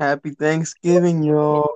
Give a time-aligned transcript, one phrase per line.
[0.00, 1.74] Happy Thanksgiving, y'all.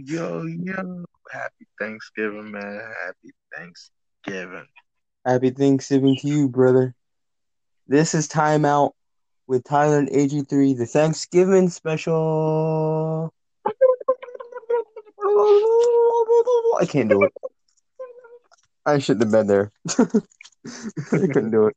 [0.00, 1.04] Yo, yo.
[1.30, 2.80] Happy Thanksgiving, man.
[3.04, 4.66] Happy Thanksgiving.
[5.24, 6.92] Happy Thanksgiving to you, brother.
[7.86, 8.96] This is Time Out
[9.46, 13.32] with Tyler and AG3, the Thanksgiving special.
[16.80, 17.32] I can't do it.
[18.84, 19.70] I shouldn't have been there.
[21.12, 21.76] I couldn't do it.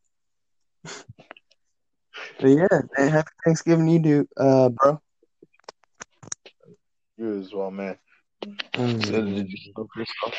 [2.39, 2.67] But yeah,
[2.97, 4.99] man, happy Thanksgiving you, dude, uh, bro.
[7.17, 7.97] You as well, man.
[8.77, 10.35] Oh So, my, did you cook yourself?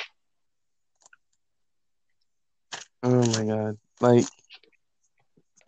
[3.02, 3.78] oh my god.
[4.00, 4.24] Like,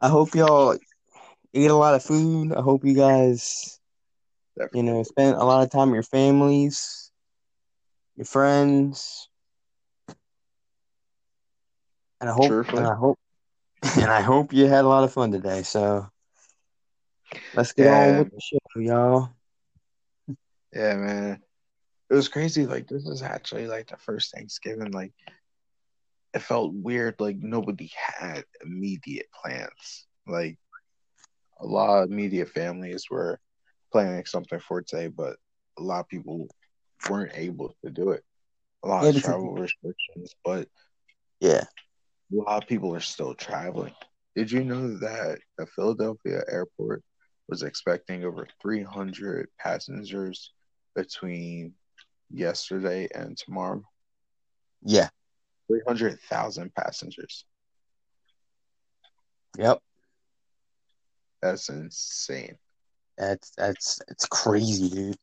[0.01, 0.77] I hope y'all
[1.53, 2.53] eat a lot of food.
[2.53, 3.81] I hope you guys,
[4.73, 7.13] you know, spend a lot of time with your families,
[8.17, 9.29] your friends.
[12.21, 13.19] And I hope, and I hope,
[14.01, 15.63] and I hope you had a lot of fun today.
[15.63, 16.09] So
[17.55, 19.31] let's get on with the show, y'all.
[20.73, 21.43] Yeah, man.
[22.11, 22.67] It was crazy.
[22.67, 24.93] Like, this is actually like the first Thanksgiving.
[24.93, 25.13] Like,
[26.35, 27.17] it felt weird.
[27.19, 30.07] Like, nobody had immediate plans.
[30.27, 30.59] Like,
[31.61, 33.39] a lot of immediate families were
[33.93, 35.37] planning something for today, but
[35.79, 36.49] a lot of people
[37.09, 38.23] weren't able to do it.
[38.85, 40.69] A lot Yeah, of travel restrictions, but
[41.41, 41.65] Yeah.
[42.33, 43.95] a lot of people are still traveling.
[44.35, 47.03] Did you know that the Philadelphia airport
[47.49, 50.53] was expecting over 300 passengers
[50.95, 51.75] between
[52.31, 53.83] yesterday and tomorrow?
[54.83, 55.09] Yeah.
[55.69, 57.45] 300,000 passengers.
[59.59, 59.81] Yep.
[61.43, 62.57] That's insane.
[63.19, 65.17] That's that's it's crazy, dude.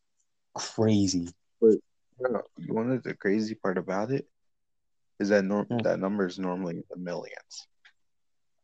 [0.54, 1.30] Crazy.
[1.62, 1.82] You
[2.20, 4.28] know, you know the crazy part about it
[5.20, 5.78] is that norm- Hmm.
[5.80, 7.68] that number is normally in the millions.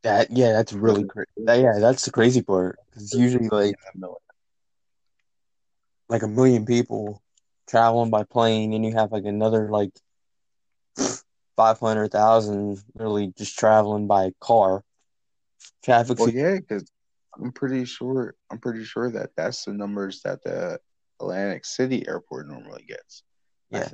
[0.06, 1.28] That yeah, that's really crazy.
[1.38, 2.78] yeah, that's the crazy part.
[2.94, 4.20] It's usually like In the millions.
[6.08, 7.22] like a million people
[7.68, 9.90] traveling by plane, and you have like another like
[11.56, 14.84] five hundred thousand really just traveling by car.
[15.82, 16.18] Traffic.
[16.18, 16.88] Well, yeah, because
[17.36, 20.78] I'm pretty sure I'm pretty sure that that's the numbers that the
[21.20, 23.22] Atlantic City airport normally gets.
[23.70, 23.88] Yeah.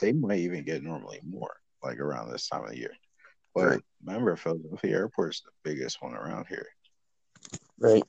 [0.00, 2.92] they might even get normally more, like around this time of the year.
[3.56, 3.84] But Right.
[4.04, 6.68] remember, Philadelphia Airport is the biggest one around here.
[7.78, 8.04] right.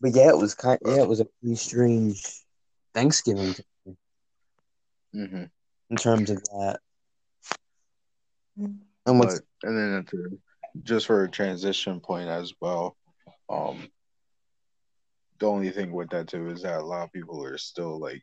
[0.00, 0.78] But yeah, it was kind.
[0.84, 2.44] Yeah, it was a pretty strange
[2.94, 3.54] Thanksgiving
[5.14, 5.44] Mm-hmm.
[5.90, 6.80] in terms of that.
[9.06, 10.40] And what's But and then
[10.82, 12.96] just for a transition point as well,
[13.48, 13.90] um,
[15.38, 18.22] the only thing with that too is that a lot of people are still like,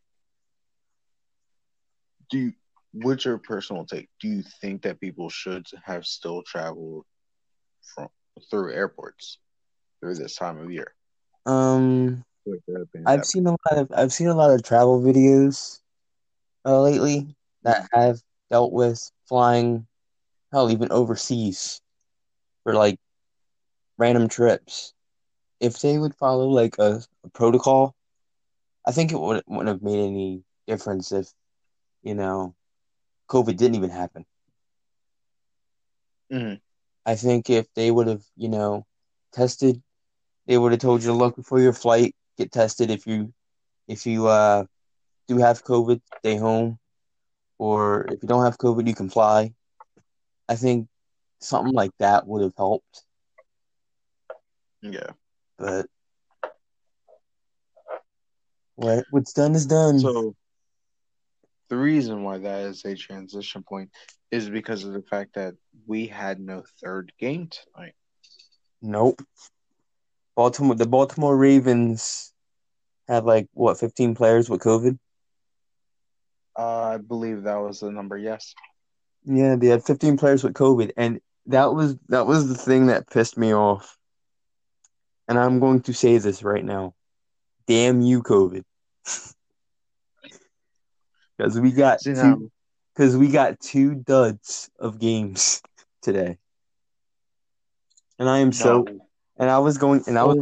[2.30, 2.54] do you,
[2.94, 4.10] what's your personal take?
[4.20, 7.06] Do you think that people should have still traveled
[7.96, 8.10] from
[8.50, 9.40] through airports
[10.00, 10.94] through this time of year?
[11.46, 12.24] um.
[13.06, 15.80] I've seen a lot of I've seen a lot of travel videos
[16.66, 19.86] uh, lately that have dealt with flying,
[20.52, 21.82] hell, even overseas
[22.64, 22.98] for like
[23.98, 24.94] random trips.
[25.60, 27.96] If they would follow like a, a protocol,
[28.86, 31.28] I think it would, wouldn't have made any difference if,
[32.08, 32.56] you know,
[33.30, 34.26] COVID didn't even happen.
[36.32, 36.62] Mhm.
[37.06, 38.86] I think if they would have, you know,
[39.34, 39.82] tested,
[40.46, 43.34] they would have told you to look before your flight, get tested if you
[43.88, 44.66] if you uh
[45.28, 46.80] do have COVID, stay home.
[47.60, 49.54] Or if you don't have COVID, you can fly.
[50.48, 50.88] I think
[51.40, 53.04] something like that would have helped.
[54.82, 55.12] Yeah.
[55.58, 55.88] But
[58.76, 60.00] what what's done is done.
[60.00, 60.36] So
[61.70, 63.90] the reason why that is a transition point
[64.32, 65.56] is because of the fact that
[65.86, 67.94] we had no third game tonight.
[68.82, 69.22] nope.
[70.36, 72.34] Baltimore the Baltimore Ravens
[73.08, 74.98] had like what, fifteen players with COVID?
[76.58, 78.18] Uh, I believe that was the number.
[78.18, 78.56] Yes.
[79.26, 83.10] Yeah, they had 15 players with COVID, and that was that was the thing that
[83.10, 83.98] pissed me off.
[85.28, 86.96] And I'm going to say this right now.
[87.68, 88.64] Damn you, COVID.
[91.38, 92.52] Because we got two
[92.96, 95.62] because we got two duds of games
[96.02, 96.38] today.
[98.20, 98.86] And I am so
[99.38, 100.38] and I was going and I was.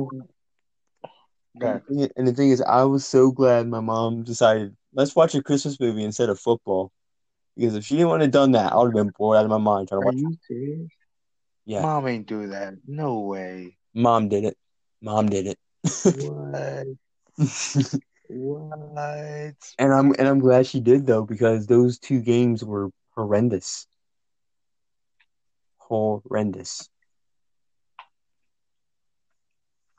[1.58, 1.68] Okay.
[1.68, 5.16] and the thing- and the thing is I was so glad my mom decided let's
[5.16, 6.92] watch a Christmas movie instead of football.
[7.58, 9.46] Because if she didn't want to have done that, I would have been bored out
[9.46, 10.16] of my mind trying to Are watch.
[10.16, 10.90] you serious?
[11.66, 12.76] Yeah, Mom ain't do that.
[12.86, 13.78] No way.
[13.94, 14.58] mom did it.
[15.02, 15.58] Mom did it.
[16.06, 16.88] What?
[18.28, 19.58] What?
[19.78, 23.88] And I'm and I'm glad she did though because those two games were horrendous.
[25.78, 26.90] horrendous.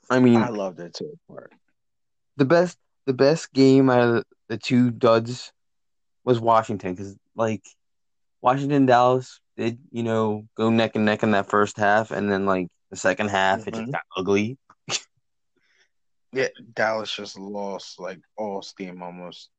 [0.09, 1.17] I mean, I loved it too.
[1.27, 1.53] Part.
[2.37, 5.51] the best the best game out of the two duds
[6.23, 7.63] was Washington because like
[8.41, 12.45] Washington Dallas did you know go neck and neck in that first half and then
[12.45, 13.91] like the second half it just Mhm.
[13.91, 14.57] got ugly.
[16.33, 19.49] Yeah, Dallas just lost like all steam almost.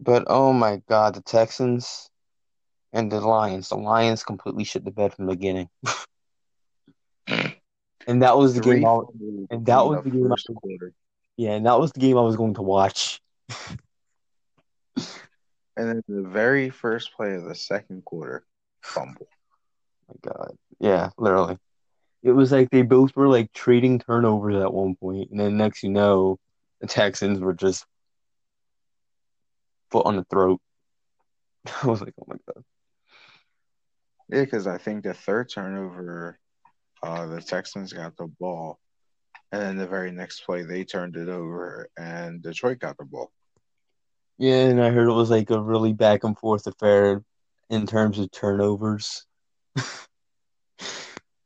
[0.00, 2.10] But oh my god, the Texans
[2.92, 3.68] and the Lions.
[3.68, 5.68] The Lions completely shit the bed from the beginning.
[8.06, 9.00] and that was the Three game I,
[9.50, 10.92] and that was the game I- quarter,
[11.36, 13.20] yeah, and that was the game I was going to watch.
[15.76, 18.44] and then the very first play of the second quarter,
[18.82, 19.28] fumble.
[20.10, 20.56] Oh my god.
[20.80, 21.58] Yeah, literally.
[22.22, 25.82] It was like they both were like trading turnovers at one point, and then next
[25.82, 26.38] you know,
[26.80, 27.86] the Texans were just
[29.90, 30.60] foot on the throat.
[31.82, 32.64] I was like, oh my god.
[34.30, 36.38] Yeah, because I think the third turnover,
[37.02, 38.78] uh, the Texans got the ball,
[39.52, 43.30] and then the very next play they turned it over, and Detroit got the ball.
[44.38, 47.22] Yeah, and I heard it was like a really back and forth affair
[47.70, 49.24] in terms of turnovers.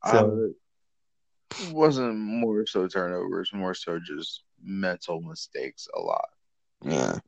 [0.05, 0.53] So-
[1.71, 6.29] wasn't more so turnovers, more so just mental mistakes a lot.
[6.85, 7.19] Yeah.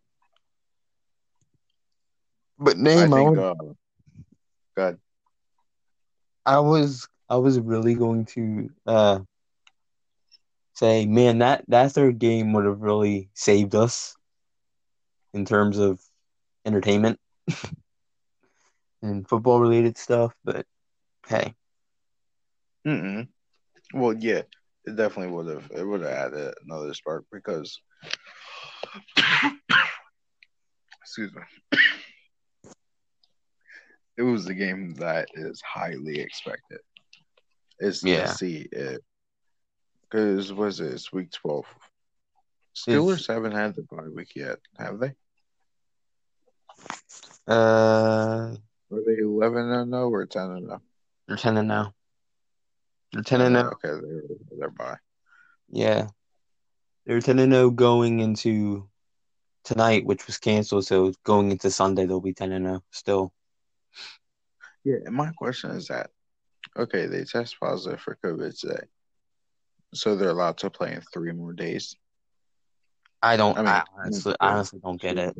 [2.58, 3.36] But I name, I, think.
[3.36, 3.54] was, Uh,
[4.76, 4.98] God,
[6.46, 9.20] I was I was really going to uh
[10.74, 14.16] say, man, that that third game would have really saved us
[15.32, 16.00] in terms of
[16.64, 17.18] entertainment
[19.02, 20.34] and football related stuff.
[20.44, 20.66] But
[21.26, 21.54] hey,
[22.86, 23.28] Mm-mm.
[23.92, 24.42] Well, yeah,
[24.84, 25.70] it definitely would have.
[25.72, 27.78] It would have added another spark because,
[31.02, 31.42] excuse me,
[34.16, 36.80] it was the game that is highly expected.
[37.78, 38.26] It's Yeah.
[38.26, 39.02] to see it
[40.02, 40.92] because was it?
[40.92, 41.66] It's week twelve.
[42.76, 45.12] Steelers It's- haven't had the bye week yet, have they?
[47.46, 48.54] uh,
[48.88, 50.82] were they eleven and zero or ten and zero?
[51.28, 51.94] they're ten and now.
[53.14, 53.70] They're ten and now.
[53.70, 54.22] Okay, they're
[54.58, 54.96] they're bye.
[55.70, 56.08] Yeah,
[57.06, 58.88] they're ten and zero going into
[59.62, 60.86] tonight, which was canceled.
[60.86, 63.32] So going into Sunday, they'll be ten and zero still.
[64.82, 66.10] Yeah, and my question is that
[66.76, 68.82] okay, they test positive for COVID today,
[69.94, 71.96] so they're allowed to play in three more days.
[73.22, 73.56] I don't.
[73.56, 75.36] I I, honestly, honestly don't get it.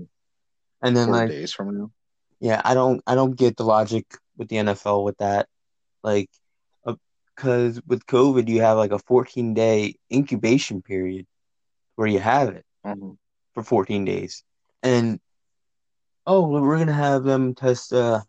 [0.81, 1.91] And then like, days from now.
[2.39, 3.03] yeah, I don't.
[3.05, 4.07] I don't get the logic
[4.37, 5.49] with the NFL with that.
[6.05, 6.31] Like,
[7.35, 11.27] because with COVID, you have like a 14 day incubation period
[11.97, 13.17] where you have it Mhm.
[13.55, 14.43] for 14 days,
[14.83, 15.21] and
[16.27, 18.21] oh, well, we're gonna have them test uh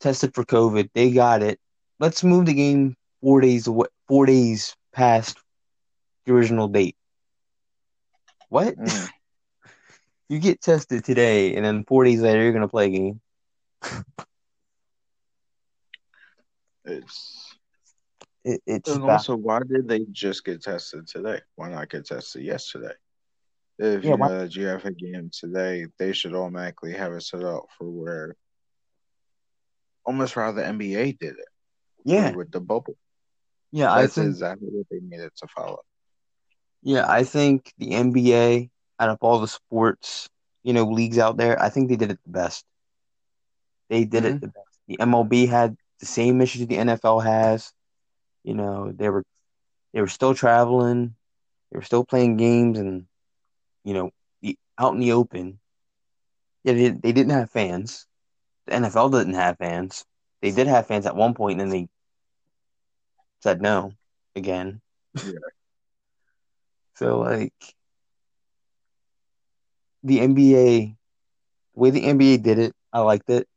[0.00, 0.90] tested for COVID.
[0.94, 1.58] They got it.
[1.98, 5.38] Let's move the game four days away, four days past
[6.24, 6.96] the original date.
[8.48, 8.76] What?
[8.76, 9.08] Mm.
[10.28, 13.20] You get tested today, and then four days later, you're gonna play a game.
[16.84, 17.37] It's
[18.48, 19.10] It, it's and bad.
[19.12, 21.40] also why did they just get tested today?
[21.56, 22.94] Why not get tested yesterday?
[23.78, 27.12] If Yeah, you why- know that you have a game today, they should automatically have
[27.12, 28.36] it set up for where
[30.06, 31.48] almost the NBA did it
[32.04, 32.96] yeah, with the bubble.
[33.70, 33.92] yeah.
[33.92, 35.80] I That's think exactly what they needed to follow.
[36.82, 40.30] yeah, I think the NBA out of all the sports,
[40.62, 42.64] you know, leagues out there, I think they did it the best.
[43.90, 44.36] They did Mhm.
[44.36, 44.78] it the best.
[44.86, 47.72] The MLB had the same issues the NFL has.
[48.44, 49.24] You know, they were
[49.92, 51.14] they were still traveling,
[51.70, 53.06] they were still playing games, and
[53.84, 54.10] you know,
[54.42, 55.58] the, out in the open.
[56.64, 58.06] Yeah, they, they didn't have fans.
[58.66, 60.04] The NFL didn't have fans.
[60.42, 61.88] They did have fans at one point, and then they
[63.40, 63.92] said no
[64.36, 64.80] again.
[65.14, 65.32] Yeah.
[66.94, 67.52] so like
[70.02, 70.96] the NBA,
[71.74, 73.48] the way the NBA did it, I liked it,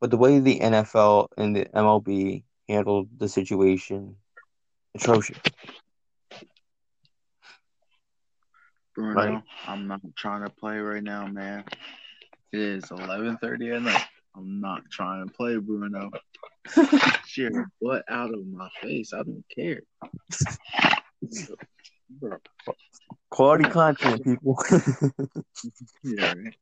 [0.00, 4.16] but the way the NFL and the MLB handled the situation,
[4.94, 5.38] atrocious.
[8.94, 9.42] Bruno, Right.
[9.66, 11.64] I'm not trying to play right now, man.
[12.52, 14.06] It is 11:30 at night.
[14.34, 16.10] I'm not trying to play, Bruno.
[17.26, 19.12] Shit, butt out of my face.
[19.12, 19.82] I don't care.
[22.10, 22.38] Bro,
[23.30, 24.62] Quality content, people.
[26.02, 26.56] yeah, right.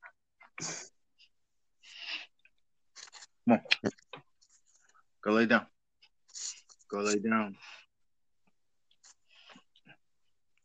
[3.49, 3.61] Come on.
[5.23, 5.67] Go lay down.
[6.91, 7.57] Go lay down.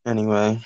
[0.05, 0.59] anyway,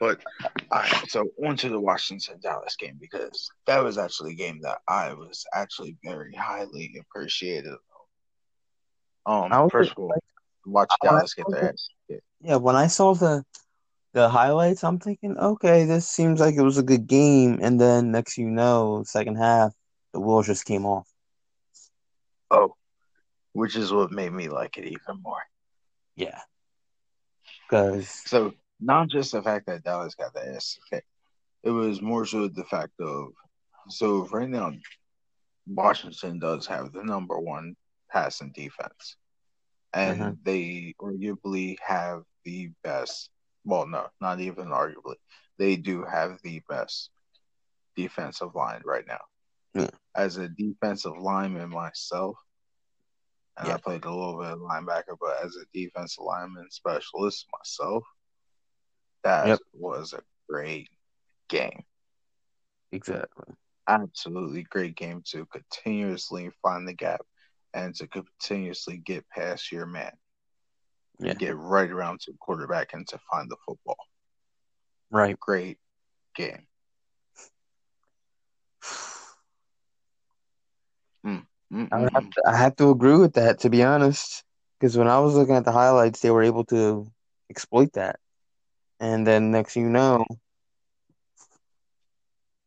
[0.00, 0.22] But
[0.70, 4.60] all right, so on to the Washington Dallas game because that was actually a game
[4.62, 7.72] that I was actually very highly appreciative
[9.26, 9.44] of.
[9.44, 10.22] Um, I was first of all, like,
[10.66, 12.22] watch Dallas get their ass kicked.
[12.40, 13.44] yeah, when I saw the
[14.14, 18.10] the highlights, I'm thinking, okay, this seems like it was a good game, and then
[18.10, 19.74] next you know, second half,
[20.12, 21.08] the wheels just came off.
[22.50, 22.74] Oh,
[23.54, 25.42] which is what made me like it even more.
[26.16, 26.42] Yeah,
[27.68, 31.08] because So not just the fact that Dallas got the ass kicked,
[31.64, 33.32] it was more so the fact of
[33.90, 34.72] so right now
[35.66, 37.76] Washington does have the number one
[38.10, 39.16] passing defense,
[39.92, 40.44] and Mhm.
[40.44, 43.30] they arguably have the best.
[43.64, 45.16] Well, no, not even arguably.
[45.58, 47.10] They do have the best
[47.96, 49.24] defensive line right now.
[49.74, 49.90] Yeah.
[50.14, 52.43] As a defensive lineman myself,
[53.56, 53.74] and Yeah.
[53.74, 58.04] I played a little bit of linebacker, but as a defensive lineman specialist myself,
[59.22, 59.58] that Yep.
[59.72, 60.88] was a great
[61.48, 61.84] game.
[62.92, 63.54] exactly.
[63.88, 67.20] Absolutely great game to continuously find the gap
[67.74, 70.16] and to continuously get past your man.
[71.18, 71.34] Yeah.
[71.34, 73.98] Get right around to quarterback and to find the football.
[75.10, 75.38] Right.
[75.38, 75.78] Great
[76.34, 76.66] game.
[81.24, 81.46] Mm,
[81.92, 84.44] I have to, I have to agree with that, to be honest.
[84.78, 87.06] Because when I was looking at the highlights, they were able to
[87.50, 88.18] exploit that.
[89.00, 90.24] And then next thing you know,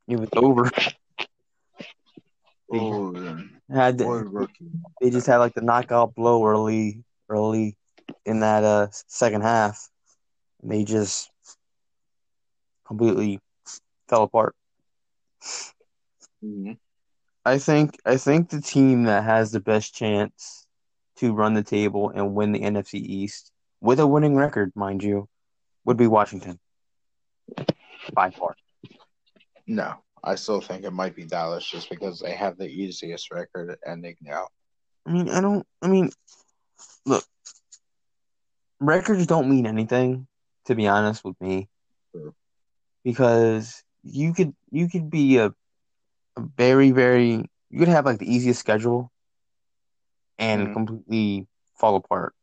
[0.07, 0.69] it was over.
[2.69, 3.11] They Oh,
[3.69, 4.71] had rookie.
[5.01, 7.77] they just had like the knockout blow early early
[8.25, 9.89] in that uh second half.
[10.61, 11.31] And they just
[12.85, 13.39] completely
[14.07, 14.55] fell apart.
[16.41, 16.77] Mhm.
[17.47, 20.67] I think I think the team that has the best chance
[21.15, 25.29] to run the table and win the NFC East with a winning record, mind you,
[25.85, 26.59] would be Washington.
[28.11, 28.57] By far.
[29.65, 33.77] No, I still think it might be Dallas just because they have the easiest record
[33.87, 34.49] ending now.
[35.05, 36.11] I mean, I don't I mean
[37.05, 37.23] look,
[38.81, 40.27] records don't mean anything,
[40.65, 41.69] to be honest with me.
[42.11, 42.35] True.
[43.05, 45.53] Because you could you could be a
[46.39, 49.11] very, very you could have like the easiest schedule
[50.39, 50.73] and Mhm.
[50.73, 52.33] completely fall apart.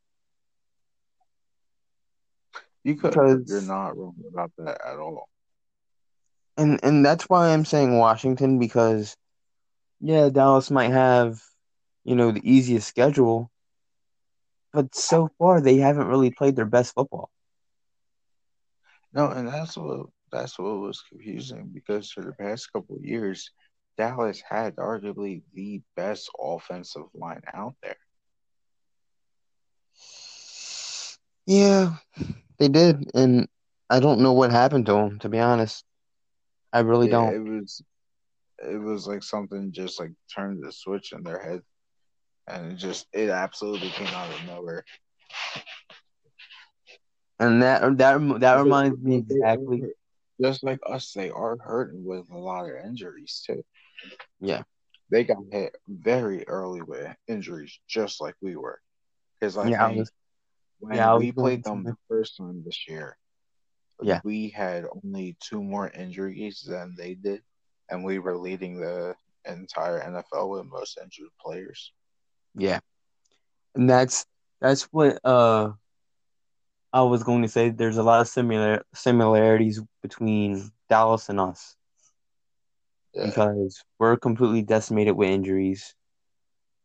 [2.85, 3.11] You could.
[3.13, 5.29] Because- You're not wrong about that at all.
[6.57, 9.17] and and that's why I'm saying Washington because
[10.01, 11.41] yeah, Dallas might have
[12.05, 13.51] you know the easiest schedule,
[14.73, 17.31] but so far they haven't really played their best football.
[19.13, 23.51] No, and that's what that's what was confusing because for the past couple of years,
[23.97, 27.97] Dallas had arguably the best offensive line out there.
[31.47, 31.97] Yeah,
[32.59, 33.49] they did, and
[33.91, 35.19] I don't know what happened to them.
[35.21, 35.85] To be honest,
[36.73, 37.37] I really Yeah, don't.
[37.37, 37.83] it was
[38.59, 41.61] it was like something just like turned the switch in their head,
[42.49, 44.85] and it just it absolutely came out of nowhere.
[47.39, 49.87] And that that that reminds me But they are exactly.
[50.43, 53.65] Just like us, they are hurting with a lot of injuries too.
[54.41, 54.63] Yeah.
[55.11, 58.81] They got hit very early with injuries, just like we were.
[59.39, 60.13] Because I Yeah, I think was-
[60.81, 63.17] when yeah, I we played them the first time this year,
[64.03, 64.21] Yeah.
[64.25, 67.43] we had only two more injuries than they did,
[67.91, 69.15] and we were leading the
[69.47, 71.93] entire NFL with most injured players.
[72.55, 72.81] Yeah,
[73.75, 74.27] and that's
[74.61, 75.73] that's what uh
[76.93, 77.71] I was going to say.
[77.71, 81.77] There's a lot of similar similarities between Dallas and us.
[83.15, 83.27] Yeah.
[83.27, 85.95] because we're completely decimated with injuries.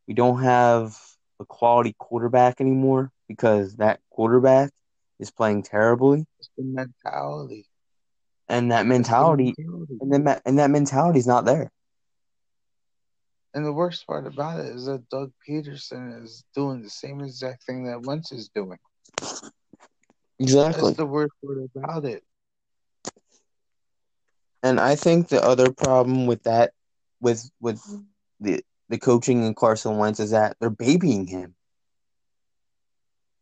[0.06, 0.96] We don't have
[1.40, 4.70] a quality quarterback anymore because that quarterback
[5.18, 7.66] is playing terribly, It's the mentality.
[8.48, 9.98] and that mentality mentality.
[10.00, 11.70] and then and that mentality is not there.
[13.52, 17.64] And the worst part about it is that Doug Pederson is doing the same exact
[17.64, 18.78] thing that Wentz is doing.
[20.38, 20.82] Exactly.
[20.82, 22.22] That's the worst part about it.
[24.62, 26.72] And I think the other problem with that,
[27.20, 27.82] with with
[28.40, 31.54] the the coaching in Carson Wentz is that they're babying him.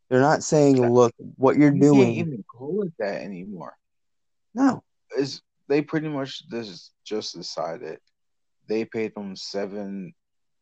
[0.09, 3.75] They're not saying, "Look, what you're You doing." can't even call it that anymore.
[4.53, 4.83] No,
[5.17, 7.99] Is they pretty much this just decided
[8.67, 10.13] they paid him seven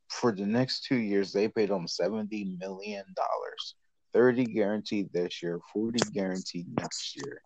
[0.09, 1.31] for the next two years.
[1.31, 3.75] They paid him seventy million dollars,
[4.11, 7.41] thirty guaranteed this year, forty guaranteed next year.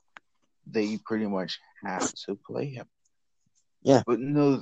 [0.66, 2.88] They pretty much have to play him.
[3.84, 4.04] Yeah.
[4.06, 4.62] but no,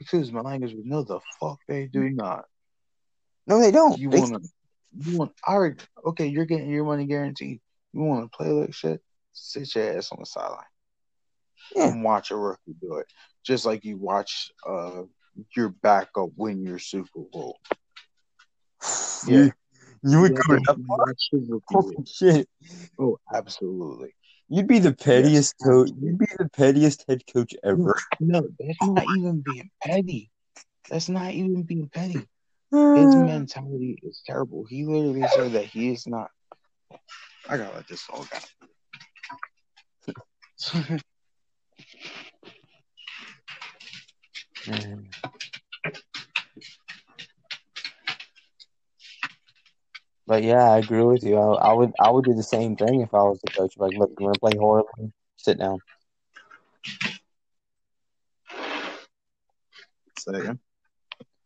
[0.00, 2.44] excuse my language, but no, the fuck they do not.
[3.46, 3.98] no, they don't.
[3.98, 4.50] You They- want to,
[5.10, 5.74] you want, all right,
[6.06, 7.60] okay, you're getting your money guaranteed.
[7.92, 9.02] You want to play like shit?
[9.32, 10.64] Sit your ass on the sideline
[11.74, 11.88] Yeah.
[11.88, 13.06] and watch a rookie do it.
[13.44, 15.02] Just like you watch uh,
[15.54, 17.58] your backup win your Super Bowl.
[19.26, 19.36] Yeah.
[19.38, 19.52] You,
[20.04, 21.60] You would go them that?
[21.68, 22.48] Holy shit!
[22.98, 24.14] Oh, absolutely.
[24.48, 25.90] You'd be the pettiest coach.
[26.00, 27.96] You'd be the pettiest head coach ever.
[28.20, 30.30] no, that's not even being petty.
[30.88, 32.28] That's not even being petty.
[32.70, 34.64] His mentality is terrible.
[34.64, 36.30] He literally said that he is not.
[37.48, 38.38] I gotta let this all go.
[50.26, 51.36] But yeah, I agree with you.
[51.38, 53.74] I, I would I would do the same thing if I was the coach.
[53.78, 55.12] Like, look, you want to play horribly?
[55.36, 55.80] Sit down.
[60.18, 60.58] Say again.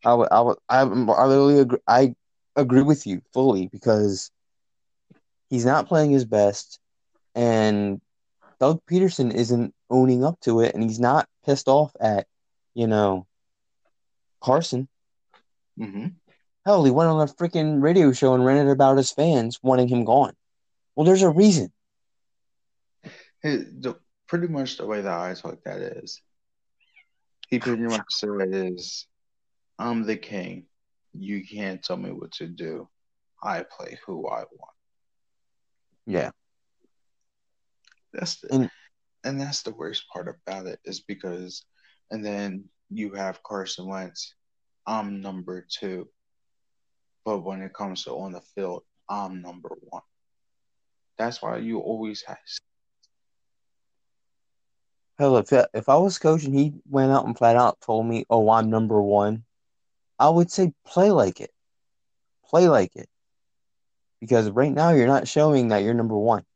[0.05, 1.79] I would I would I, I literally agree.
[1.87, 2.15] I
[2.57, 4.31] agree with you fully because
[5.51, 6.79] he's not playing his best,
[7.35, 8.01] and
[8.61, 12.27] Doug Pederson isn't owning up to it, and he's not pissed off at
[12.75, 13.27] you know
[14.41, 14.89] Carson.
[15.79, 16.20] Mm-hmm.
[16.71, 20.05] Hell, he went on a freaking radio show and ranted about his fans wanting him
[20.05, 20.35] gone.
[20.95, 21.73] Well, there's a reason.
[23.43, 23.97] His, the,
[24.29, 26.23] pretty much the way that I took that is,
[27.49, 29.09] he pretty much said is,
[29.81, 30.67] I'm the king.
[31.13, 32.89] You can't tell me what to do.
[33.43, 34.77] I play who I want.
[36.07, 36.31] Yeah.
[38.13, 38.71] That's the, And-
[39.25, 41.65] and that's the worst part about it is because,
[42.13, 44.37] and then you have Carson Wentz.
[44.87, 46.09] I'm number two,
[47.25, 50.03] but when it comes to on the field, I'm number one.
[51.19, 52.39] That's why you always have.
[55.19, 58.49] Hell, if if I was coaching, he went out and flat out told me, "Oh,
[58.51, 59.45] I'm number one,"
[60.19, 61.53] I would say, "Play like it,
[62.49, 63.09] play like it,"
[64.21, 66.47] because right now you're not showing that you're number one.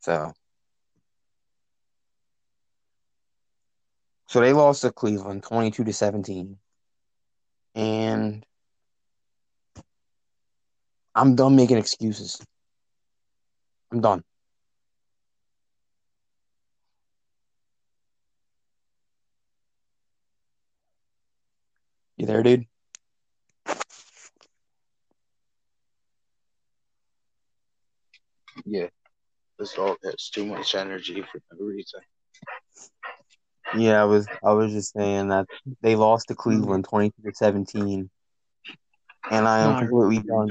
[0.00, 0.32] So,
[4.28, 6.58] so they lost to Cleveland, twenty-two to seventeen,
[7.74, 8.44] and
[11.14, 12.40] I'm done making excuses.
[13.90, 14.22] I'm done.
[22.18, 22.66] You there, dude?
[28.66, 28.88] Yeah,
[29.58, 32.00] this dog has too much energy for no reason.
[33.72, 35.48] Yeah, I was I was just saying that
[35.82, 38.10] they lost to Cleveland twenty-two to seventeen,
[39.30, 40.50] and I am No, completely done.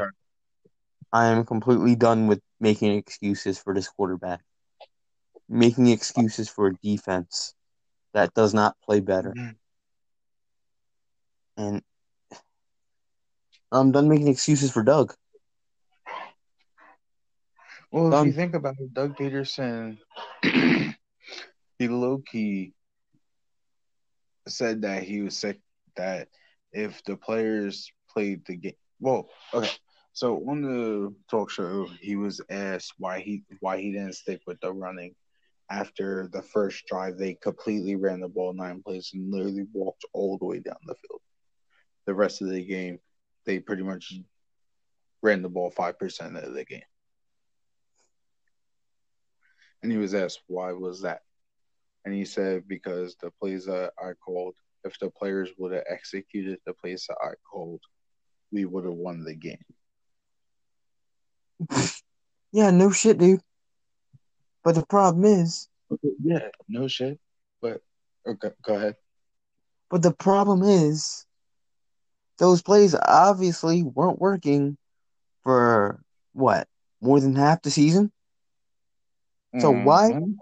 [1.14, 4.42] I am completely done with making excuses for this quarterback.
[5.50, 7.54] Making excuses for a defense
[8.14, 9.36] that does not play better.
[9.36, 9.56] Mhm.
[11.58, 11.82] And
[13.72, 15.16] I'm done making excuses for Doug.
[17.92, 20.00] Well, if you think about it, Doug Pederson,
[21.80, 22.74] he low key
[24.52, 25.60] said that he was sick.
[25.96, 26.28] That
[26.72, 29.72] if the players played the game, well, okay.
[30.14, 34.60] So on the talk show, he was asked why he why he didn't stick with
[34.62, 35.16] the running
[35.70, 37.18] after the first drive.
[37.18, 40.96] They completely ran the ball nine plays and literally walked all the way down the
[40.96, 41.22] field.
[42.06, 43.00] The rest of the game,
[43.46, 44.14] they pretty much
[45.22, 46.82] ran the ball five percent of the game.
[49.84, 51.22] And he was asked why was that,
[52.08, 56.58] and he said because the plays that I called, if the players would have executed
[56.66, 57.82] the plays that I called,
[58.50, 59.64] we would have won the game.
[62.54, 63.42] Yeah, no shit, dude.
[64.64, 65.68] But the problem is,
[66.24, 67.20] Yeah, no shit.
[67.62, 67.82] But
[68.26, 68.96] okay, go ahead.
[69.92, 71.26] but the problem is,
[72.40, 74.78] those plays obviously weren't working
[75.44, 76.70] for what
[77.02, 78.14] more than half the season.
[79.60, 80.38] So why Mhm.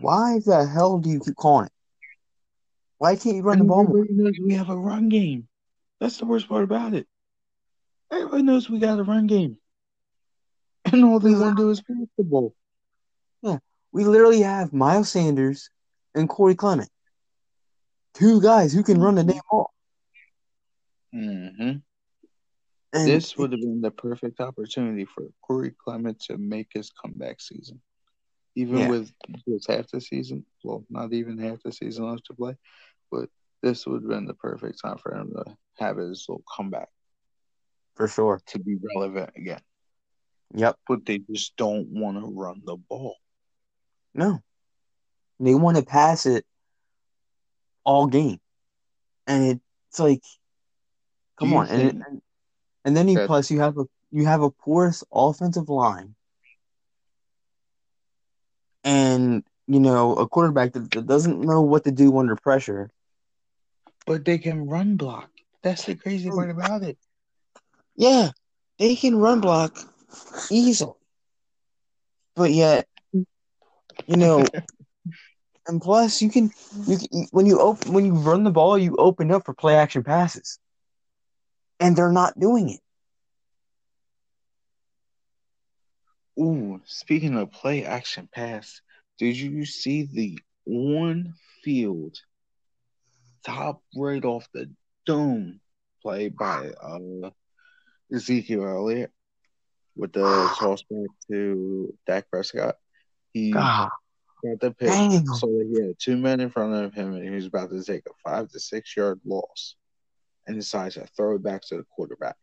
[0.00, 1.72] Why the hell do you keep calling it?
[2.98, 5.48] Why can't you run the ball everybody knows we have a run game.
[6.00, 7.06] That's the worst part about it.
[8.12, 9.56] Everybody knows we got a run game.
[10.84, 12.54] And all they want to do is pass the ball.
[13.42, 13.58] Yeah,
[13.92, 15.70] We literally have Miles Sanders
[16.14, 16.90] and Corey Clement,
[18.14, 19.72] two guys who can run the damn ball.
[21.14, 21.78] Mm-hmm.
[22.92, 27.40] And This would have been the perfect opportunity for Corey Clement to make his comeback
[27.40, 27.80] season.
[28.56, 28.88] Even Yeah.
[28.88, 29.12] with
[29.48, 32.56] just half the season, well, not even half the season left to play,
[33.10, 33.28] but
[33.62, 36.88] this would have been the perfect time for him to have his little comeback
[37.94, 38.40] for sure.
[38.46, 39.60] to be relevant again.
[40.54, 40.76] Yep.
[40.88, 43.16] But they just don't want to run the ball.
[44.14, 44.42] No.
[45.38, 46.44] They want to pass it
[47.84, 48.40] all game.
[49.26, 50.22] And it's like
[51.38, 51.68] come on.
[51.68, 52.22] And, and
[52.84, 56.14] and then you plus you have a you have a porous offensive line.
[58.84, 62.90] And you know, a quarterback that, that doesn't know what to do under pressure.
[64.06, 65.30] But they can run block.
[65.62, 66.98] That's the crazy part about it.
[67.96, 68.30] Yeah,
[68.78, 69.78] they can run block
[70.50, 70.94] easily.
[72.34, 74.44] But yet, you know,
[75.66, 76.50] and plus you can
[76.86, 79.76] you can, when you open when you run the ball, you open up for play
[79.76, 80.58] action passes.
[81.78, 82.80] And they're not doing it.
[86.40, 88.80] Ooh, speaking of play action pass,
[89.18, 92.16] did you see the on field
[93.44, 94.70] top right off the
[95.04, 95.60] dome
[96.02, 97.30] play by uh,
[98.14, 99.10] Ezekiel Elliott
[99.96, 100.22] with the
[100.58, 102.76] toss back to Dak Prescott?
[103.34, 103.90] He God,
[104.42, 105.26] got the pick Dang.
[105.26, 108.04] so he had two men in front of him and he was about to take
[108.06, 109.76] a five to six yard loss
[110.46, 112.36] and decides to throw it back to the quarterback.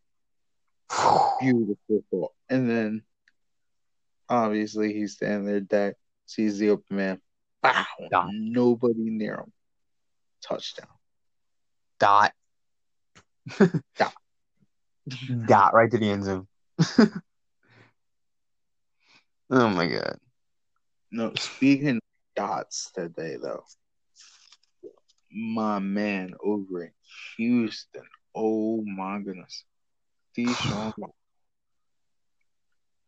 [1.39, 2.33] Beautiful thought.
[2.49, 3.01] And then
[4.29, 7.21] obviously he's standing there, Dak sees the open man.
[7.61, 7.85] Bow.
[8.11, 8.29] Dot.
[8.31, 9.51] Nobody near him.
[10.41, 10.87] Touchdown.
[11.99, 12.33] dot.
[13.97, 14.13] Dot.
[15.47, 16.47] dot right to the end zone.
[19.49, 20.17] oh my god.
[21.11, 22.01] No, speaking of
[22.35, 23.63] dots today though,
[25.31, 26.91] my man over in
[27.37, 28.03] Houston.
[28.35, 29.63] Oh my goodness.
[30.37, 30.93] Deshaun.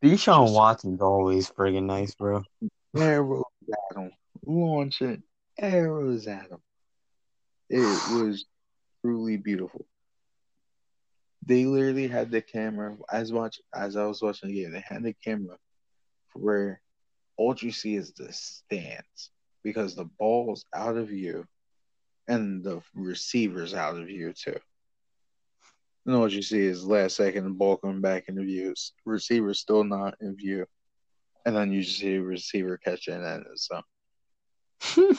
[0.04, 2.44] Deshaun Watson's always friggin' nice, bro.
[2.96, 4.12] arrows at him,
[4.46, 5.24] launching
[5.58, 6.60] arrows at him.
[7.70, 8.46] It was
[9.02, 9.86] truly beautiful.
[11.46, 14.72] They literally had the camera as much as I was watching the game.
[14.72, 15.58] They had the camera
[16.34, 16.82] where
[17.38, 19.32] all you see is the stands
[19.64, 21.46] because the ball's out of view
[22.28, 24.60] and the receiver's out of view too.
[26.06, 28.74] And what you see is last second the ball coming back into view,
[29.06, 30.66] receiver still not in view,
[31.46, 33.44] and then you see receiver catching it.
[33.56, 33.82] So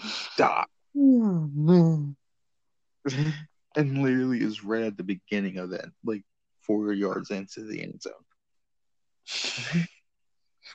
[0.00, 0.68] stop.
[0.96, 2.16] Oh, man.
[3.76, 6.22] and literally is right at the beginning of that, like
[6.62, 8.12] four yards into the end zone.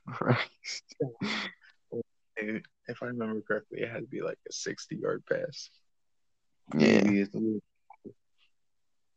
[0.08, 0.84] Christ.
[2.36, 5.70] If I remember correctly, it had to be like a sixty-yard pass.
[6.78, 7.02] Yeah.
[7.02, 7.62] Maybe it's a little-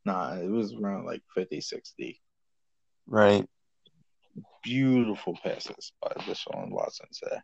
[0.05, 2.21] Nah, it was around like 50, 60.
[3.07, 3.49] Right.
[4.63, 7.41] Beautiful passes by Deshaun Watson today.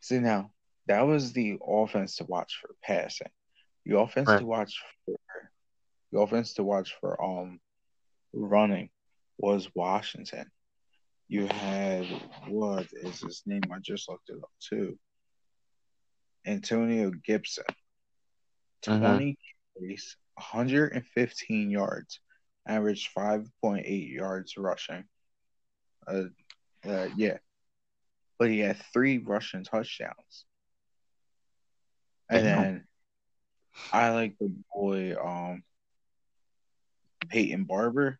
[0.00, 0.50] See now,
[0.86, 3.30] that was the offense to watch for passing.
[3.84, 4.38] The offense Right.
[4.38, 5.16] to watch for
[6.10, 7.60] the offense to watch for um
[8.32, 8.90] running
[9.38, 10.50] was Washington.
[11.28, 12.06] You had
[12.48, 13.62] what is his name?
[13.72, 14.98] I just looked it up too.
[16.46, 17.64] Antonio Gibson.
[18.86, 19.00] Mhm.
[19.00, 19.38] 20
[19.76, 22.20] carries, 115 yards,
[22.66, 25.04] averaged 5.8 yards rushing.
[26.06, 26.24] Uh,
[26.84, 27.38] uh, yeah.
[28.38, 30.44] But he had three rushing touchdowns.
[32.28, 32.62] And Damn.
[32.62, 32.88] then
[33.92, 35.62] I like the boy, um,
[37.28, 38.18] Peyton Barber.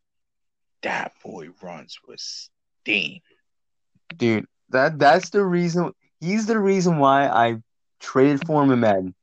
[0.82, 3.20] That boy runs with steam.
[4.16, 7.62] Dude, that that's the reason he's the reason why I
[8.00, 9.14] traded for him in Madden.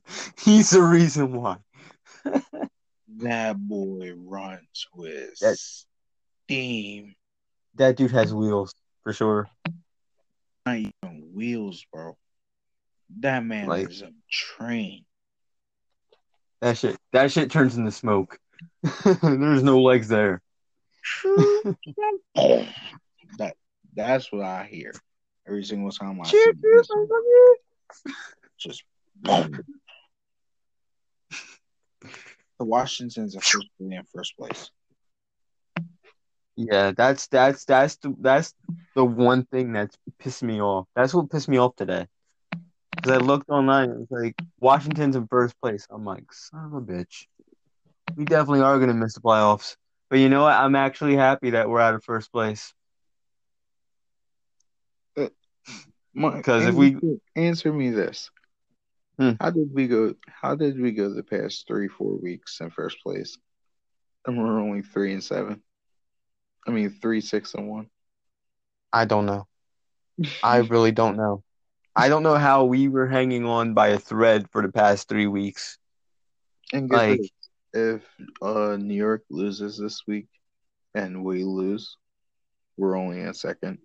[0.38, 1.58] he's the reason why.
[3.18, 7.14] That boy runs with That- steam.
[7.76, 9.48] That dude has wheels for sure.
[10.66, 12.16] Not even wheels, bro.
[13.20, 15.04] That man Like- is a train.
[16.60, 18.38] That shit that shit turns into smoke.
[19.22, 20.40] There's no legs there.
[22.34, 23.54] that
[23.94, 24.92] that's what I hear
[25.46, 26.88] every single time I see this.
[26.90, 27.56] I love you.
[28.58, 28.84] Just
[32.64, 34.70] Washington's officially in first place.
[36.56, 38.54] Yeah, that's that's that's the that's
[38.94, 40.86] the one thing that's pissed me off.
[40.94, 42.06] That's what pissed me off today.
[42.96, 45.86] Because I looked online, it was like Washington's in first place.
[45.90, 47.26] I'm like, son of a bitch.
[48.16, 49.76] We definitely are gonna miss the playoffs.
[50.10, 50.54] But you know what?
[50.54, 52.74] I'm actually happy that we're out of first place.
[55.16, 55.28] Uh,
[56.12, 58.30] my- 'Cause if we- answer me this.
[59.22, 59.32] Hmm.
[59.40, 63.00] How did we go how did we go the past three, four weeks in first
[63.04, 63.38] place?
[64.26, 65.62] And we're only three and seven.
[66.66, 67.86] I mean three, six, and one.
[68.92, 69.46] I don't know.
[70.42, 71.44] I really don't know.
[71.94, 75.28] I don't know how we were hanging on by a thread for the past three
[75.28, 75.78] weeks.
[76.72, 77.30] And Like- this,
[77.74, 78.02] if
[78.42, 80.26] uh New York loses this week
[80.96, 81.96] and we lose,
[82.76, 83.78] we're only in second.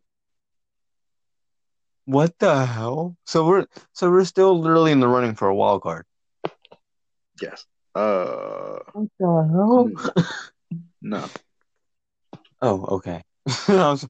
[2.08, 3.18] What the hell?
[3.28, 6.06] So we're so we're still literally in the running for a wild card.
[7.42, 7.66] Yes.
[7.96, 9.92] Uh What the hell?
[11.02, 11.26] no.
[12.62, 13.24] Oh, okay.
[13.68, 14.08] Because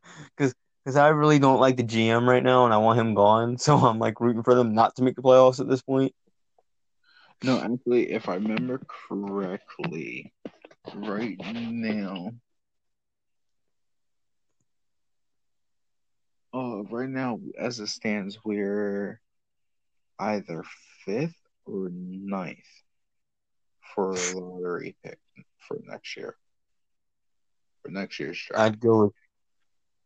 [0.85, 3.57] because I really don't like the GM right now, and I want him gone.
[3.57, 6.13] So I'm like rooting for them not to make the playoffs at this point.
[7.43, 10.33] No, actually, if I remember correctly,
[10.95, 12.31] right now,
[16.53, 19.19] uh, right now, as it stands, we're
[20.19, 20.63] either
[21.05, 22.59] fifth or ninth
[23.93, 25.19] for a lottery pick
[25.59, 26.35] for next year.
[27.83, 28.61] For next year's draft.
[28.61, 29.13] I'd go with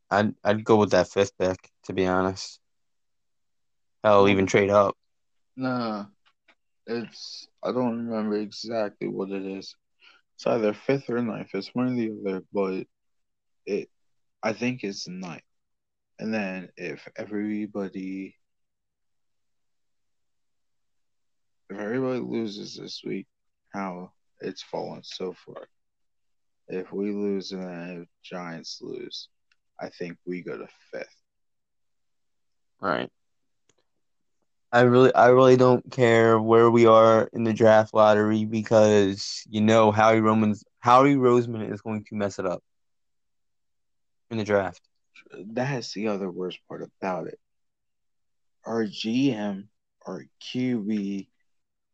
[0.10, 2.60] I'd I'd go with that fifth pick to be honest.
[4.04, 4.98] I'll even trade up.
[5.56, 6.06] Nah,
[6.88, 9.76] it's I don't remember exactly what it is.
[10.36, 11.50] It's either fifth or ninth.
[11.54, 12.88] It's one or the other, but
[13.66, 13.90] it
[14.44, 15.44] I think it's ninth.
[16.22, 18.36] And then if everybody
[21.68, 23.26] if everybody loses this week,
[23.74, 25.68] how it's fallen so far.
[26.68, 29.30] If we lose and then if Giants lose,
[29.80, 31.08] I think we go to fifth.
[32.80, 33.10] Right.
[34.72, 39.62] I really I really don't care where we are in the draft lottery because you
[39.62, 42.62] know Howie Roman's Howie Roseman is going to mess it up
[44.30, 44.82] in the draft.
[45.34, 47.40] That's the other worst part about it.
[48.66, 49.68] Our GM,
[50.06, 51.28] our QB,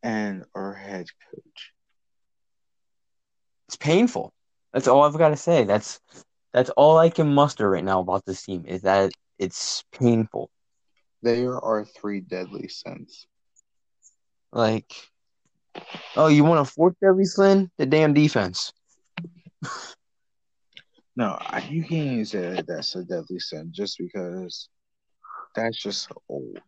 [0.03, 1.73] and our head coach.
[3.67, 4.33] It's painful.
[4.73, 5.63] That's all I've got to say.
[5.63, 5.99] That's
[6.53, 10.49] that's all I can muster right now about this team is that it's painful.
[11.21, 13.27] They are our three deadly sins.
[14.51, 14.93] Like,
[16.15, 17.69] oh, you want a fourth deadly sin?
[17.77, 18.71] The damn defense.
[21.17, 24.69] No, you can't even say that's a deadly sin just because
[25.55, 26.61] that's just old.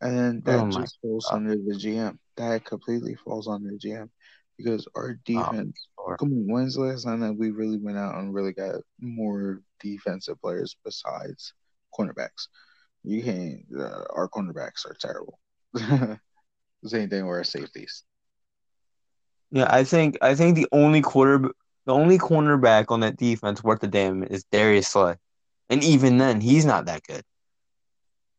[0.00, 1.36] And that oh just falls God.
[1.36, 2.18] under the GM.
[2.36, 4.10] That completely falls under the GM
[4.58, 5.88] because our oh, defense.
[5.96, 8.80] Oh, come on, when's the last time that we really went out and really got
[9.00, 11.54] more defensive players besides
[11.96, 12.48] cornerbacks?
[13.04, 13.60] You can't.
[13.78, 15.38] Uh, our cornerbacks are terrible.
[16.84, 18.02] Same thing with our safeties.
[19.52, 21.52] Yeah, I think I think the only quarter
[21.86, 25.14] the only cornerback on that defense worth a damn is Darius Slay,
[25.70, 27.22] and even then, he's not that good.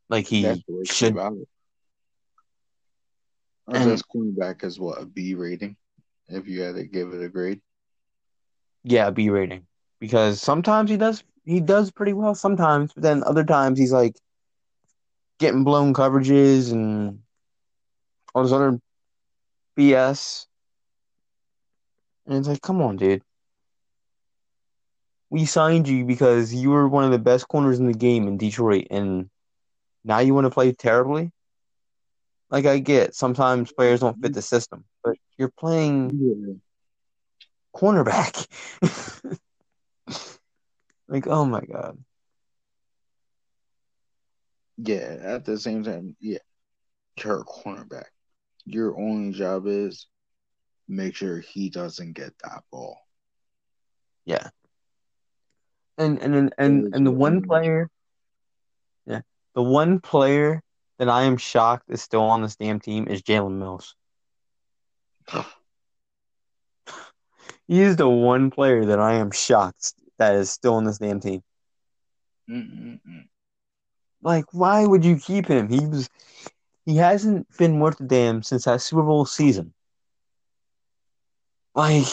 [0.09, 1.17] Like he should.
[1.17, 1.33] Our
[3.75, 5.75] and, best cornerback is what a B rating.
[6.29, 7.61] If you had to give it a grade.
[8.83, 9.65] Yeah, B rating
[9.99, 14.15] because sometimes he does he does pretty well sometimes, but then other times he's like
[15.39, 17.19] getting blown coverages and
[18.33, 18.79] all this other
[19.77, 20.45] BS.
[22.25, 23.23] And it's like, come on, dude.
[25.29, 28.37] We signed you because you were one of the best corners in the game in
[28.37, 29.29] Detroit, and
[30.03, 31.31] now you want to play terribly?
[32.49, 36.53] Like, I get sometimes players don't fit the system, but you're playing yeah.
[37.75, 38.47] cornerback.
[41.09, 41.97] like, oh my God.
[44.77, 46.37] Yeah, at the same time, yeah,
[47.21, 48.05] you're a cornerback.
[48.65, 50.07] Your only job is
[50.87, 52.97] make sure he doesn't get that ball.
[54.25, 54.49] Yeah.
[55.97, 57.89] And and and and, and the one player,
[59.05, 59.21] yeah,
[59.55, 60.61] the one player
[60.99, 63.95] that I am shocked is still on this damn team is Jalen Mills.
[67.67, 71.19] he is the one player that I am shocked that is still on this damn
[71.19, 71.43] team.
[72.49, 73.27] Mm-mm-mm.
[74.21, 75.69] Like, why would you keep him?
[75.69, 76.09] He was
[76.85, 79.73] he hasn't been worth a damn since that Super Bowl season.
[81.75, 82.05] Like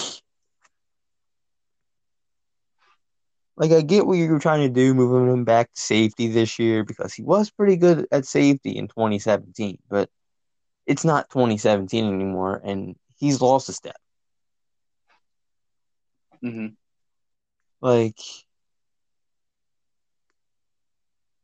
[3.57, 6.85] like I get what you're trying to do, moving him back to safety this year
[6.85, 10.09] because he was pretty good at safety in 2017, but
[10.87, 13.97] it's not 2017 anymore, and he's lost a step.
[16.43, 16.69] Mm-hmm.
[17.81, 18.19] Like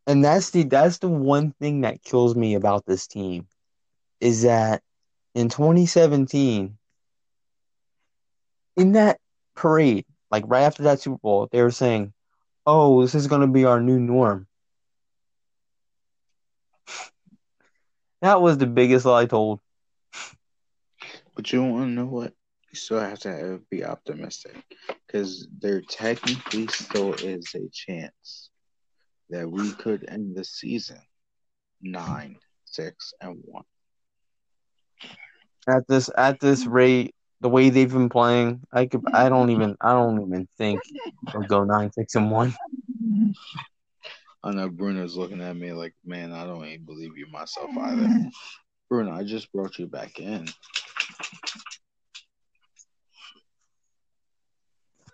[0.06, 3.46] and that's the that's the one thing that kills me about this team
[4.20, 4.82] is that
[5.34, 6.76] in 2017
[8.76, 9.20] in that
[9.54, 12.12] parade like right after that super bowl they were saying
[12.66, 14.46] oh this is going to be our new norm.
[18.22, 19.60] That was the biggest lie told.
[21.34, 22.34] But you want to know what?
[22.70, 24.62] You still have to be optimistic
[25.06, 28.50] because there technically still is a chance
[29.30, 31.00] that we could end the season
[31.82, 33.64] nine, six, and one.
[35.68, 39.76] At this at this rate, the way they've been playing, I could I don't even
[39.80, 40.80] I don't even think
[41.32, 42.54] they'll go nine, six, and one.
[44.42, 48.08] I know Bruno's looking at me like, man, I don't even believe you myself either.
[48.88, 50.48] Bruno, I just brought you back in.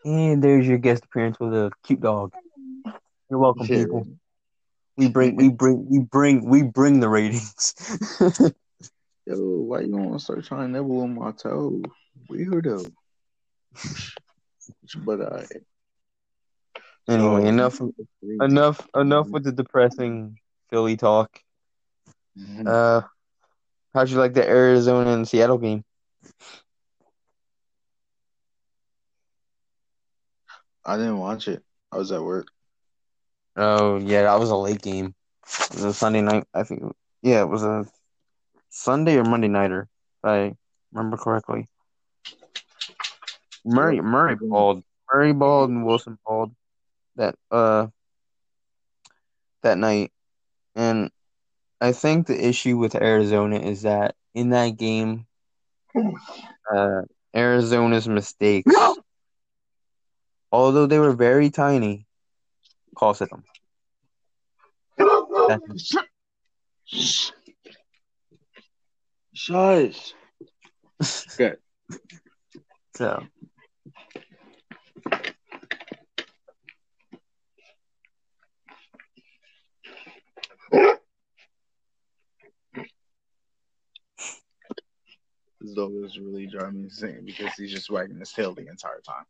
[0.05, 2.33] And there's your guest appearance with a cute dog.
[3.29, 3.83] You're welcome, Yeah.
[3.83, 4.07] people.
[4.97, 7.75] We bring, we bring, we bring, we bring the ratings.
[9.27, 11.83] Yo, why you want to start trying to nibble on my toe?
[12.29, 12.93] Weirdo.
[15.05, 15.43] but uh,
[17.09, 17.81] anyway, so- enough,
[18.41, 20.39] enough, enough with the depressing
[20.71, 21.41] Philly talk.
[22.39, 22.67] Mhm.
[22.67, 23.07] Uh,
[23.95, 25.85] how'd you like the Arizona and Seattle game?
[30.85, 31.65] I didn't watch it.
[31.91, 32.47] I was at work.
[33.57, 35.15] Oh yeah, that was a late game.
[35.45, 36.45] It was a Sunday night.
[36.55, 36.83] I think.
[37.23, 37.87] Yeah, it was a
[38.69, 39.89] Sunday or Monday nighter.
[40.23, 40.57] If I
[40.93, 41.67] remember correctly.
[43.67, 44.01] Murray.
[44.01, 44.83] Murray balled.
[45.13, 46.55] Murray balled and Wilson balled
[47.17, 47.89] that uh
[49.63, 50.13] that night.
[50.75, 51.11] And
[51.81, 55.27] I think the issue with Arizona is that in that game,
[56.75, 57.03] uh,
[57.35, 58.73] Arizona's mistakes,
[60.53, 62.07] although they were very tiny,
[62.97, 63.43] costed them.
[69.35, 70.15] Shush.
[71.37, 71.59] Good.
[72.95, 73.23] So
[85.75, 89.25] Dog is really driving me insane because he's just wagging his tail the entire time.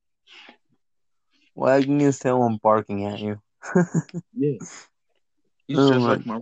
[1.54, 3.40] wagging his tail and barking at you.
[4.38, 4.58] Yeah.
[5.66, 6.40] He's Oh just my- like my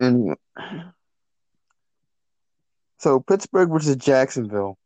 [0.00, 0.34] Anyway.
[2.98, 4.78] So Pittsburgh versus Jacksonville.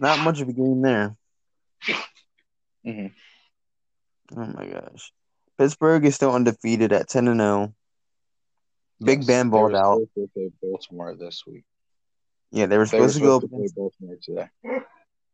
[0.00, 1.16] Not much of a game there.
[2.84, 3.12] Mhm.
[4.36, 5.12] Oh my gosh.
[5.60, 7.74] Pittsburgh is still undefeated at 10 and 0.
[9.04, 10.00] Big Yes, Ben balled out.
[10.14, 11.64] supposed to play Baltimore this week.
[12.50, 14.48] Yeah, they were They were supposed to go to Baltimore today.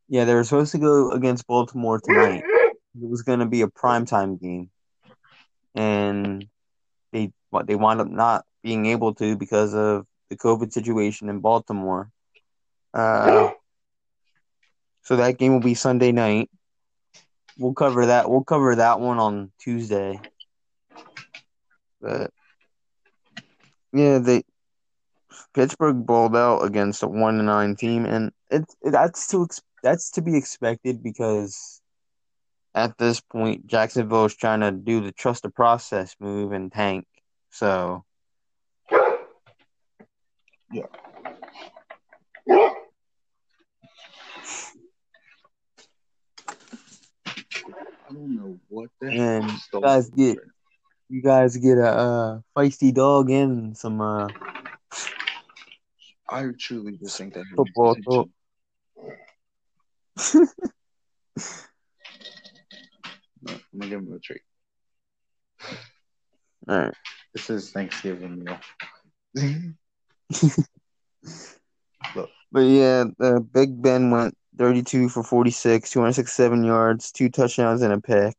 [0.09, 2.43] Yeah, they were supposed to go against Baltimore tonight.
[2.45, 4.69] It was going to be a primetime game.
[5.77, 6.49] And
[7.12, 7.33] they
[7.65, 12.11] they wound up not being able to because of the COVID situation in Baltimore.
[12.93, 13.51] Uh,
[15.03, 16.51] so that game will be Sunday night.
[17.59, 18.29] We'll cover that.
[18.29, 20.21] We'll cover that one on Tuesday.
[22.01, 22.31] But
[23.92, 24.42] yeah, they
[25.55, 29.49] Pittsburgh balled out against a one and nine team, and it's that's to
[29.83, 31.81] that's to be expected because
[32.75, 37.07] at this point Jacksonville is trying to do the trust the process move and tank.
[37.51, 38.05] So
[48.09, 50.47] I don't know what the And hell stole guys get- right
[51.09, 54.27] you guys get a uh, feisty dog and some uh.
[56.29, 58.29] I truly just think that Football talk.
[63.42, 64.40] No, I'm gonna give him a treat.
[66.69, 66.95] all right.
[67.35, 68.59] This is Thanksgiving meal.
[72.53, 78.01] But yeah, uh, Big Ben went 32 for 46, 267 yards, two touchdowns, and a
[78.01, 78.37] pick.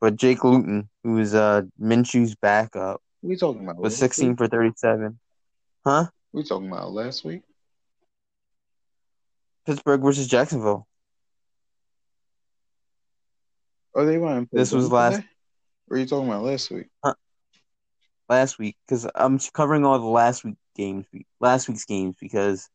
[0.00, 4.38] But Jake Luton, who was uh, Minshew's backup, we talking about was 16 Week?
[4.38, 5.18] for 37.
[5.84, 6.06] Huh?
[6.32, 7.42] We talking about last week?
[9.66, 10.86] Pittsburgh versus Jacksonville.
[13.94, 14.48] Oh, they won.
[14.52, 15.26] This was last- today?
[15.90, 16.86] Or are you talking about last week?
[17.04, 17.14] Huh?
[18.30, 21.04] last week because I'm covering all the last week games,
[21.40, 22.70] last week's games because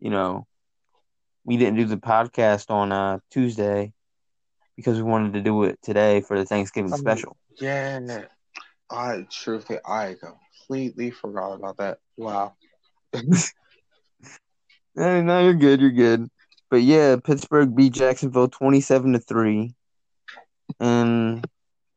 [0.00, 0.46] you know
[1.46, 3.92] we didn't do the podcast on uh, Tuesday
[4.76, 6.96] because we wanted to do it today for the Thanksgiving Oh.
[6.96, 7.36] special.
[7.60, 8.24] Yeah.
[8.90, 11.98] I truthfully, I completely forgot about that.
[12.16, 12.54] Wow.
[14.98, 16.26] Eh, no, you're good, you're good.
[16.70, 19.74] But yeah, Pittsburgh beat Jacksonville twenty-seven to three,
[20.80, 21.44] and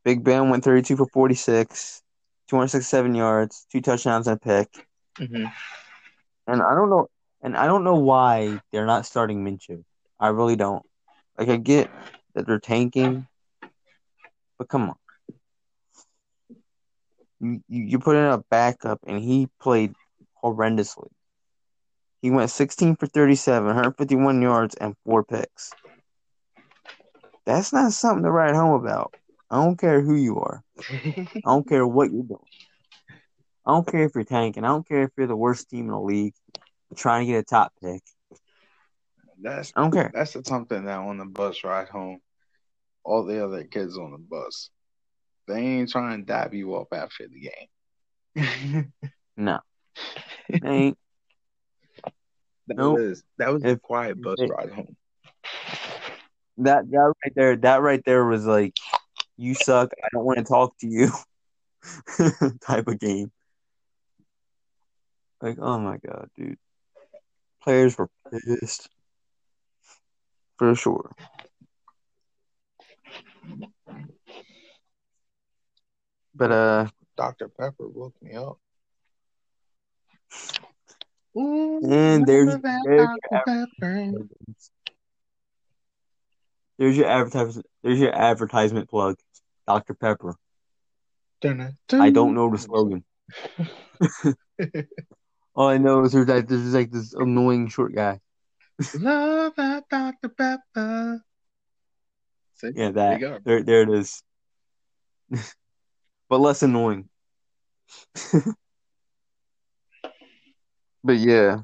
[0.04, 2.02] Big Ben went thirty-two for forty-six,
[2.50, 4.86] two hundred sixty-seven yards, two touchdowns and a pick.
[5.18, 5.46] Mm-hmm.
[6.48, 7.08] And I don't know,
[7.42, 9.84] and I don't know why they're not starting Minshew.
[10.20, 10.84] I really don't.
[11.38, 11.90] Like I get
[12.36, 13.28] that they're tanking,
[14.58, 14.96] but come on.
[17.40, 19.94] You you, you put in a backup, and he played
[20.44, 21.08] horrendously.
[22.22, 25.72] He went 16 for 37, 151 yards, and four picks.
[27.46, 29.14] That's not something to write home about.
[29.50, 30.62] I don't care who you are.
[30.92, 32.40] I don't care what you're doing.
[33.66, 34.66] I don't care if you're tanking.
[34.66, 36.34] I don't care if you're the worst team in the league
[36.96, 38.02] trying to get a top pick.
[39.42, 40.12] That's I don't care.
[40.14, 42.20] that's the something that on the bus ride home,
[43.04, 44.70] all the other kids on the bus,
[45.48, 47.50] they ain't trying to dab you up after the
[48.36, 48.94] game.
[49.38, 49.60] No.
[50.50, 50.98] They ain't.
[52.68, 53.00] That Nope.
[53.00, 54.96] was that was a quiet bus it- ride home.
[56.58, 58.78] That that right there, that right there was like,
[59.38, 59.94] you suck.
[60.04, 61.10] I don't want to talk to you.
[62.62, 63.32] type of game.
[65.42, 66.58] Like, oh my god, dude.
[67.70, 68.90] Players were pissed.
[70.58, 71.12] For sure.
[76.34, 77.48] But uh Dr.
[77.48, 78.58] Pepper woke me up.
[81.36, 83.44] And there's- there's Dr.
[83.46, 84.12] Pepper.
[86.80, 89.16] there's your advertisement there's your advertisement plug.
[89.68, 89.94] Dr.
[89.94, 90.34] Pepper.
[92.02, 93.04] I don't know the slogan.
[95.60, 98.22] All I know is there's like there's like this annoying short guy.
[98.98, 100.30] Love that Dr.
[100.30, 101.22] Pepper.
[102.56, 102.72] See?
[102.76, 103.40] Yeah, There that go.
[103.44, 104.24] there there it is.
[106.30, 107.10] but less annoying.
[111.04, 111.58] but yeah.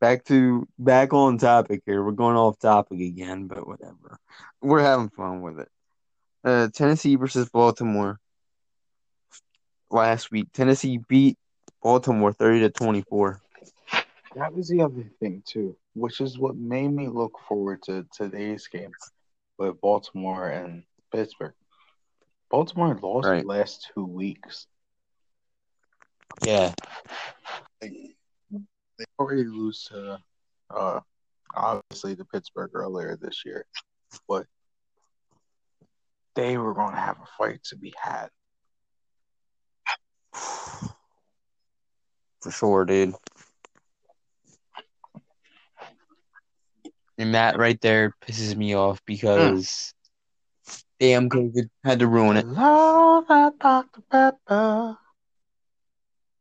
[0.00, 2.02] Back to back on topic here.
[2.02, 4.18] We're going off topic again, but whatever.
[4.62, 5.68] We're having fun with it.
[6.44, 8.18] Uh Tennessee versus Baltimore.
[9.90, 10.48] Last week.
[10.54, 11.36] Tennessee beat
[11.82, 13.40] Baltimore thirty to twenty four.
[14.34, 18.66] That was the other thing too, which is what made me look forward to today's
[18.68, 18.92] game
[19.58, 21.54] with Baltimore and Pittsburgh.
[22.50, 23.42] Baltimore lost Right.
[23.42, 24.66] the last two weeks.
[26.44, 26.74] Yeah.
[27.80, 28.14] They
[29.18, 30.18] already lose to
[30.70, 31.00] uh
[31.54, 33.64] obviously to Pittsburgh earlier this year,
[34.28, 34.46] but
[36.34, 38.28] they were going to have a fight to be had.
[42.40, 43.14] For sure, dude.
[47.18, 49.94] And that right there pisses me off because
[51.00, 52.44] damn COVID had to ruin it.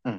[0.04, 0.18] Hmm.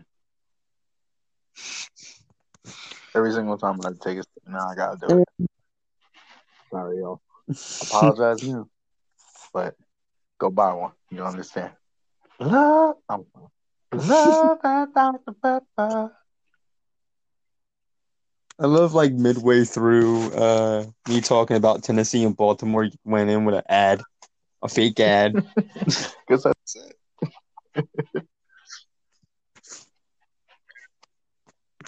[3.15, 5.49] Every single time I take sip, now I gotta do it.
[6.71, 7.21] Sorry, y'all.
[7.83, 8.69] Apologize now.
[9.53, 9.77] But
[10.39, 10.93] go buy one.
[11.11, 11.73] You understand?
[12.41, 13.25] Love, I'm,
[13.93, 15.33] love that Dr.
[15.43, 16.13] Pepper.
[18.59, 23.55] I love like midway through uh me talking about Tennessee and Baltimore went in with
[23.55, 24.03] an ad,
[24.63, 25.35] a fake ad.
[26.29, 26.97] Because that's it.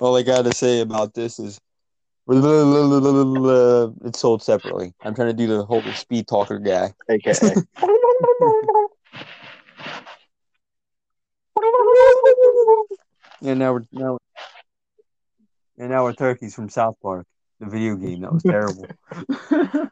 [0.01, 1.59] All I gotta say about this is
[2.30, 4.92] it's sold separately.
[5.03, 6.92] I'm trying to do the whole speed talker guy.
[7.09, 7.55] AKA.
[13.49, 14.18] And now we're now
[15.78, 17.26] and now we're turkeys from South Park,
[17.61, 18.86] the video game that was terrible.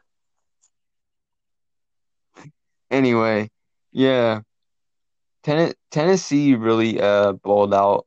[2.91, 3.49] anyway,
[3.91, 4.41] yeah,
[5.41, 8.05] Ten- Tennessee really uh balled out.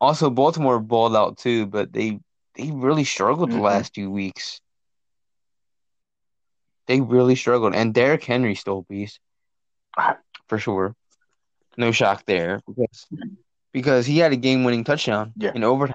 [0.00, 2.20] Also, Baltimore balled out too, but they
[2.54, 3.62] they really struggled the Mhm.
[3.64, 4.62] last two weeks.
[6.86, 9.20] They really struggled, and Derrick Henry stole a beast
[10.46, 10.96] for sure.
[11.76, 13.06] No shock there because
[13.72, 15.52] because he had a game-winning touchdown Yeah.
[15.54, 15.94] in overtime.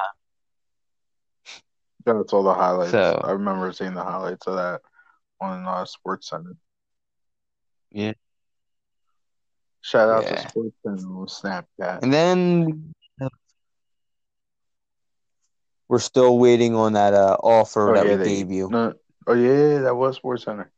[2.05, 2.91] That's all the highlights.
[2.91, 4.81] So- I remember seeing the highlights of that
[5.41, 6.55] on uh, Sports Center.
[7.91, 8.13] Yeah.
[9.81, 10.35] Shout out Yeah.
[10.35, 11.03] to Sports Center
[11.77, 12.03] Snapchat.
[12.03, 12.93] And then
[15.87, 18.69] we're still waiting on that uh, offer Oh, that yeah, we they- gave you.
[18.69, 18.93] No,
[19.27, 20.71] oh yeah, that was Sports Center.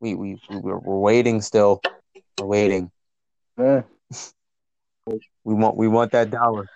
[0.00, 1.80] We we we- we're, we're waiting still.
[2.40, 2.90] We're waiting.
[3.58, 3.82] Yeah.
[5.44, 6.68] We want we want that dollar.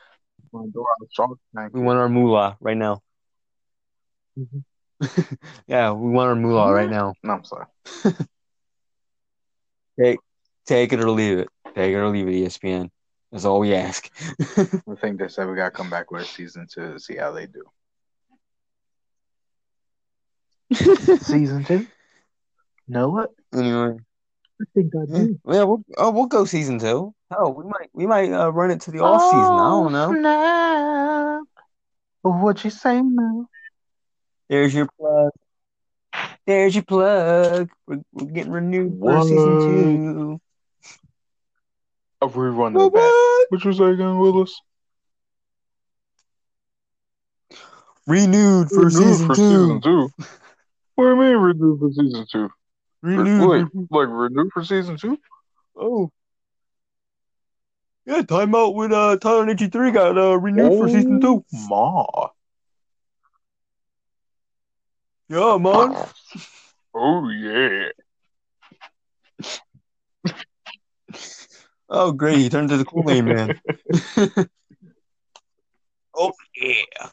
[0.52, 1.72] My door on Shark Tank.
[1.74, 3.02] We want our moolah right now.
[4.38, 5.34] Mm-hmm.
[5.66, 7.14] yeah, we want our moolah right now.
[7.22, 7.66] No, I'm sorry.
[10.00, 10.18] Take
[10.66, 11.48] take it or leave it.
[11.74, 12.90] Take it or leave it, ESPN.
[13.32, 14.10] That's all we ask.
[14.58, 17.16] I think they said we got to come back with a season two to see
[17.16, 17.64] how they do.
[20.74, 21.86] Season two?
[22.88, 23.30] Know what?
[23.54, 23.98] anyway,
[24.60, 25.04] I think I
[25.52, 27.14] yeah, we'll oh, we'll go season two.
[27.30, 29.42] Hell, we might we might uh, run it to the off season.
[29.42, 31.42] I don't know.
[31.42, 31.44] know.
[32.22, 33.48] What you say now?
[34.48, 35.32] There's your plug.
[36.46, 37.70] There's your plug.
[37.86, 40.40] We're, we're getting renewed for season two.
[42.22, 43.46] A rerun of that.
[43.50, 44.58] What you say again, Willis?
[48.06, 49.42] Renewed for Renewed season for two.
[49.42, 50.10] season two.
[50.94, 52.50] What do you mean renewed for season two?
[53.06, 53.70] Renewed.
[53.72, 55.18] Wait, like renewed for season two?
[55.76, 56.10] Oh.
[58.04, 61.44] Yeah, timeout with uh Tyler Ninja 3 got uh renewed for season two.
[61.52, 62.28] Ma.
[65.28, 66.06] Yeah, man.
[66.94, 67.88] Oh yeah.
[71.88, 73.60] Oh great, he turned to the Kool-Aid man.
[76.18, 77.10] Oh yeah.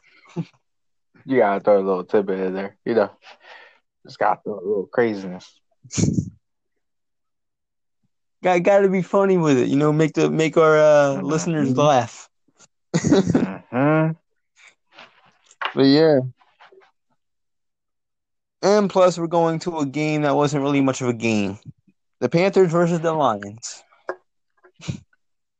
[1.26, 3.10] You gotta throw a little tidbit in there, you know.
[4.06, 5.60] Just got a little craziness.
[8.42, 9.92] Got got to be funny with it, you know.
[9.92, 11.24] Make the make our uh, Mhm.
[11.24, 12.28] listeners laugh.
[13.70, 14.10] hmm
[15.74, 16.20] But yeah.
[18.62, 21.58] And plus, we're going to a game that wasn't really much of a game.
[22.20, 23.82] The Panthers versus the Lions.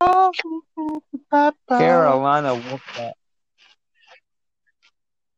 [1.68, 3.14] Carolina whooped that.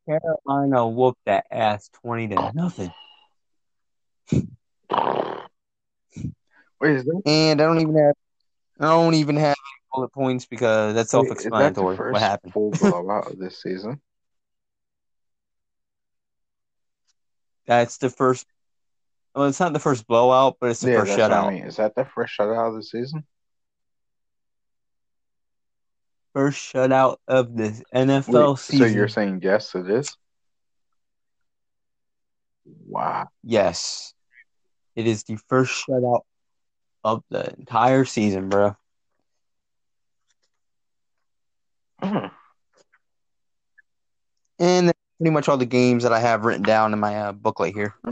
[0.06, 2.92] Carolina whooped that ass twenty to nothing.
[6.80, 8.14] Wait, is that, And I don't even have
[8.78, 11.96] I don't even have any bullet points because that's wait, is that the self-explanatory.
[11.96, 12.52] first What happened?
[12.52, 14.00] full blowout of this season?
[17.66, 18.46] That's the first.
[19.34, 21.48] Well, it's not the first blowout, but it's the yeah, first shutout.
[21.48, 21.64] I mean.
[21.64, 23.24] Is that the first shutout of the season?
[26.32, 30.16] First shutout of the NFL Wait, so you're saying yes, it is?
[32.86, 33.28] Wow.
[33.42, 34.12] Yes,
[34.96, 36.22] it is the first shutout
[37.04, 38.76] of the entire season, bro.
[42.02, 42.26] Hmm.
[44.58, 47.74] And pretty much all the games that I have written down in my uh, booklet
[47.74, 47.94] here.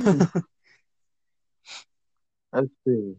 [2.52, 3.16] Let's see.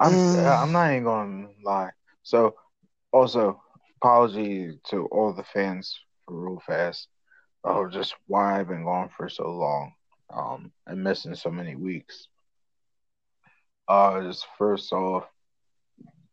[0.00, 0.62] I'm Mm.
[0.62, 1.90] I'm not even gonna lie.
[2.22, 2.56] So
[3.12, 3.62] also
[4.00, 7.08] apology to all the fans for real fast.
[7.62, 9.92] Oh, just why I've been gone for so long.
[10.34, 12.26] Um and missing so many weeks.
[13.88, 15.26] Uh just first off,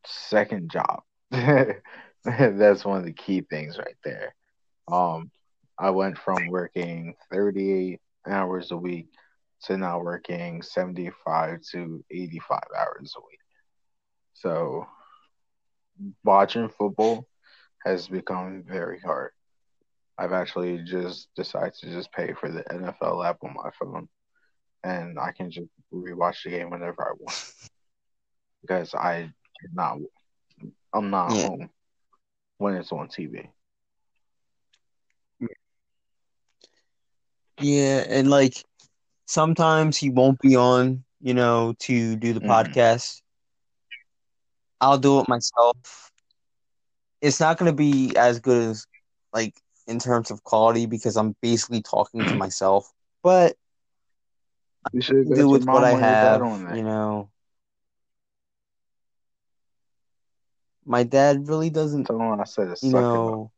[0.05, 1.01] second job.
[1.31, 4.35] That's one of the key things right there.
[4.91, 5.31] Um
[5.77, 9.07] I went from working 38 hours a week
[9.63, 13.39] to now working 75 to 85 hours a week.
[14.33, 14.85] So
[16.23, 17.27] watching football
[17.85, 19.31] has become very hard.
[20.17, 24.07] I've actually just decided to just pay for the NFL app on my phone
[24.83, 27.37] and I can just rewatch the game whenever I want
[28.61, 29.99] because I cannot
[30.93, 31.49] I'm not Yeah.
[31.49, 31.69] home
[32.57, 33.49] when it's on TV.
[37.59, 38.63] Yeah, and like
[39.25, 42.41] sometimes he won't be on, you know, to do the Mhm.
[42.41, 43.21] podcast.
[44.81, 46.11] I'll do it myself.
[47.21, 48.85] It's not going to be as good as
[49.33, 49.55] like
[49.87, 52.91] in terms of quality because I'm basically talking to myself,
[53.23, 53.55] but
[54.91, 56.41] You should do with what I have,
[56.75, 57.29] you know.
[60.85, 63.51] My dad really doesn't, Tell him I said it you know,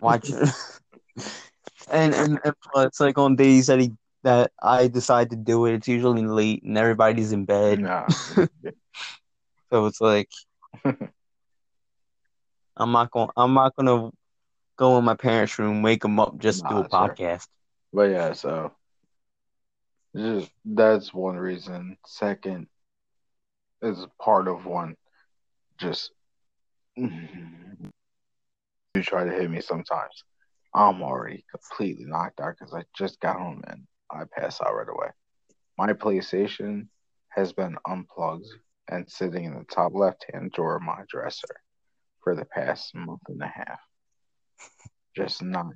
[0.00, 0.30] watch
[1.90, 3.92] and, and and plus like on days that he
[4.22, 7.80] that I decide to do it, it's usually late and everybody's in bed.
[7.80, 8.06] Nah.
[9.70, 10.28] So it's like
[12.76, 14.10] I'm not gonna I'm not gonna
[14.76, 17.46] go in my parents' room, wake them up just to do a podcast.
[17.46, 17.61] sure.
[17.92, 18.72] But yeah, so
[20.16, 21.96] just that's one reason.
[22.06, 22.66] Second
[23.82, 24.96] is part of one.
[25.78, 26.12] Just
[26.96, 27.10] you
[29.00, 30.24] try to hit me sometimes.
[30.74, 34.88] I'm already completely knocked out because I just got home and I pass out right
[34.88, 35.08] away.
[35.78, 36.88] My PlayStation
[37.28, 38.46] has been unplugged
[38.88, 41.56] and sitting in the top left hand drawer of my dresser
[42.22, 43.80] for the past month and a half.
[45.14, 45.66] Just not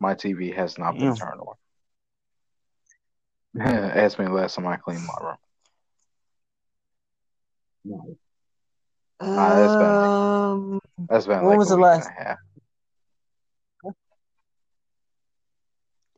[0.00, 1.16] my TV has not been Damn.
[1.16, 1.56] turned on.
[3.60, 5.36] Ask me the last time I cleaned my room.
[7.84, 8.16] No,
[9.20, 12.22] Nah, that's been like- Um, that's been When like was a the last- and a
[12.24, 12.38] half.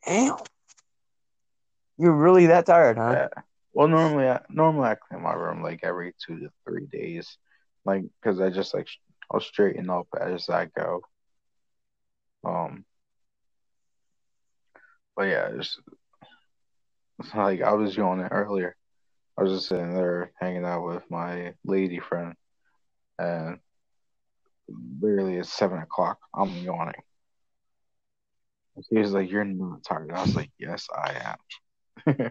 [0.07, 0.37] damn,
[1.99, 3.11] you're really that tired, huh?
[3.13, 3.43] Yeah.
[3.73, 7.37] Well, normally I normally I clean my room like every two to three days,
[7.85, 8.89] like because I just like
[9.31, 11.03] I'll straighten up as I go.
[12.45, 12.85] Um,
[15.17, 15.79] but yeah, it's,
[17.19, 18.77] it's like I was yawning earlier.
[19.39, 22.35] I was just sitting there hanging out with my lady friend,
[23.19, 23.59] and
[25.01, 27.03] literally it's seven o'clock, I'm yawning.
[28.89, 31.37] She was like, "You're not tired." I was like, "Yes, I
[32.07, 32.31] am."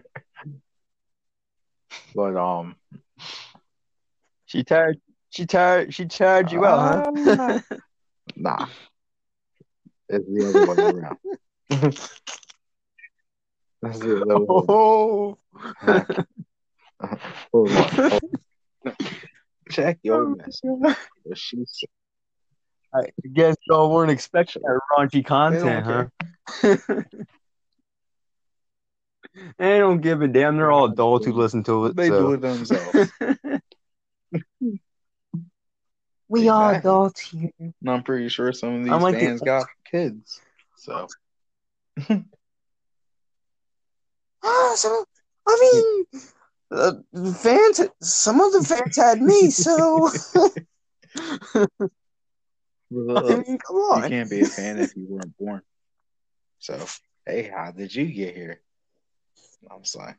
[2.14, 2.76] but um,
[4.46, 5.00] She tired.
[5.30, 5.94] She tired.
[5.94, 7.30] She tired you out, huh?
[7.30, 7.60] Uh,
[8.36, 8.66] Nah.
[10.12, 11.18] It's the other way around.
[13.82, 15.38] That's the other way oh,
[15.86, 16.26] around.
[17.52, 18.20] Hold on.
[19.70, 20.96] Check your oh, message.
[21.22, 21.88] What she said.
[22.92, 23.02] I
[23.32, 26.06] guess y'all weren't expecting that raunchy content, huh?
[29.58, 30.56] they don't give a damn.
[30.56, 31.94] They're all adults who listen to it.
[31.94, 32.20] They so.
[32.20, 33.12] do it themselves.
[36.30, 37.50] We are adults here.
[37.58, 40.40] And I'm pretty sure some of these I'm like the- fans got kids.
[40.76, 41.08] So
[44.42, 45.04] Ah, some,
[45.46, 46.22] I mean,
[46.70, 47.80] uh, the fans.
[48.00, 50.08] Some of the fans had me, so
[51.14, 51.66] I
[52.90, 54.04] you mean, come on.
[54.04, 55.62] You can't be a fan if you weren't born.
[56.58, 56.78] So
[57.26, 58.60] hey, how did you get here?
[59.70, 60.14] I'm sorry.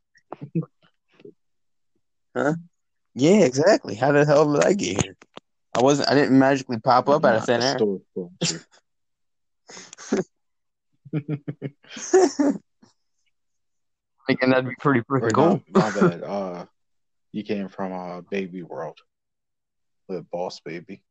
[2.36, 2.54] Huh?
[3.16, 3.96] Yeah, exactly.
[3.96, 5.18] How the hell did I get here?
[5.76, 6.10] I wasn't.
[6.10, 7.80] I didn't magically pop up out of thin air.
[14.28, 15.62] Thinking that'd be pretty Or freaking no, cool.
[15.70, 16.24] my bad.
[16.24, 16.66] Uh,
[17.32, 18.98] you came from uh, Baby World
[20.08, 21.02] with Boss Baby.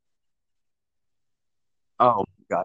[1.99, 2.65] Oh my god.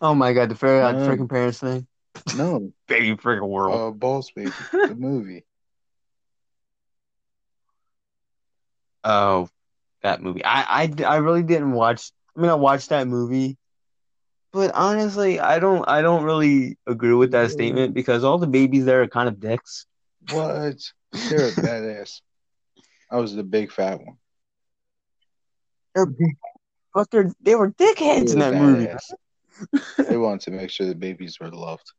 [0.00, 1.06] Oh my god, the fairy odd No.
[1.06, 1.86] freaking parents thing.
[2.32, 3.80] No, Baby freaking world.
[3.80, 4.52] uh, Boss Baby,
[4.86, 5.44] the movie.
[9.04, 9.48] Oh,
[10.02, 10.44] that movie.
[10.44, 12.10] I, I, I really didn't watch.
[12.36, 13.56] I mean, I watched that movie,
[14.56, 15.86] but honestly, I don't.
[15.86, 19.38] I don't really agree with that statement because all the babies there are kind of
[19.38, 19.84] dicks.
[20.30, 20.78] What?
[21.12, 22.22] They're a badass.
[23.10, 24.16] I was the big fat one.
[25.94, 26.36] They're big,
[26.94, 28.88] but they're they were dickheads in that movie.
[29.98, 31.92] They wanted to make sure the babies were loved.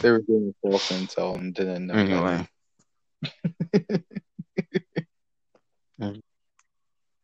[0.00, 1.94] They were doing false intel and didn't know.
[1.94, 2.48] Anyway.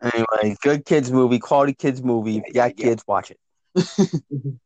[0.02, 2.34] Anyway, good kids movie, quality kids movie.
[2.34, 3.38] Yeah, you got kids, watch it.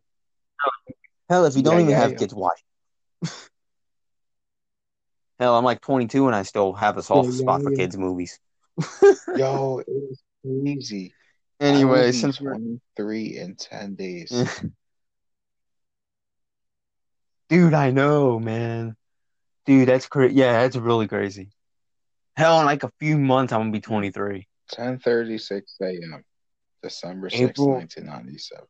[1.28, 2.18] Hell, if you don't Yeah, even yeah, have yeah.
[2.18, 2.60] kids, watch
[3.22, 3.30] it.
[5.38, 7.76] Hell, I'm like 22 and I still have a soft Yeah, yeah, spot for yeah.
[7.76, 8.38] kids movies.
[9.34, 11.14] Yo, it was crazy.
[11.60, 14.32] Anyway, will since we're 23 in 10 days.
[17.48, 18.96] dude, I know, man.
[19.66, 20.34] Dude, that's crazy.
[20.34, 21.50] Yeah, that's really crazy.
[22.36, 24.46] Hell, in like a few months, I'm gonna be 23.
[24.72, 26.24] 10:36 a.m.
[26.82, 27.68] December 6, April.
[27.68, 28.66] 1997.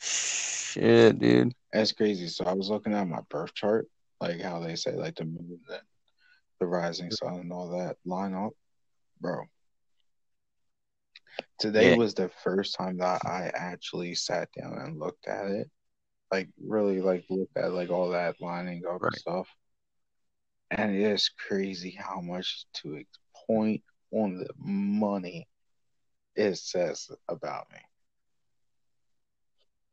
[0.00, 1.54] Shit, dude.
[1.72, 2.28] That's crazy.
[2.28, 3.86] So I was looking at my birth chart,
[4.20, 5.80] like how they say like the moon and
[6.60, 8.52] the rising sun and all that line up,
[9.20, 9.44] bro.
[11.58, 11.96] Today Yeah.
[11.96, 15.70] was the first time that I actually sat down and looked at it,
[16.30, 19.48] like really like looked at like all that lining up and stuff.
[20.70, 23.06] And it is crazy how much to a
[23.46, 25.48] point on the money
[26.36, 27.78] it says about me.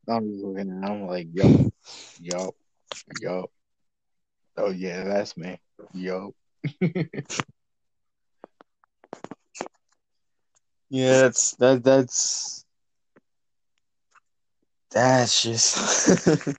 [0.08, 1.74] I'm just looking at it, I'm like, yup,
[2.20, 2.56] yup,
[3.22, 3.52] yup.
[4.58, 5.60] Oh yeah, that's me.
[5.94, 6.32] Yup.
[10.90, 12.64] Yeah, that's that that's
[14.92, 16.56] that's just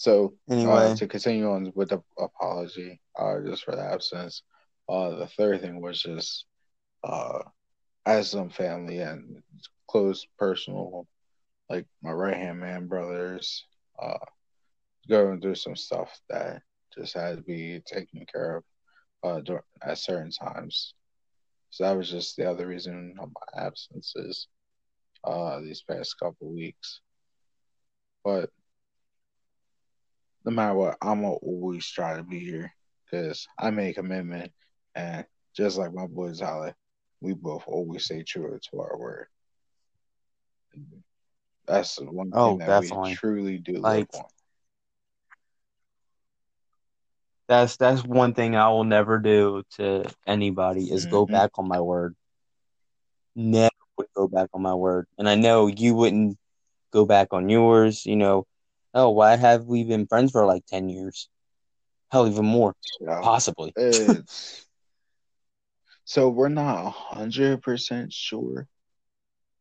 [0.00, 0.92] So anyway.
[0.92, 4.42] uh, to continue on with the apology, uh, just for the absence.
[4.88, 6.46] Uh, the third thing was just
[7.04, 7.40] uh,
[8.06, 9.42] as some family and
[9.90, 11.06] close personal,
[11.68, 13.66] like my right hand man brothers,
[14.02, 14.16] uh,
[15.06, 16.62] going through some stuff that
[16.96, 18.64] just had to be taken care of
[19.22, 20.94] uh, dur- at certain times.
[21.68, 24.48] So that was just the other reason of my absences
[25.24, 27.02] uh, these past couple weeks.
[28.24, 28.48] But
[30.44, 32.72] no matter what, I'm gonna always try to be here
[33.04, 34.52] because I made a commitment,
[34.94, 36.74] and just like my boy Zale,
[37.20, 39.26] we both always stay true to our word.
[41.66, 43.10] That's the one thing Oh, that definitely.
[43.10, 44.30] we truly do Like- live on.
[47.48, 51.32] That's that's one thing I will never do to anybody is go Mhm.
[51.32, 52.14] back on my word.
[53.34, 55.08] Never would go back on my word.
[55.18, 56.38] And I know you wouldn't
[56.92, 58.46] go back on yours, you know.
[58.92, 61.28] Oh, why have we been friends for like 10 years?
[62.10, 63.72] Hell, even more, So, possibly.
[66.04, 68.66] so we're not a hundred percent sure,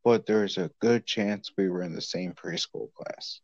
[0.03, 3.39] but there's a good chance we were in the same preschool class.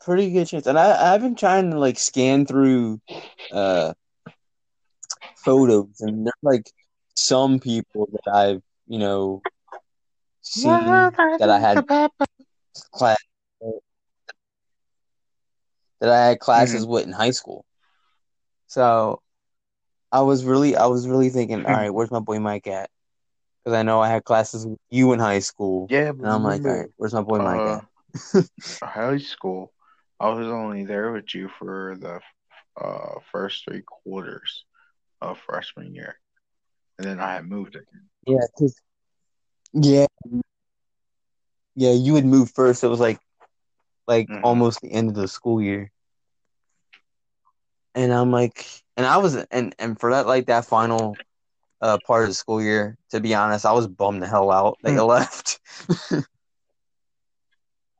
[0.00, 0.66] Pretty good chance.
[0.66, 3.00] And I, I've been trying to like scan through
[3.52, 3.92] uh
[5.36, 6.70] photos and there's like
[7.14, 9.42] some people that I've, you know,
[11.38, 11.86] that I had
[12.92, 13.16] class
[16.00, 17.64] that I had classes with in high school.
[18.68, 19.20] So
[20.12, 22.90] I was really I was really thinking, all right, where's my boy Mike at?
[23.64, 25.86] Because I know I had classes with you in high school.
[25.90, 27.80] Yeah, And I'm like, all right, where's my boy Mike uh,
[28.34, 28.48] at?
[28.82, 29.72] high school,
[30.20, 32.20] I was only there with you for the
[32.82, 34.64] uh, first three quarters
[35.20, 36.16] of freshman year,
[36.98, 38.08] and then I had moved again.
[38.26, 38.80] Yeah, 'cause-
[39.72, 40.06] yeah,
[41.74, 41.92] yeah.
[41.92, 42.82] You would move first.
[42.84, 43.18] It was like,
[44.06, 44.42] like Mhm.
[44.42, 45.90] almost the end of the school year.
[47.94, 48.66] and I'm like,
[48.96, 51.18] and I was, and and for that like that final
[51.80, 54.78] uh, part of the school year, to be honest, I was bummed the hell out
[54.82, 55.60] that you left.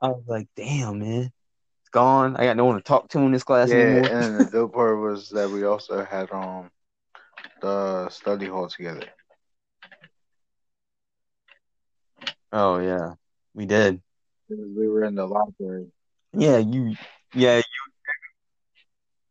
[0.01, 1.31] I was like, damn, man,
[1.81, 2.37] it's gone.
[2.37, 4.13] I got no one to talk to in this class Yeah, anymore.
[4.17, 6.71] and the dope part was that we also had um
[7.61, 9.09] the study hall together.
[12.53, 13.15] Oh yeah,
[13.55, 14.01] we did.
[14.49, 15.87] We were in the library.
[16.33, 16.95] Yeah, you,
[17.35, 17.63] yeah, you,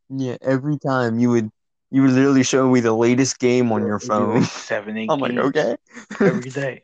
[0.10, 0.38] yeah.
[0.42, 1.52] Every time you would,
[1.92, 4.44] you would literally show me the latest game on your phone.
[4.44, 5.78] Seven, eight I'm like, okay.
[6.22, 6.84] every day.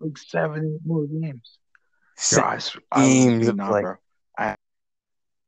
[0.00, 1.58] Like seven, eight more games.
[2.32, 2.58] Yo, I,
[2.92, 3.94] I Games not, like- bro.
[4.38, 4.56] yeah,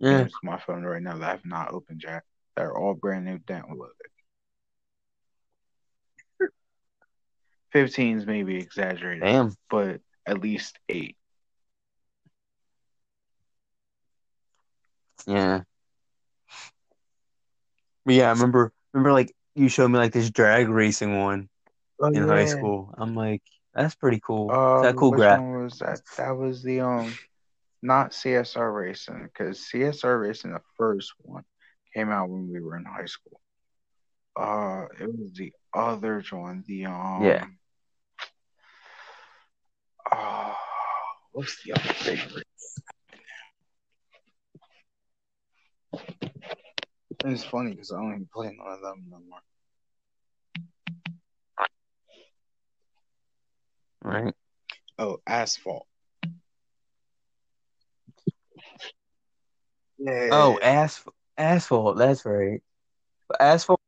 [0.01, 2.23] Games my phone right now that I have not opened yet.
[2.57, 3.89] They're all brand new downloaded.
[7.75, 9.55] 15s maybe exaggerated, damn.
[9.71, 11.17] but at least eight.
[15.27, 15.63] Yeah.
[18.05, 21.49] But yeah, I remember remember like you showed me like this drag racing one
[22.01, 22.93] Oh, in high school.
[22.99, 23.43] I'm like,
[23.75, 24.51] that's pretty cool.
[24.51, 25.41] Uh, Is that cool graph?
[25.41, 26.01] was that?
[26.17, 27.15] That was the um,
[27.81, 31.45] not CSR racing because CSR racing, the first one,
[31.95, 33.41] came out when we were in high school.
[34.35, 37.45] Uh, it was the other one, the um, Yeah.
[40.13, 40.55] Uh,
[41.33, 42.47] what's the other favorite?
[47.25, 49.41] It's funny because I don't even play none of them no more.
[54.03, 54.35] Right.
[54.99, 55.87] Oh, asphalt.
[59.99, 60.29] Yeah.
[60.33, 62.61] Oh, asphalt asphalt, that's right.
[63.29, 63.81] But asphalt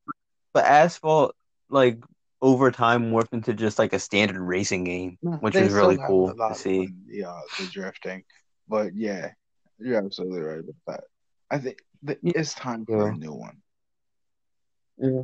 [0.53, 1.35] but asphalt
[1.69, 1.99] like
[2.41, 6.35] over time morphed into just like a standard racing game, No, which was really cool
[6.35, 6.93] to see.
[7.07, 8.25] Yeah, the drifting,
[8.69, 9.31] but yeah,
[9.79, 11.05] you're absolutely right with that.
[11.51, 11.79] I think
[12.23, 13.13] it's time for Yeah.
[13.13, 13.57] a new one.
[14.99, 15.23] Yeah.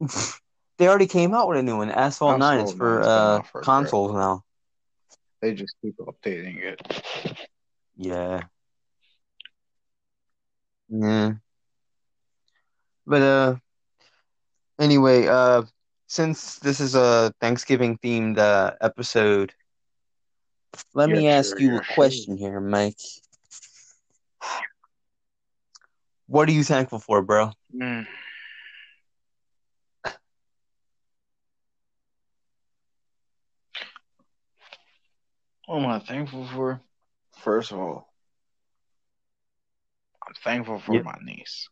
[0.78, 2.60] they already came out with a new one, Asphalt 9.
[2.60, 4.44] It's Asphalt for uh for consoles now.
[5.40, 6.80] They just keep updating it.
[7.96, 8.44] Yeah.
[10.88, 11.34] Yeah.
[13.06, 13.56] But uh
[14.80, 15.62] anyway, uh
[16.08, 19.54] since this is a Thanksgiving themed uh episode,
[20.94, 23.00] let Yeah, me ask sure, you yeah, a question here, Mike.
[26.26, 27.52] What are you thankful for, bro?
[27.74, 28.06] Mm.
[35.66, 36.80] What am I thankful for?
[37.32, 38.12] First of all,
[40.26, 41.02] I'm thankful for Yep.
[41.02, 41.68] my niece.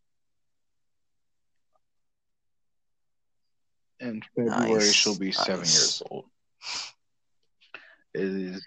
[4.01, 5.74] In February, Nice, she'll be seven nice.
[5.74, 6.24] years old.
[8.14, 8.66] It is.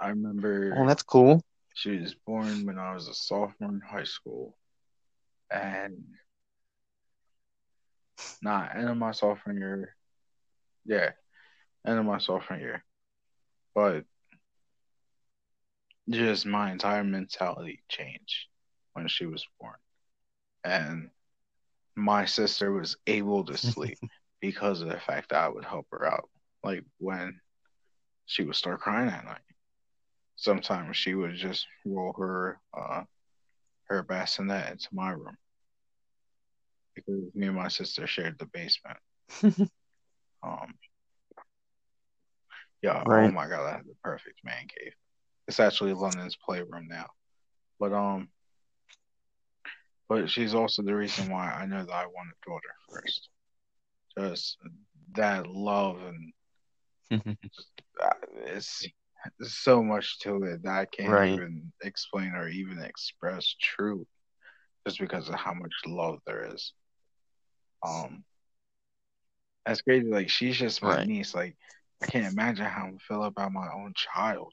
[0.00, 1.42] I remember Oh, that's cool.
[1.74, 4.56] she was born when I was a sophomore in high school,
[5.50, 6.02] and
[8.42, 9.96] not end of my sophomore year.
[10.84, 11.10] Yeah,
[11.86, 12.84] end of my sophomore year,
[13.74, 14.04] but
[16.08, 18.46] just my entire mentality changed
[18.94, 19.76] when she was born,
[20.64, 21.10] and
[21.96, 23.98] my sister was able to sleep
[24.40, 26.28] because of the fact that I would help her out,
[26.62, 27.40] like when
[28.26, 29.38] she would start crying at night.
[30.36, 33.02] Sometimes she would just roll her uh
[33.84, 35.36] her bassinet into my room
[36.94, 39.70] because me and my sister shared the basement.
[40.44, 40.74] Um,
[42.82, 44.92] yeah, oh my god, I have the perfect man cave.
[45.48, 47.06] It's actually London's playroom now,
[47.80, 48.28] but um,
[50.08, 53.28] but she's also the reason why I know that I want a daughter first.
[54.18, 54.58] Just
[55.14, 56.32] that love and
[58.02, 58.10] uh,
[58.46, 58.86] it's,
[59.40, 61.32] so much to it that I can't Right.
[61.32, 64.06] even explain or even express true,
[64.86, 66.72] just because of how much love there is.
[67.86, 68.24] Um,
[69.64, 70.08] that's crazy.
[70.08, 71.06] Like she's just my Right.
[71.06, 71.34] niece.
[71.34, 71.56] Like
[72.02, 74.52] I can't imagine how I feel about my own child.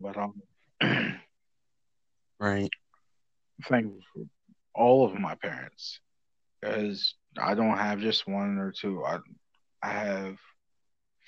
[0.00, 0.42] But um,
[2.40, 2.70] right.
[3.62, 4.24] Thankful for
[4.74, 6.00] all of my parents
[6.60, 9.04] because I don't have just one or two.
[9.04, 9.18] I
[9.82, 10.36] I have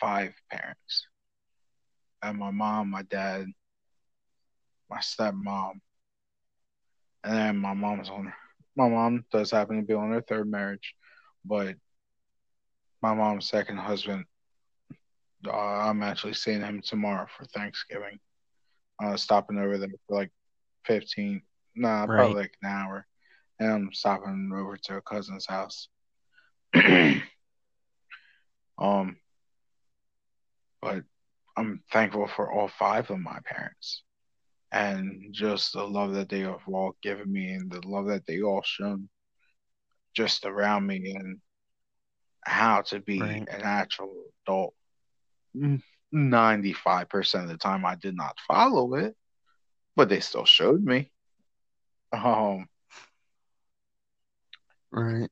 [0.01, 1.07] five parents.
[2.23, 3.47] And my mom, my dad,
[4.91, 5.81] my stepmom,
[7.25, 8.33] and then my mom's on.
[8.77, 10.95] My mom does happen to be on her third marriage,
[11.45, 11.77] but
[13.03, 14.25] my mom's second husband.
[15.47, 18.19] Uh, I'm actually seeing him tomorrow for Thanksgiving.
[19.03, 20.31] Uh, stopping over there for like
[20.85, 21.43] fifteen,
[21.75, 23.07] nah, probably like an hour,
[23.59, 25.89] and I'm stopping over to a cousin's house.
[28.79, 29.17] um,
[30.81, 31.05] but
[31.57, 34.03] I'm thankful for all five of my parents,
[34.73, 38.43] and just the love that they have all given me and the love that they
[38.43, 39.09] all shown
[40.15, 41.39] just around me and
[42.45, 43.49] how to be Right.
[43.49, 44.75] an actual adult.
[46.15, 49.17] 95% of the time I did not follow it,
[49.97, 51.11] but they still showed me.
[52.13, 52.67] Um,
[54.91, 55.31] Right.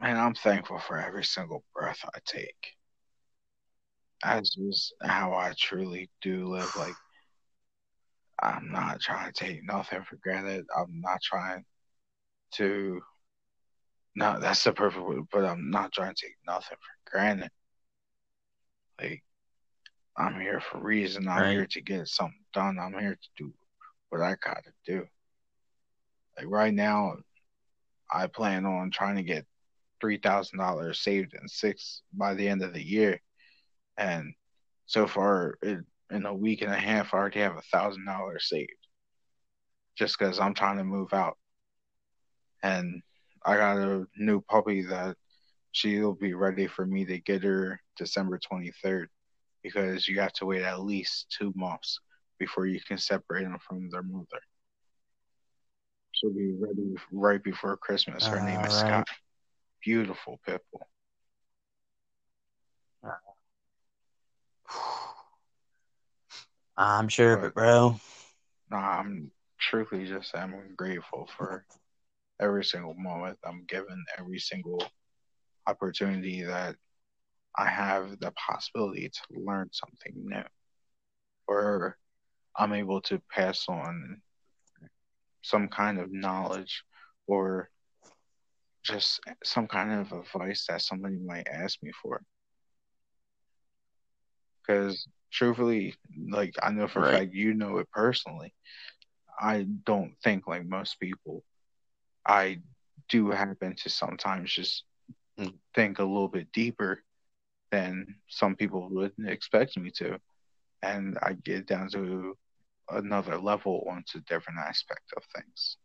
[0.00, 2.74] and I'm thankful for every single breath I take.
[4.22, 6.74] That's just how I truly do live.
[6.76, 6.94] Like,
[8.42, 10.66] I'm not trying to take nothing for granted.
[10.76, 11.64] I'm not trying
[12.54, 13.00] to.
[14.14, 17.50] No, that's the perfect word, but I'm not trying to take nothing for granted.
[19.00, 19.22] Like,
[20.16, 21.28] I'm here for a reason.
[21.28, 21.52] I'm Right.
[21.52, 22.78] here to get something done.
[22.78, 23.52] I'm here to do
[24.10, 25.06] what I gotta do.
[26.36, 27.16] Like right now,
[28.12, 29.46] I plan on trying to get
[30.00, 33.20] three thousand dollars saved in six by the end of the year,
[33.96, 34.34] and
[34.86, 35.78] so far it,
[36.10, 38.70] in a week and a half, I already have a thousand dollars saved.
[39.96, 41.36] Just because I'm trying to move out,
[42.62, 43.02] and
[43.44, 45.16] I got a new puppy that
[45.72, 49.08] she'll be ready for me to get her December twenty third,
[49.62, 52.00] because you have to wait at least two months
[52.40, 54.40] before you can separate them from their mother.
[56.12, 58.26] She'll be ready right before Christmas.
[58.26, 59.06] Her name is Alright.
[59.06, 59.08] Scott.
[59.84, 60.86] Beautiful pit bull.
[66.76, 68.00] I'm sure of it, bro.
[68.70, 71.66] No, I'm truly just I'm grateful for
[72.40, 74.82] every single moment I'm given, every single
[75.66, 76.76] opportunity that
[77.56, 80.42] I have the possibility to learn something new,
[81.46, 81.98] or
[82.60, 84.22] I'm able to pass on
[85.42, 86.84] some kind of knowledge
[87.26, 87.70] or
[88.84, 92.22] just some kind of advice that somebody might ask me for.
[94.66, 95.94] Because truthfully,
[96.30, 97.14] like I know for a Right.
[97.18, 98.54] fact you know it personally.
[99.40, 101.44] I don't think like most people.
[102.26, 102.60] I
[103.08, 104.84] do happen to sometimes just
[105.38, 105.58] Mm.
[105.74, 107.02] think a little bit deeper
[107.70, 110.18] than some people would expect me to.
[110.82, 112.36] And I get down to
[112.92, 115.76] another level onto a different aspect of things.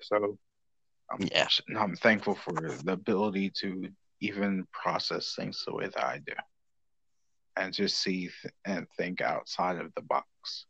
[0.00, 0.38] So
[1.10, 1.48] I'm, Yeah.
[1.78, 2.52] I'm thankful for
[2.84, 3.88] the ability to
[4.20, 6.32] even process things the way that I do
[7.56, 10.66] and just see th- and think outside of the box.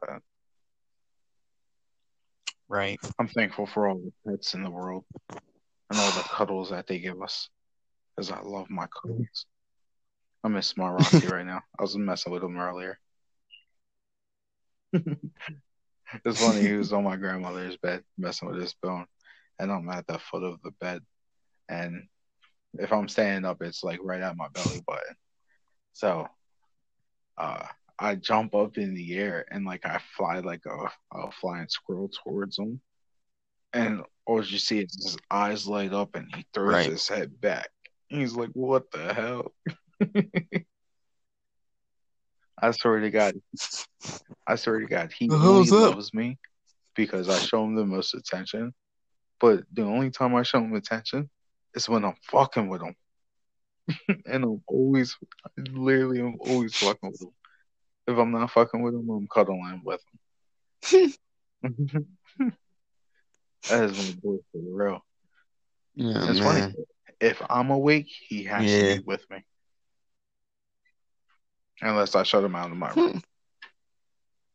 [0.00, 0.22] But
[2.68, 2.98] Right.
[3.18, 6.98] I'm thankful for all the pets in the world and all the cuddles that they
[6.98, 7.48] give us
[8.16, 9.46] because I love my cuddles.
[10.44, 11.62] I miss my Rocky right now.
[11.78, 12.98] I was messing with him earlier.
[14.92, 16.62] it's funny.
[16.62, 19.06] He was on my grandmother's bed messing with his bone,
[19.58, 21.00] and I'm at the foot of the bed.
[21.68, 22.08] And
[22.74, 25.14] if I'm standing up, it's like right at my belly button.
[25.92, 26.26] So,
[27.38, 27.66] uh,
[27.98, 32.10] I jump up in the air and like I fly like a, a flying squirrel
[32.24, 32.80] towards him.
[33.72, 36.90] And all you see is his eyes light up and he throws Right.
[36.90, 37.68] his head back.
[38.08, 39.52] He's like, What the hell?
[42.60, 43.34] I swear to God,
[44.46, 45.94] I swear to God, he The only hell's up?
[45.94, 46.38] loves me
[46.94, 48.72] because I show him the most attention.
[49.40, 51.28] But the only time I show him attention
[51.74, 52.94] is when I'm fucking with him.
[54.26, 57.30] and I'm always, I literally, I'm always fucking with him.
[58.06, 60.00] If I'm not fucking with him, I'm cuddling with
[60.82, 61.12] him.
[63.68, 65.04] that is my boy for real.
[65.94, 66.72] Yeah, It's man.
[66.72, 66.74] funny.
[67.20, 68.94] If I'm awake, he has Yeah.
[68.94, 69.44] to be with me.
[71.82, 73.00] Unless I shut him out of my hmm.
[73.00, 73.22] room.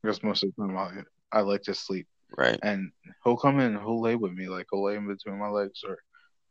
[0.01, 2.07] Because most of the time I, I like to sleep.
[2.35, 2.59] Right.
[2.63, 2.91] And
[3.23, 4.47] he'll come in and he'll lay with me.
[4.47, 5.97] Like he'll lay in between my legs or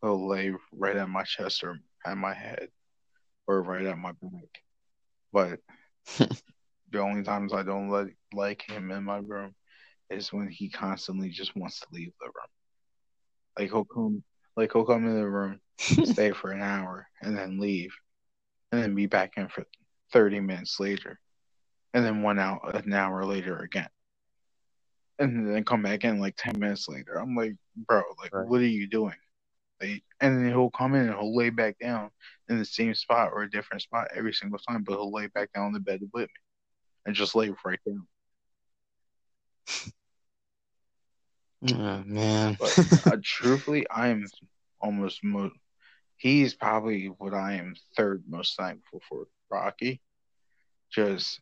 [0.03, 2.69] he'll lay right at my chest or at my head
[3.47, 4.63] or right at my back.
[5.33, 5.61] But
[6.91, 9.55] the only times I don't let, like him in my room
[10.11, 12.51] is when he constantly just wants to leave the room.
[13.59, 14.23] Like he'll come
[14.57, 17.95] like he'll come in the room, stay for an hour, and then leave.
[18.73, 19.65] And then be back in for
[20.13, 21.19] thirty minutes later.
[21.95, 23.89] And then one out an hour later again.
[25.19, 27.15] And then come back in like ten minutes later.
[27.15, 28.47] I'm like, bro, like Right.
[28.47, 29.15] what are you doing?
[29.81, 32.11] Like, and then he'll come in and he'll lay back down
[32.49, 35.53] in the same spot or a different spot every single time, but he'll lay back
[35.53, 36.41] down in the bed with me
[37.07, 38.07] and just lay right down.
[41.69, 42.57] Oh, man.
[42.61, 44.27] But uh, truthfully, I am
[44.81, 45.51] almost mo-
[46.17, 49.27] he's probably what I am third most thankful for.
[49.51, 50.01] Rocky,
[50.91, 51.41] just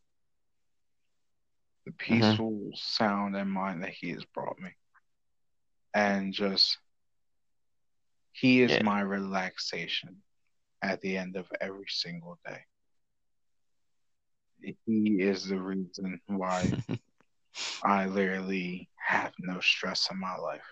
[1.87, 2.21] the mm-hmm.
[2.21, 4.71] peaceful sound and mind that he has brought me,
[5.95, 6.79] and just
[8.33, 8.83] he is Yeah.
[8.83, 10.23] my relaxation
[10.83, 12.65] at the end of every single day.
[14.87, 16.73] he is the reason why
[17.85, 20.65] I literally have no stress in my life.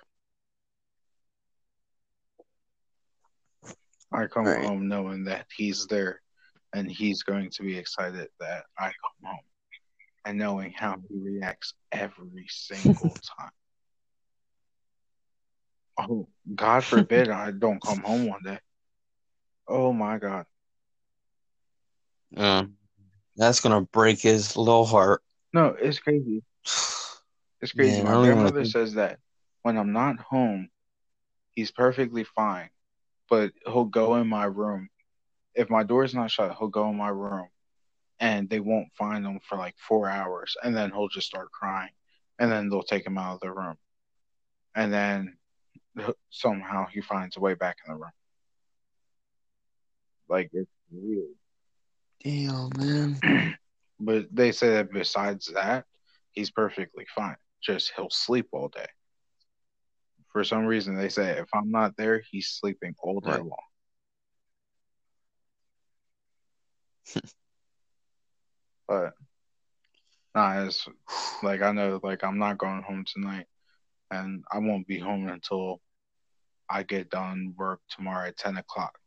[4.13, 4.65] I come Right.
[4.65, 6.22] home knowing that he's there
[6.75, 9.41] and he's going to be excited that I come home
[10.25, 13.51] and knowing how he reacts every single time.
[15.99, 18.59] Oh, God forbid I don't come home one day.
[19.69, 20.47] Oh my God.
[22.37, 22.75] Um,
[23.37, 25.23] that's gonna break his little heart.
[25.53, 26.43] No, it's crazy.
[27.61, 28.03] It's crazy.
[28.03, 29.21] Man, My don't grandmother think- says that
[29.63, 30.69] when I'm not home,
[31.53, 32.71] he's perfectly fine,
[33.31, 34.89] but he'll go in my room.
[35.55, 37.49] If my door's not shut, he'll go in my room
[38.21, 40.57] and they won't find him for like four hours.
[40.63, 41.91] And then he'll just start crying.
[42.39, 43.77] And then they'll take him out of the room.
[44.75, 45.37] And then
[46.31, 48.11] somehow he finds a way back in the room.
[50.29, 51.35] Like, it's weird.
[52.23, 53.57] Damn, man.
[54.05, 55.85] But they say that besides that,
[56.33, 57.37] he's perfectly fine.
[57.63, 58.87] Just he'll sleep all day.
[60.33, 63.43] For some reason, they say if I'm not there, he's sleeping all day Right.
[63.43, 63.59] long.
[68.89, 69.15] but
[70.35, 70.89] nah, it's
[71.43, 73.47] like I know, like I'm not going home tonight,
[74.11, 75.81] and I won't be home until
[76.69, 78.99] I get done work tomorrow at ten o'clock.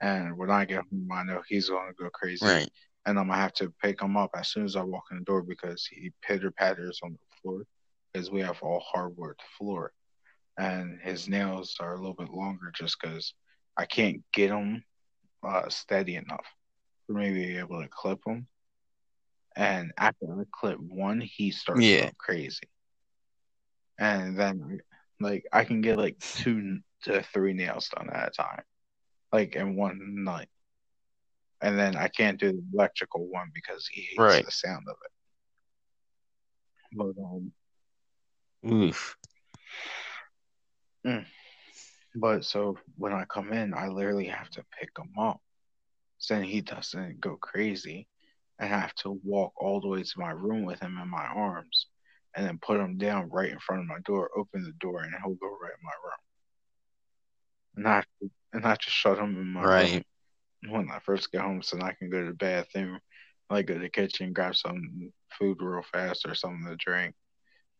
[0.00, 2.44] And when I get home, I know he's gonna go crazy.
[2.44, 2.70] Right.
[3.06, 5.24] and I'm gonna have to pick him up as soon as I walk in the
[5.24, 7.62] door because he pitter patters on the floor
[8.12, 9.92] because we have all hardwood floor,
[10.58, 13.34] and his nails are a little bit longer just because
[13.76, 14.84] I can't get them
[15.42, 16.46] uh, steady enough
[17.06, 18.46] for me to be able to clip them.
[19.56, 22.00] And after I clip one, he starts Yeah.
[22.02, 22.68] going crazy,
[23.98, 24.80] and then
[25.20, 28.62] like I can get like two to three nails done at a time,
[29.32, 30.48] like in one night
[31.62, 34.44] and then I can't do the electrical one because he hates Right.
[34.44, 35.12] the sound of it.
[36.92, 37.52] But um,
[38.70, 39.16] Oof.
[42.16, 45.40] but so when I come in, I literally have to pick them up,
[46.22, 48.06] so then he doesn't go crazy,
[48.60, 51.88] and have to walk all the way to my room with him in my arms,
[52.36, 55.12] and then put him down right in front of my door, open the door, and
[55.24, 56.22] he'll go right in my room.
[57.76, 58.04] And I
[58.52, 60.02] and I just shut him in my room.
[60.68, 63.00] When I first get home so I can go to the bathroom,
[63.50, 67.14] like go to the kitchen, grab some food real fast or something to drink.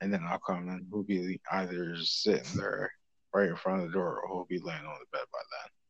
[0.00, 2.90] And then I'll come and he'll be either sitting there
[3.32, 5.81] right in front of the door or he'll be laying on the bed by then.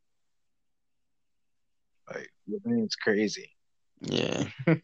[2.08, 3.50] Like, me, it's crazy.
[4.00, 4.44] Yeah.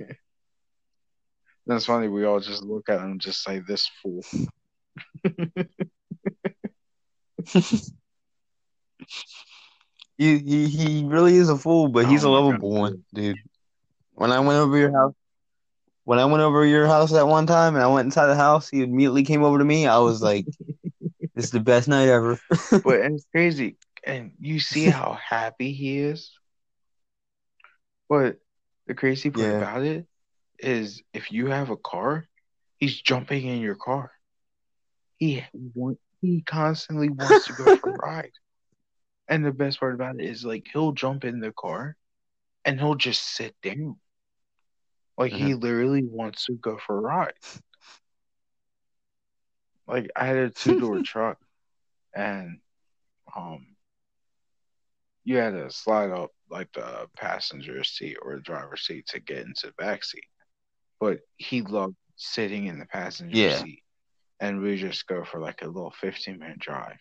[1.67, 2.09] That's funny.
[2.09, 4.23] We all just look at him and just say, this fool.
[10.19, 12.81] He he he really is a fool, but he's a Oh my lovable God.
[12.81, 13.39] one, dude.
[14.15, 15.15] When I went over your house,
[16.03, 18.69] when I went over your house that one time, and I went inside the house,
[18.69, 19.87] he immediately came over to me.
[19.87, 20.47] I was like,
[21.37, 22.41] "This is the best night ever."
[22.83, 23.77] But it's crazy.
[24.05, 26.33] And you see how happy he is.
[28.09, 28.39] But
[28.87, 29.59] the crazy part Yeah.
[29.59, 30.07] about it
[30.59, 32.29] is if you have a car,
[32.79, 34.13] he's jumping in your car.
[35.19, 35.45] He
[35.75, 38.33] want, he constantly wants to go for a ride.
[39.29, 41.97] And the best part about it is like he'll jump in the car
[42.65, 43.97] and he'll just sit down.
[45.19, 47.35] Like he literally wants to go for a ride.
[49.89, 51.39] Like I had a two door truck
[52.15, 52.61] and
[53.37, 53.68] um
[55.25, 59.45] you had to slide up like the passenger seat or the driver's seat to get
[59.47, 60.25] into the back seat.
[61.01, 63.63] But he loved sitting in the passenger Yeah.
[63.63, 63.83] seat.
[64.41, 66.97] And we just go for like a little fifteen minute drive.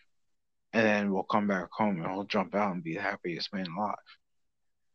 [0.72, 3.66] And then we'll come back home and he'll jump out and be the happiest man
[3.76, 3.94] alive.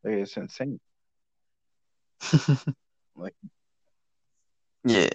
[0.04, 0.80] Like it's insane.
[3.16, 3.34] Like-
[4.84, 5.08] yeah.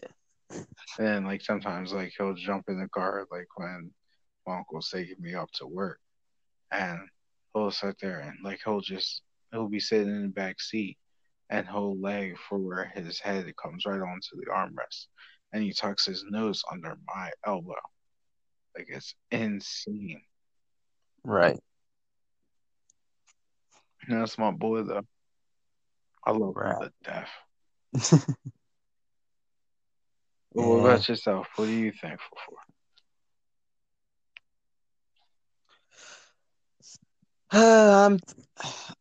[0.97, 3.91] And like sometimes like he'll jump in the car like when
[4.47, 5.99] my uncle's taking me up to work
[6.72, 6.99] and
[7.54, 9.22] he'll sit there and like he'll just
[9.52, 10.97] he'll be sitting in the back seat
[11.50, 15.08] and he'll lay for where his head comes right onto the armrest
[15.52, 17.74] and he tucks his nose under my elbow.
[18.78, 20.22] Like it's insane.
[21.24, 21.60] Right.
[24.08, 25.06] And that's my boy though.
[26.26, 26.82] I love him Right.
[26.82, 27.30] to death.
[27.91, 28.24] But
[30.54, 31.47] what about yourself?
[31.56, 32.58] What are you thankful for?
[37.52, 38.20] I'm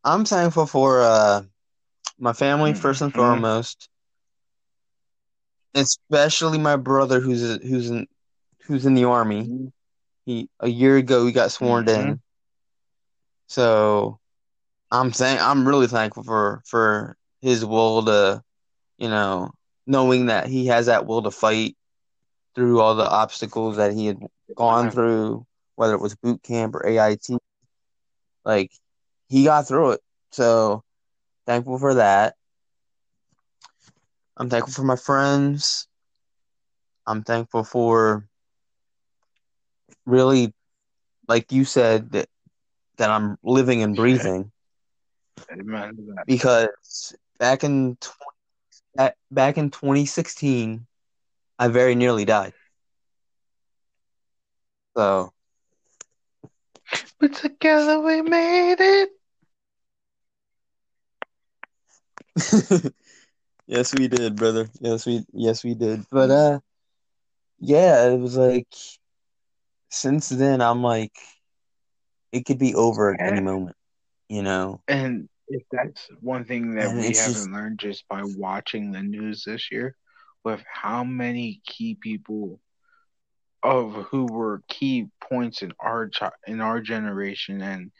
[0.05, 1.42] I'm thankful for uh
[2.18, 3.16] my family first and Mhm.
[3.16, 3.88] foremost,
[5.74, 8.07] especially my brother who's who's in
[8.62, 9.72] who's in the army.
[10.26, 12.11] He a year ago he got sworn Mhm.
[12.12, 12.20] in,
[13.49, 14.18] so
[14.90, 18.42] I'm thank I'm really thankful for for his will to
[18.99, 19.53] you know,
[19.86, 21.76] knowing that he has that will to fight
[22.55, 24.18] through all the obstacles that he had
[24.57, 25.46] gone through,
[25.76, 27.28] whether it was boot camp or AIT.
[28.49, 28.72] Like
[29.28, 30.01] he got through it.
[30.32, 30.82] So
[31.46, 32.34] thankful for that.
[34.38, 35.86] I'm thankful for my friends.
[37.07, 38.26] I'm thankful for
[40.07, 40.55] really,
[41.28, 42.28] like you said, that
[42.96, 44.51] that I'm living and breathing.
[45.53, 45.92] Amen.
[46.26, 50.86] Because back in tw- back in 2016,
[51.59, 52.55] I very nearly died.
[54.96, 55.32] So,
[57.18, 59.11] but together we made it.
[63.66, 64.68] yes, we did, brother.
[64.80, 66.05] Yes, we yes we did.
[66.11, 66.61] But uh,
[67.59, 68.68] yeah, it was like
[69.89, 71.16] since then I'm like,
[72.32, 73.76] it could be over at any moment,
[74.28, 74.80] you know.
[74.89, 77.51] And if that's one thing that and we haven't just...
[77.51, 79.97] learned just by watching the news this year,
[80.45, 82.61] with how many key people
[83.62, 86.11] of who were key points in our
[86.46, 87.90] in our generation and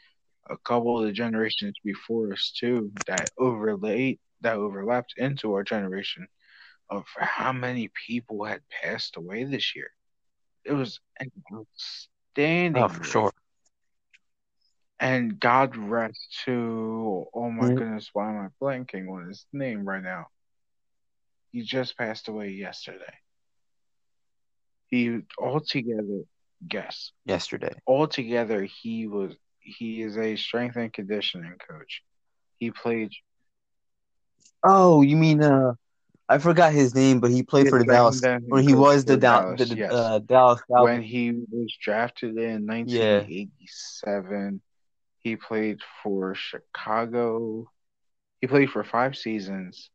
[0.49, 6.27] a couple of the generations before us too that overlaid that overlapped into our generation
[6.89, 9.91] of how many people had passed away this year.
[10.65, 12.81] It was an outstanding.
[12.81, 13.31] Oh, for sure.
[14.99, 17.75] And God rest to oh my mm-hmm.
[17.75, 20.27] goodness, why am I blanking on his name right now?
[21.51, 23.13] He just passed away yesterday.
[24.89, 26.23] He altogether
[26.67, 27.11] guess.
[27.25, 27.73] Yesterday.
[27.87, 32.01] Altogether he was he is a strength and conditioning coach.
[32.57, 33.11] He played
[34.63, 35.73] Oh, you mean uh
[36.31, 39.67] I forgot his name, but he played for the Dallas when he was the, Dallas,
[39.67, 39.91] the yes.
[39.91, 43.41] uh, Dallas When he was drafted in 1987,
[44.43, 44.49] yeah.
[45.17, 47.71] he played for Chicago.
[48.41, 49.89] He played for five seasons,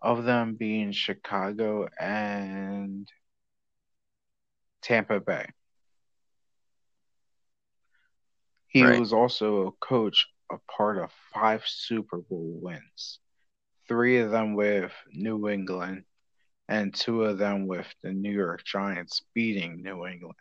[0.00, 3.08] of them being Chicago and
[4.82, 5.46] Tampa Bay.
[8.68, 8.98] He right.
[8.98, 13.18] was also a coach, a part of five Super Bowl wins
[13.92, 16.04] three of them with New England,
[16.66, 20.38] and two of them with the New York Giants beating New England.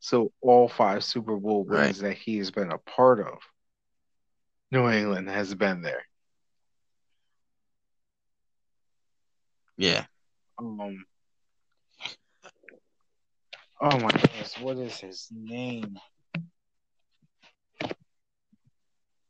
[0.00, 2.10] So all five Super Bowl wins right.
[2.10, 3.38] that he's been a part of,
[4.70, 6.04] New England has been there.
[9.76, 10.06] Yeah.
[10.58, 11.04] Um.
[13.80, 15.98] Oh my goodness, what is his name?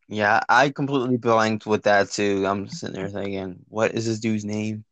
[0.09, 2.46] Yeah, I completely blanked with that too.
[2.46, 4.84] I'm sitting there thinking, what is this dude's name?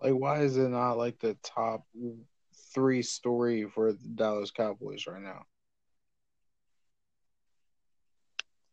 [0.00, 1.84] Like, why is it not like the top
[2.74, 5.46] three story for the Dallas Cowboys right now?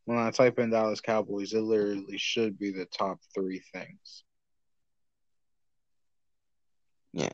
[0.05, 4.23] When I type in Dallas Cowboys, it literally should be the top three things.
[7.13, 7.29] Yeah.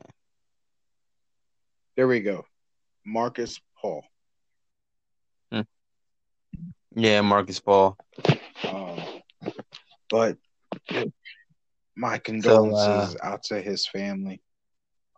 [1.96, 2.44] There we go.
[3.04, 4.04] Markus Paul.
[5.50, 5.62] Hmm.
[6.94, 7.96] Yeah, Markus Paul.
[8.64, 9.00] Um,
[10.10, 10.36] but
[11.96, 14.40] my condolences so, uh, out to his family.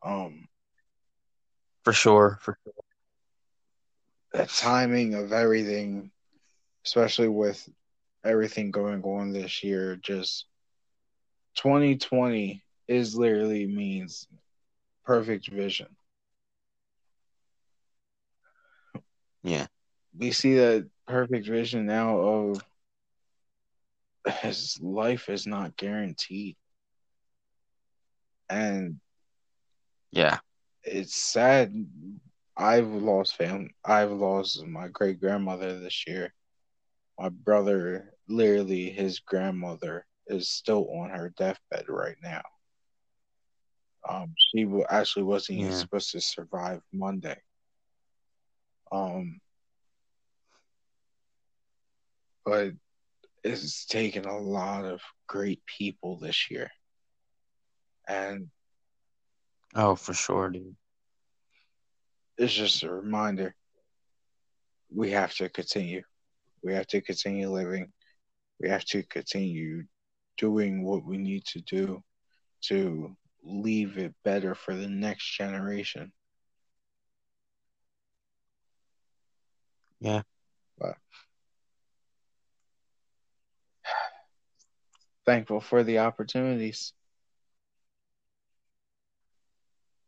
[0.03, 0.49] Um,
[1.85, 2.73] for sure, for sure.
[4.33, 6.13] The timing of everything
[6.85, 7.69] especially with
[8.25, 9.97] everything going on this year.
[9.97, 10.47] Just
[11.57, 14.27] 2020 is literally means
[15.05, 15.89] perfect vision.
[19.43, 19.67] Yeah.
[20.17, 22.65] We see that perfect vision now of
[24.41, 26.57] his life is not guaranteed.
[28.49, 29.01] And
[30.11, 30.39] yeah,
[30.83, 31.73] it's sad.
[32.57, 33.71] I've lost family.
[33.85, 36.35] I've lost my great grandmother this year
[37.21, 42.43] my brother, literally his grandmother, is still on her deathbed right now.
[44.09, 45.67] Um, she actually wasn't yeah.
[45.67, 47.37] even supposed to survive Monday.
[48.91, 49.41] Um,
[52.47, 52.73] but
[53.45, 56.71] it's taken a lot of great people this year,
[58.09, 58.49] and
[59.75, 60.75] oh, for sure, dude.
[62.39, 63.55] It's just a reminder.
[64.93, 66.03] We have to continue.
[66.63, 67.93] We have to continue living.
[68.61, 69.85] We have to continue
[70.37, 72.03] doing what we need to do
[72.63, 76.13] to leave it better for the next generation.
[80.01, 80.23] Yeah.
[80.79, 80.97] But
[85.27, 86.93] thankful for the opportunities.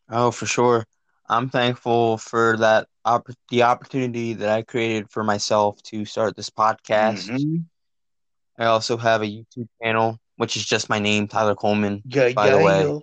[0.08, 0.84] Oh, for sure.
[1.28, 6.50] I'm thankful for that opp the opportunity that I created for myself to start this
[6.50, 7.30] podcast.
[7.30, 7.56] Mm-hmm.
[8.58, 12.50] I also have a YouTube channel, which is just my name, Tyler Coleman, Yeah, by
[12.50, 12.82] the yeah, way.
[12.82, 13.02] yo.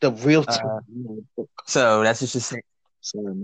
[0.00, 1.26] The real Uh, time.
[1.66, 2.60] So that's just a,
[3.00, 3.34] Sorry,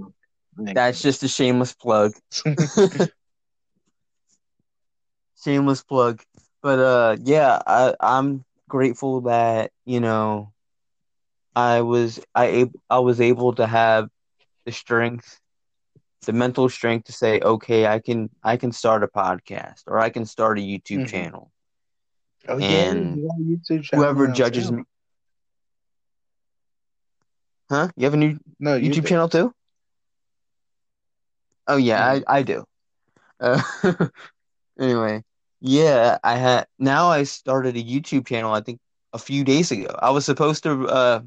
[0.74, 2.12] that's just a shameless plug.
[5.42, 6.22] shameless plug.
[6.62, 10.52] But uh yeah, I I'm grateful that, you know,
[11.56, 14.08] I was I ab- I was able to have
[14.64, 15.40] the strength,
[16.26, 20.10] the mental strength to say, okay, I can I can start a podcast or I
[20.10, 21.06] can start a YouTube Mhm.
[21.06, 21.52] channel.
[22.48, 23.30] oh yeah, And you
[23.68, 24.72] YouTube channel Whoever judges too.
[24.72, 24.84] me
[27.70, 27.88] Huh?
[27.96, 29.52] You have a new No, you YouTube channel too?
[31.66, 32.04] Oh yeah.
[32.04, 32.64] I I do.
[33.40, 33.60] Uh,
[34.80, 35.22] anyway,
[35.60, 38.80] yeah, I had now I started a YouTube channel I think
[39.12, 39.88] a few days ago.
[40.00, 41.20] I was supposed to uh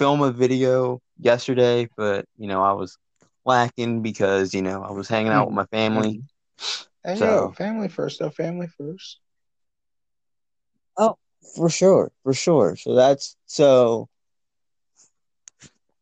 [0.00, 2.96] film a video yesterday, but you know, I was
[3.44, 6.22] lacking because, you know, I was hanging out with my family.
[6.58, 6.86] Mhm.
[7.04, 8.30] Hey, So- yo, family first, though.
[8.30, 9.20] Family first.
[10.96, 11.18] Oh,
[11.54, 12.76] for sure, for sure.
[12.76, 14.08] So that's so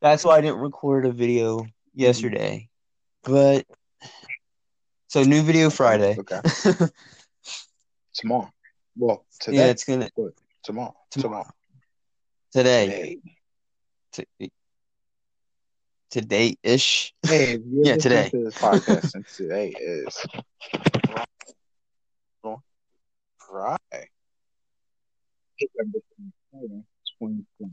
[0.00, 2.68] that's why I didn't record a video yesterday.
[3.24, 3.66] But
[5.08, 6.16] so new video Friday.
[6.20, 6.40] Okay.
[8.14, 8.52] Tomorrow.
[8.96, 9.56] Well, today.
[9.58, 10.32] yeah, it's gonna tomorrow.
[10.62, 10.96] tomorrow.
[11.10, 11.50] Tomorrow.
[12.52, 12.86] today.
[12.86, 13.37] Today.
[14.12, 14.50] T-
[16.10, 17.14] today ish.
[17.26, 18.30] Hey, Yeah, today.
[18.30, 20.26] To this podcast, and today is
[23.38, 24.08] Friday.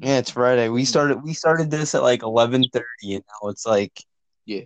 [0.02, 0.70] Yeah, it's Friday.
[0.70, 3.94] We started we started this at like eleven thirty and now it's like
[4.46, 4.62] Yeah.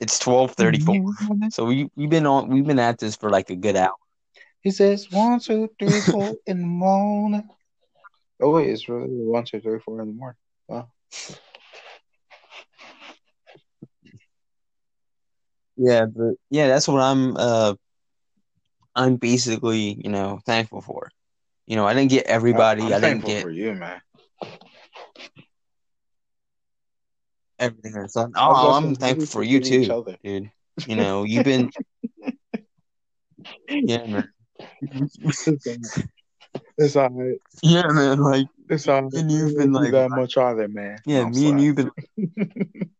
[0.00, 1.12] It's twelve thirty four.
[1.50, 3.94] So we we've been on we've been at this for like a good hour.
[4.60, 7.48] He says one, two, three, four in the morning.
[8.42, 10.36] Oh wait, it's really one, two, three, four in the morning.
[10.66, 10.90] Wow.
[15.76, 17.74] Yeah, but yeah, that's what I'm uh
[18.96, 21.08] I'm basically, you know, thankful for.
[21.66, 24.00] You know, I didn't get everybody, I'm I didn't get for you, man.
[27.60, 27.96] everything.
[27.96, 30.50] I was Oh, I'm thankful for you too, dude.
[30.86, 31.70] You know, you've been
[33.68, 34.28] Yeah, man.
[36.78, 37.38] It's all right.
[37.62, 39.12] Yeah, man, like It's all right.
[39.14, 40.98] And you've been like- that much either, man.
[41.06, 41.90] yeah, I'm me and you've been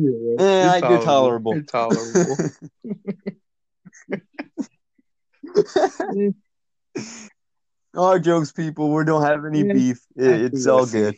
[0.00, 1.54] Yeah, Eh, you're you're tolerable.
[1.54, 2.36] You're tolerable.
[7.96, 8.92] Our jokes, people.
[8.94, 10.00] We don't have any Yeah, beef.
[10.16, 11.16] It, it's all good.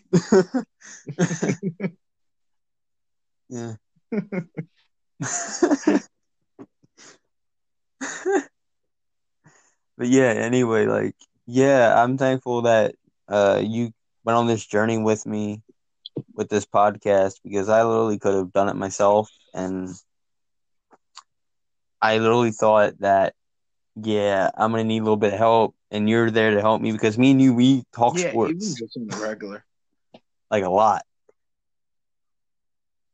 [3.51, 3.74] yeah.
[10.01, 11.15] But yeah, anyway, like,
[11.47, 12.95] yeah, I'm thankful that
[13.29, 13.93] uh you
[14.25, 15.63] went on this journey with me
[16.35, 19.91] with this podcast because I literally could have done it myself and
[22.01, 23.35] I literally thought that
[23.95, 26.93] yeah, I'm gonna need a little bit of help and you're there to help me
[26.93, 29.67] because me and you we talk yeah, even sports just on the regular.
[30.51, 31.05] like a lot.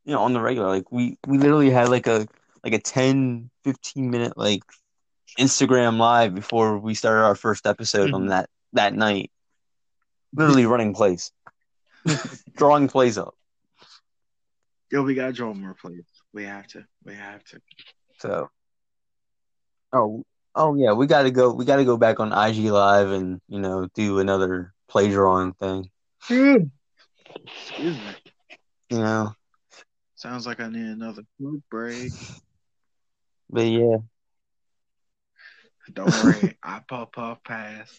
[0.05, 2.29] You know, on the regular, like we we literally had like a
[2.63, 4.63] like a 10 15 minute like
[5.39, 8.29] Instagram live before we started our first episode on Mhm.
[8.31, 9.31] that that night.
[10.35, 11.33] Literally running plays.
[12.57, 13.35] Drawing plays up.
[14.91, 16.05] Yo, we gotta draw more plays.
[16.33, 16.85] We have to.
[17.05, 17.61] We have to.
[18.19, 18.49] So
[19.93, 23.59] Oh oh yeah, we gotta go we gotta go back on IG live and, you
[23.59, 25.91] know, do another play drawing thing.
[26.23, 26.63] Excuse
[27.97, 28.15] me.
[28.91, 29.35] You know.
[30.15, 32.13] Sounds like I need another food break.
[33.49, 33.99] But yeah.
[35.93, 37.93] Don't worry, I puff puff pass.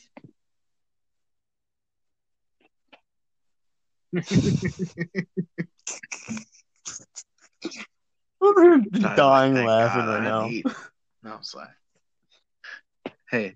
[8.42, 10.48] I'm dying laughing God right now.
[10.48, 10.66] need-"
[11.24, 11.70] No, I'm sorry.
[13.30, 13.56] Hey.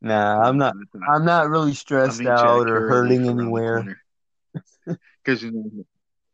[0.00, 0.74] Nah, I'm not
[1.08, 3.96] I'm not really stressed out or hurting anywhere.
[5.24, 5.84] Because you know,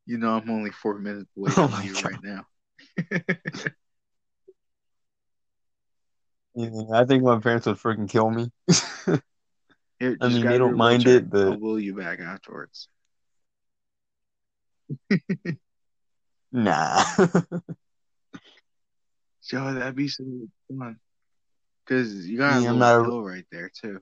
[0.07, 2.05] you know, I'm only four minutes away Oh from you God.
[2.05, 2.47] right now.
[6.55, 8.51] Yeah, I think my parents would freaking kill me.
[9.99, 12.89] Here, I mean, they don't mind it, but- I'll wheel you back afterwards.
[16.53, 17.03] Nah.
[19.51, 20.25] Yo, that'd be so
[20.69, 21.01] fun.
[21.85, 23.99] Because you got Yeah, a little not hill right there too.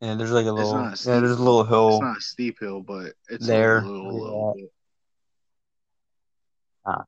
[0.00, 1.90] yeah, there's like a little a yeah, there's a little hill.
[1.90, 3.80] It's not a steep hill, but it's There.
[3.80, 4.66] a little, little Yeah.
[6.86, 7.04] Ah.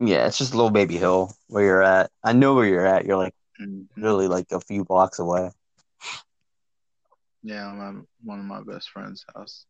[0.00, 2.10] Yeah, it's just a little baby hill where you're at.
[2.24, 3.04] I know where you're at.
[3.04, 3.86] You're like Mhm.
[3.96, 5.50] really like a few blocks away.
[7.42, 9.66] Yeah, I'm at one of my best friend's house.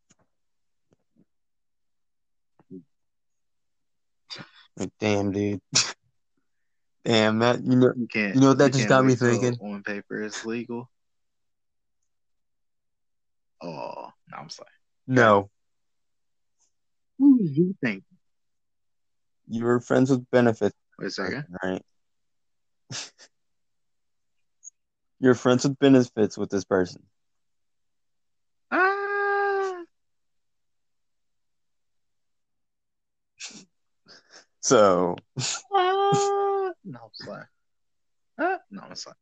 [4.77, 5.61] Like, damn, dude.
[7.05, 7.93] damn, that you know.
[7.97, 8.35] You can't.
[8.37, 9.59] You know what that just got me thinking?
[9.61, 10.89] On paper, it's legal.
[13.63, 14.69] Oh, no, I'm sorry.
[15.07, 15.51] No,
[17.19, 18.05] Who do you think?
[19.51, 21.45] You were friends with benefits, Wait a second.
[21.63, 21.83] right?
[25.21, 27.03] You're friends with benefits with this person.
[28.71, 29.83] Ah,
[34.61, 35.17] So
[35.73, 36.71] ah.
[36.85, 37.45] No, I'm sorry.
[38.39, 39.17] Ah, no, I'm sorry.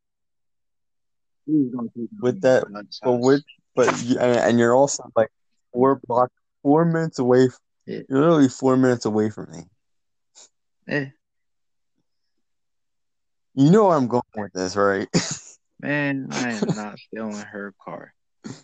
[1.47, 2.65] Who's gonna take With that-
[3.03, 3.43] but with
[3.75, 5.31] but you, and, and you're also like
[5.73, 6.31] four block,
[6.63, 7.47] four minutes away.
[7.47, 8.01] f- Yeah.
[8.09, 9.61] You're literally four minutes away from me.
[10.89, 11.10] Eh,
[13.55, 15.09] You know where I'm going with this, right?
[15.81, 18.15] man, I am not stealing her car.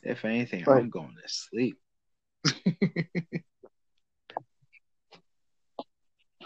[0.03, 0.83] If anything, Right.
[0.83, 1.77] I'm going to sleep.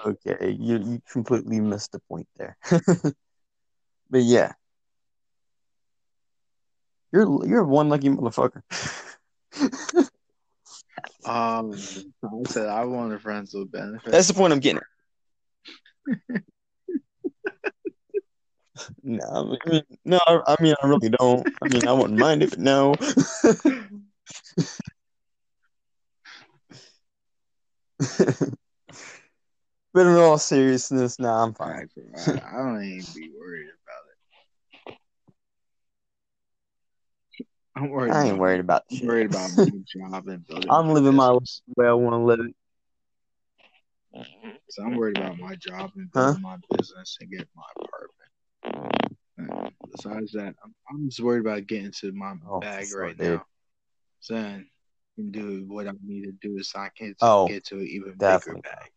[0.05, 2.56] okay, you you completely missed the point there.
[4.10, 4.52] but yeah,
[7.12, 8.62] you're you're one lucky motherfucker.
[11.24, 11.72] Um,
[12.24, 14.10] I said I wanted friends with benefits.
[14.10, 14.78] That's the point I'm getting.
[14.78, 14.84] at.
[19.02, 21.47] No, I mean, no, I mean, I really don't.
[21.62, 22.94] I mean, I wouldn't mind if no.
[29.93, 31.89] but in all seriousness, nah, I'm fine.
[32.16, 34.05] I, I don't even be worried about
[34.86, 34.97] it.
[37.76, 38.12] I'm worried.
[38.12, 39.06] I ain't about, worried about shit.
[39.06, 40.70] worried about my job and building.
[40.70, 42.55] I'm living my life the way I want to live it.
[44.70, 46.35] So I'm worried about my job and Huh?
[46.40, 49.18] my business and getting my apartment.
[49.39, 53.39] And besides that, I'm, I'm just worried about getting to my Oh, bag right dude.
[53.39, 53.44] now.
[54.20, 54.62] So I
[55.16, 58.14] can do what I need to do so I can Oh, get to an even
[58.18, 58.62] definitely.
[58.62, 58.90] bigger bag.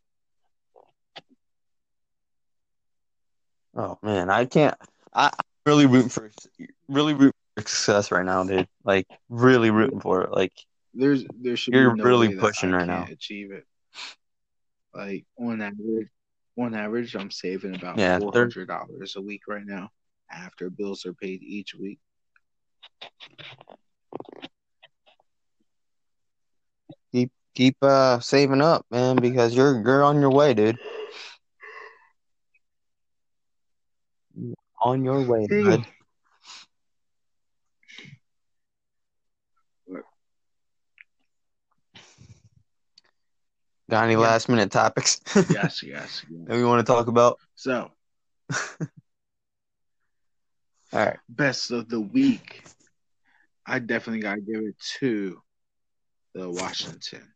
[3.75, 4.75] Oh man, I can't.
[5.13, 5.31] I, I'm
[5.65, 6.29] really rooting for
[6.89, 8.67] really rooting for success right now, dude.
[8.83, 10.31] Like really rooting for it.
[10.31, 10.53] Like
[10.93, 13.07] There's there should You're be no really pushing right now.
[13.11, 13.65] achieve it.
[14.93, 16.09] Like on average,
[16.57, 19.89] on average, I'm saving about Yeah, four hundred dollars a week right now
[20.31, 21.99] after bills are paid each week.
[27.11, 30.77] keep keep uh saving up, man, because you're you're on your way, dude.
[34.81, 35.85] On your way, bud.
[43.91, 44.19] Got any Yeah.
[44.19, 46.23] last minute topics yes, yes, yes.
[46.45, 47.37] that we want to talk about?
[47.55, 47.91] So
[50.93, 51.17] All right.
[51.27, 52.63] best of the week,
[53.65, 55.41] I definitely gotta give it to
[56.33, 57.27] the Washington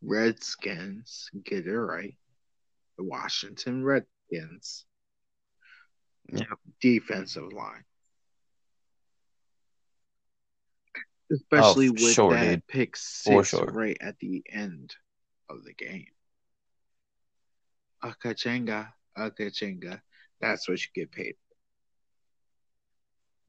[0.00, 1.28] Redskins.
[1.44, 2.16] Get it right,
[2.96, 4.86] the Washington Redskins.
[6.80, 7.84] Defensive line.
[11.34, 12.66] Especially Oh, with sure, that dude.
[12.68, 13.66] pick six sure.
[13.66, 14.94] right at the end
[15.50, 16.06] of the game.
[18.02, 20.00] Akachenga, Akachenga.
[20.40, 21.34] That's what you get paid.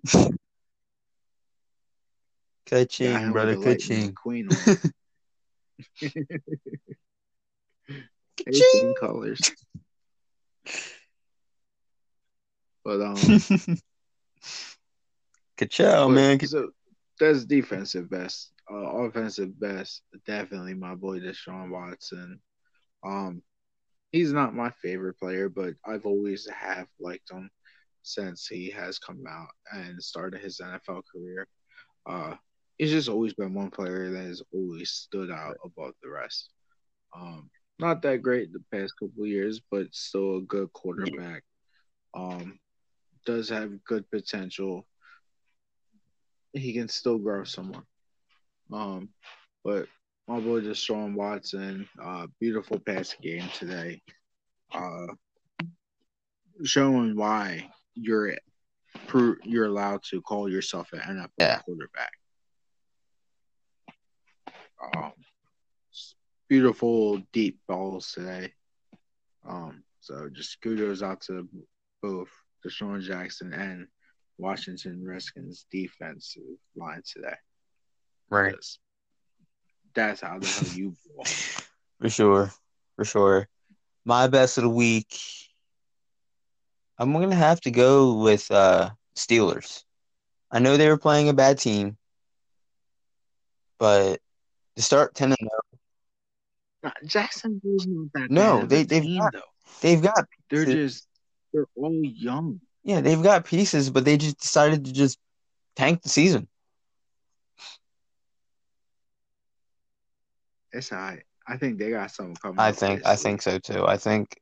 [2.65, 3.65] Ka-ching, brother, Queen.
[3.67, 4.13] Lightning ka-ching.
[4.13, 4.57] McQueen on
[6.01, 6.11] it.
[8.45, 9.51] Hey, same colors.
[12.83, 13.15] But um,
[15.57, 16.39] Ka-chow, man.
[16.45, 16.69] So
[17.19, 18.51] that's defensive best.
[18.71, 22.39] Uh, offensive best, definitely my boy Deshaun Watson.
[23.05, 23.43] Um,
[24.11, 27.49] he's not my favorite player, but I've always have liked him
[28.01, 31.47] since he has come out and started his NFL career.
[32.07, 32.35] Uh,
[32.77, 36.49] he's just always been one player that has always stood out above the rest.
[37.15, 41.43] Um, not that great the past couple of years, but still a good quarterback.
[42.13, 42.59] Um,
[43.25, 44.87] does have good potential.
[46.55, 47.83] He can still grow somewhere.
[48.71, 49.09] Um,
[49.63, 49.87] but
[50.27, 54.01] my boy Deshaun Watson, uh, beautiful pass game today.
[54.71, 55.07] Uh,
[56.63, 58.35] showing why you're
[59.43, 61.59] you're allowed to call yourself an NFL Yeah.
[61.59, 62.11] quarterback.
[64.95, 65.11] Um,
[66.47, 68.53] beautiful deep balls today.
[69.47, 71.47] Um, so just kudos out to
[72.01, 72.29] both
[72.65, 73.87] Deshaun Jackson and
[74.37, 76.43] Washington Redskins defensive
[76.75, 77.35] line today.
[78.29, 78.51] Right.
[78.51, 78.79] Because
[79.93, 81.25] That's how the hell you ball.
[82.01, 82.51] For sure.
[82.97, 83.47] For sure.
[84.03, 85.17] my best of the week.
[86.97, 89.83] I'm gonna have to go with uh, Steelers.
[90.51, 91.97] I know they were playing a bad team,
[93.79, 94.21] but
[94.77, 95.49] to start ten and
[96.83, 96.93] zero.
[97.05, 99.41] Jacksonville's not that No, bad they they've got- though.
[99.81, 101.07] they've got They're just
[101.51, 102.61] they're all young.
[102.85, 105.19] Yeah, they've got pieces, but they just decided to just
[105.75, 106.47] tank the season.
[110.71, 111.23] It's all right.
[111.47, 112.59] I think they got something coming.
[112.59, 113.85] I think I think so too.
[113.85, 114.39] I think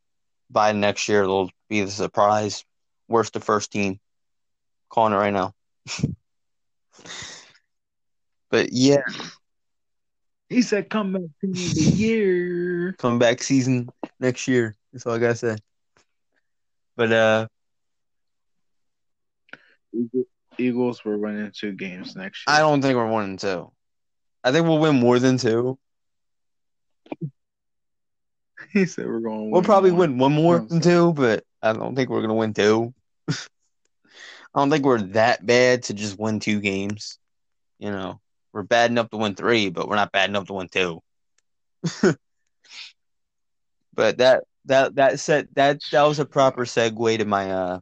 [0.49, 2.64] by next year they'll be the surprise
[3.07, 3.99] worst to first team.
[4.90, 5.53] Calling it right now.
[8.49, 9.02] but yeah,
[10.49, 12.94] He said comeback team of the year.
[12.98, 13.90] comeback season
[14.20, 14.76] next year.
[14.91, 15.57] That's all I gotta say.
[16.95, 17.48] But uh,
[20.57, 22.56] Eagles were winning two games next year.
[22.56, 23.72] I don't think we're winning two.
[24.44, 25.78] I think we'll win more than two.
[28.72, 29.52] He said we're going.
[29.52, 29.99] We'll probably one.
[29.99, 32.94] win one more than two, but I don't think we're gonna win two.
[33.30, 33.36] I
[34.56, 37.20] don't think we're that bad to just win two games.
[37.78, 38.22] You know,
[38.53, 41.02] we're bad enough to win three, but we're not bad enough to win two.
[43.94, 47.80] but that that that said that that was a proper segue to my uh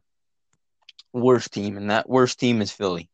[1.12, 3.08] worst team, and that worst team is Philly.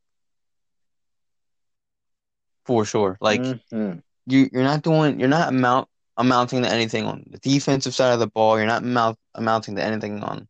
[2.65, 3.17] For sure.
[3.21, 4.03] Like Mhm.
[4.27, 8.19] you you're not doing you're not amount amounting to anything on the defensive side of
[8.19, 8.59] the ball.
[8.59, 10.49] You're not amount, amounting to anything on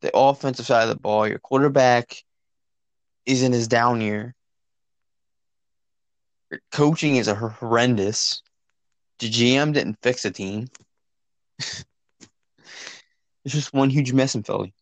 [0.00, 1.26] the offensive side of the ball.
[1.28, 2.24] Your quarterback
[3.26, 4.34] is in his down year.
[6.50, 8.42] Your coaching is a horrendous.
[9.20, 10.68] The GM didn't fix the team.
[11.58, 11.86] it's
[13.44, 14.74] just one huge mess in Philly.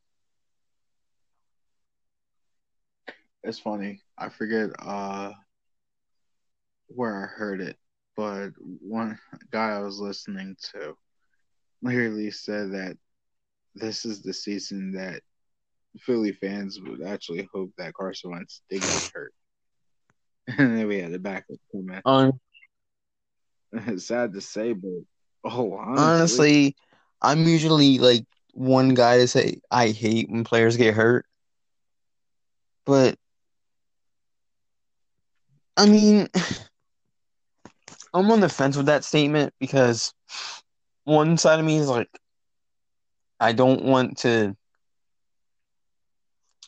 [3.48, 4.02] It's funny.
[4.18, 5.32] I forget uh
[6.88, 7.78] where I heard it,
[8.14, 9.18] but one
[9.50, 10.94] guy I was listening to
[11.80, 12.98] literally said that
[13.74, 15.22] this is the season that
[16.00, 19.32] Philly fans would actually hope that Carson Wentz did get hurt.
[20.58, 22.02] And then we had the backup come in.
[22.04, 22.40] Un-
[23.72, 24.90] It's sad to say, but
[25.44, 26.76] oh, honestly, honestly,
[27.22, 31.24] I'm usually like one guy to say I hate when players get hurt.
[32.84, 33.18] But
[35.78, 36.28] I mean,
[38.14, 40.12] I'm on the fence with that statement because
[41.04, 42.08] one side of me is like,
[43.40, 44.56] I don't want to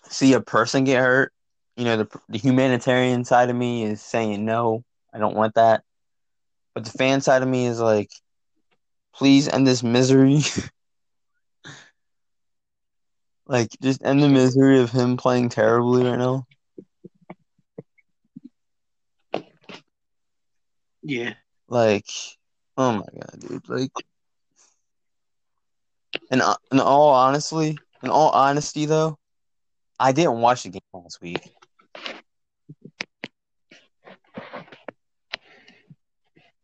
[0.09, 1.33] see a person get hurt.
[1.77, 4.85] You know, the the humanitarian side of me is saying no,
[5.15, 5.85] I don't want that.
[6.75, 8.11] But the fan side of me is like,
[9.15, 10.41] please end this misery.
[13.47, 16.47] like, just end the misery of him playing terribly right now.
[21.03, 21.35] Yeah,
[21.69, 22.07] Like,
[22.77, 23.69] oh my god, dude!
[23.69, 23.93] Like,
[26.31, 29.19] and uh, in all honestly, in all honesty, though,
[29.99, 31.41] I didn't watch the game last week.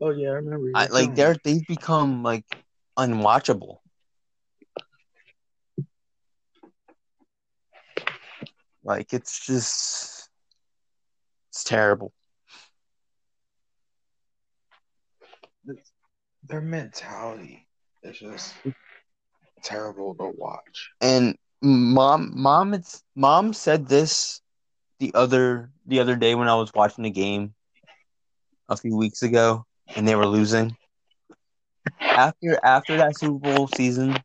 [0.01, 0.71] oh yeah, I remember.
[0.75, 2.45] I like they're they've become like
[2.99, 3.79] unwatchable.
[8.85, 10.29] Like it's just
[11.51, 12.13] it's terrible.
[16.49, 17.67] Their mentality
[18.03, 18.55] is just
[19.63, 20.91] terrible to watch.
[21.01, 24.41] And mom, mom, it's mom said this
[24.99, 27.55] the other the other day when I was watching the game
[28.69, 29.65] a few weeks ago,
[29.95, 30.77] and they were losing.
[32.01, 34.23] After after that Super Bowl season,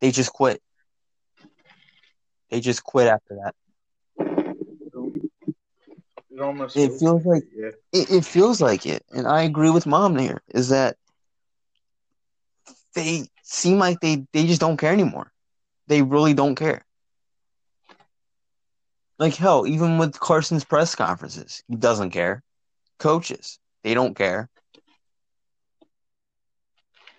[0.00, 0.60] they just quit.
[2.50, 3.54] They just quit after that.
[6.74, 7.70] It It feels like yeah.
[7.92, 10.42] it, it feels like it, and I agree with mom there.
[10.54, 10.96] Is that
[12.94, 15.32] they seem like they they just don't care anymore.
[15.86, 16.84] They really don't care.
[19.18, 22.42] Like hell, even with Carson's press conferences, he doesn't care.
[22.98, 24.48] Coaches, they don't care.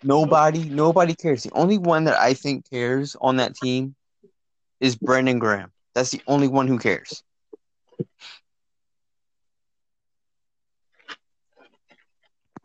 [0.01, 1.43] Nobody, nobody cares.
[1.43, 3.95] The only one that I think cares on that team
[4.79, 5.71] is Brandon Graham.
[5.93, 7.21] That's the only one who cares.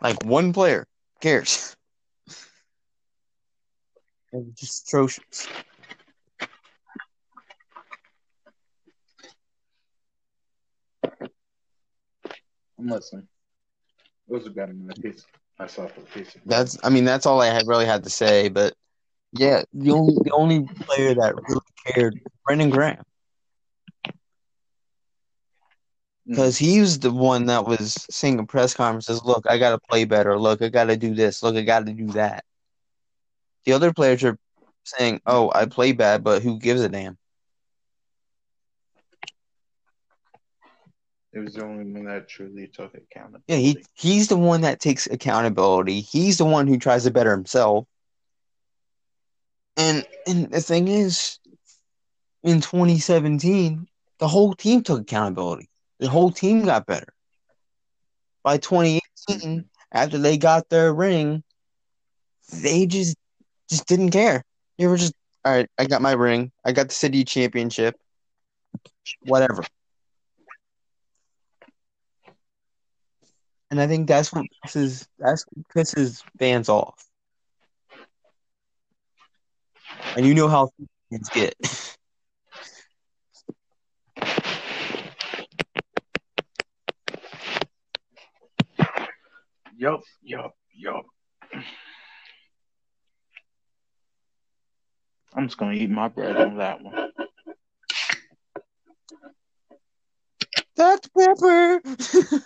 [0.00, 0.86] Like one player
[1.20, 1.74] cares.
[4.34, 5.48] It's just atrocious.
[12.78, 13.28] I'm listening.
[14.28, 15.24] Those are better than the pizza.
[15.58, 16.40] Myself a pizza.
[16.44, 18.48] That's, I mean, that's all I had really had to say.
[18.48, 18.74] But
[19.32, 23.04] yeah, the only the only player that really cared, Brandon Graham,
[26.26, 26.30] hmm.
[26.30, 29.78] because he was the one that was saying in press conferences, "Look, I got to
[29.88, 30.36] play better.
[30.38, 31.40] Look, I got to do this.
[31.40, 32.44] Look, I got to do that."
[33.64, 34.38] The other players are
[34.84, 37.18] saying, "Oh, I play bad, but who gives a damn?"
[41.32, 43.44] It was the only one that truly took accountability.
[43.48, 46.00] Yeah, he he's the one that takes accountability.
[46.00, 47.86] He's the one who tries to better himself.
[49.76, 51.40] And and the thing is,
[52.44, 53.88] in 2017,
[54.18, 55.68] the whole team took accountability.
[55.98, 57.12] The whole team got better.
[58.44, 59.60] By 2018, mm-hmm.
[59.90, 61.42] after they got their ring,
[62.52, 63.16] they just
[63.68, 64.44] just didn't care.
[64.78, 65.14] They were just
[65.44, 65.68] all right.
[65.78, 66.52] I got my ring.
[66.64, 67.96] I got the city championship.
[69.22, 69.64] Whatever.
[73.70, 77.06] And I think that's what pisses that's what pisses fans off.
[80.16, 80.70] And you know how
[81.10, 81.54] fans get.
[89.76, 91.04] Yup, yup, yup.
[95.34, 97.10] I'm just gonna eat my bread on that one.
[100.76, 101.80] That's Pepper.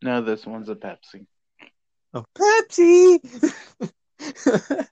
[0.00, 1.26] No, this one's a Pepsi.
[2.14, 3.18] oh, Pepsi.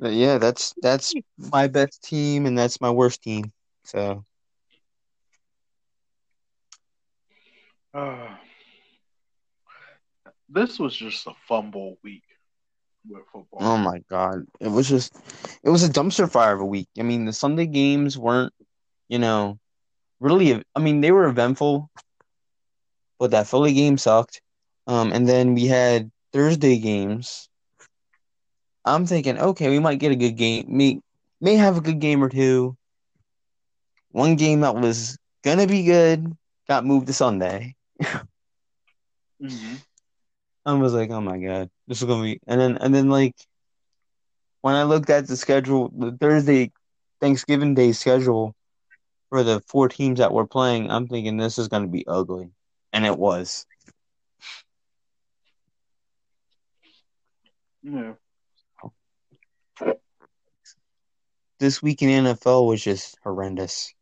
[0.00, 3.52] But yeah, that's that's my best team and that's my worst team.
[3.84, 4.24] So
[7.94, 8.36] Uh,
[10.48, 12.22] this was just a fumble week
[13.08, 13.60] with football.
[13.62, 15.14] Oh my god, it was just
[15.62, 16.88] it was a dumpster fire of a week.
[16.98, 18.52] I mean, the Sunday games weren't,
[19.08, 19.58] you know,
[20.20, 20.62] really.
[20.74, 21.90] I mean, they were eventful,
[23.18, 24.40] but that Philly game sucked.
[24.86, 27.48] Um, and then we had Thursday games.
[28.84, 30.66] I'm thinking, okay, we might get a good game.
[30.68, 31.00] May
[31.40, 32.76] may have a good game or two.
[34.10, 36.32] One game that was gonna be good
[36.68, 37.74] got moved to Sunday.
[39.40, 39.84] Mhm.
[40.66, 43.34] I was like, oh my god, this is gonna be, and then and then like
[44.62, 46.72] when I looked at the schedule, the Thursday
[47.20, 48.54] Thanksgiving Day schedule
[49.28, 52.50] for the four teams that were playing, I'm thinking this is gonna be ugly,
[52.92, 53.66] and it was.
[57.82, 58.14] Yeah.
[61.60, 63.93] This week in NFL was just horrendous.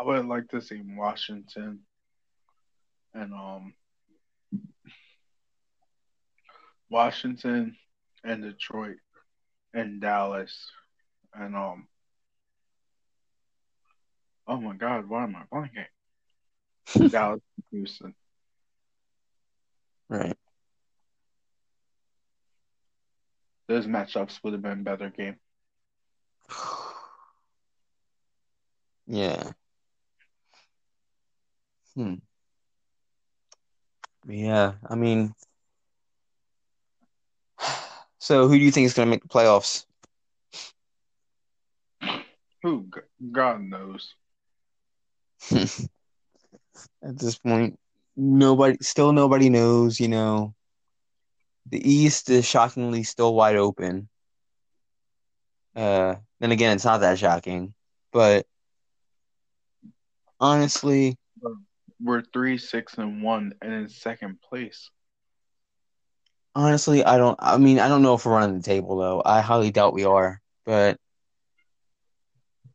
[0.00, 1.80] I would like to see Washington
[3.12, 3.74] and um
[6.88, 7.76] Washington
[8.24, 8.96] and Detroit
[9.74, 10.70] and Dallas
[11.34, 11.86] and um
[14.46, 17.10] oh my god, why am I blanking?
[17.10, 18.14] Dallas and Houston.
[20.08, 20.38] Right.
[23.68, 25.36] Those matchups would have been better game.
[29.12, 29.50] Yeah.
[32.00, 32.14] Hmm.
[34.26, 35.34] Yeah, I mean,
[38.18, 39.84] so who do you think is going to make the playoffs?
[42.62, 42.86] Who
[43.30, 44.14] God knows.
[47.02, 47.78] At this point,
[48.16, 50.54] nobody, still nobody knows, you know.
[51.66, 54.08] The East is shockingly still wide open.
[55.76, 57.74] Uh, then again, it's not that shocking,
[58.10, 58.46] but
[60.40, 61.18] honestly,
[62.02, 64.90] We're three, six, and one, and in second place.
[66.54, 67.36] honestly, I don't.
[67.40, 69.22] I mean, I don't know if we're running the table though.
[69.24, 70.40] I highly doubt we are.
[70.64, 70.98] But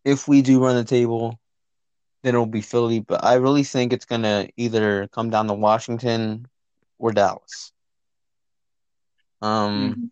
[0.05, 1.39] if we do run the table,
[2.23, 2.99] then it'll be Philly.
[2.99, 6.47] But I really think it's gonna either come down to Washington
[6.99, 7.71] or Dallas.
[9.41, 10.11] Um,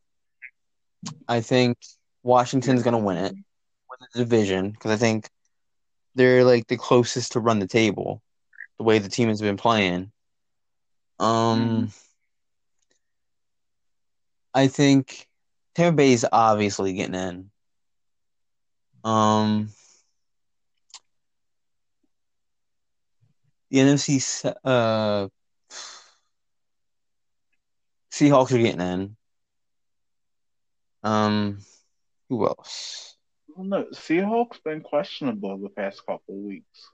[1.28, 1.78] I think
[2.24, 5.30] Washington's gonna win it, win the division, because I think
[6.16, 8.23] they're like the closest to run the table,
[8.84, 10.12] the way the team has been playing.
[11.20, 11.92] Um,
[14.54, 15.28] I think
[15.74, 17.50] Tampa Bay is obviously getting in.
[19.06, 19.70] Um,
[23.72, 25.28] the NFC uh
[28.12, 29.18] Seahawks are getting in.
[31.04, 31.60] Um,
[32.30, 33.16] who else?
[33.50, 33.86] I don't know.
[33.94, 36.90] Seahawks been questionable the past couple weeks.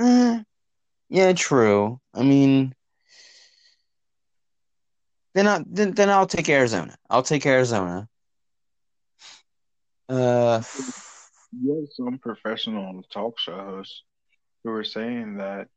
[0.00, 0.42] Eh,
[1.08, 2.00] yeah, true.
[2.14, 2.74] I mean,
[5.34, 6.96] then I then, then I'll take Arizona.
[7.08, 8.08] I'll take Arizona.
[10.08, 10.62] Uh,
[11.52, 14.02] You had some professional talk show hosts
[14.64, 15.68] who were saying that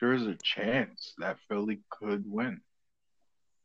[0.00, 2.60] there's a chance that Philly could win.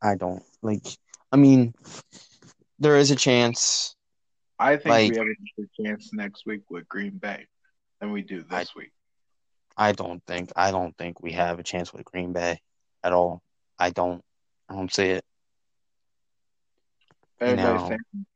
[0.02, 0.86] I don't like.
[1.32, 1.74] I mean,
[2.78, 3.94] there is a chance.
[4.58, 7.46] I think Like- we have a chance next week with Green Bay
[8.00, 8.92] than we do this week.
[9.76, 12.60] I don't think I don't think we have a chance with Green Bay
[13.02, 13.42] at all.
[13.78, 14.22] I don't
[14.68, 15.24] I don't see it.
[17.40, 18.26] Everybody's saying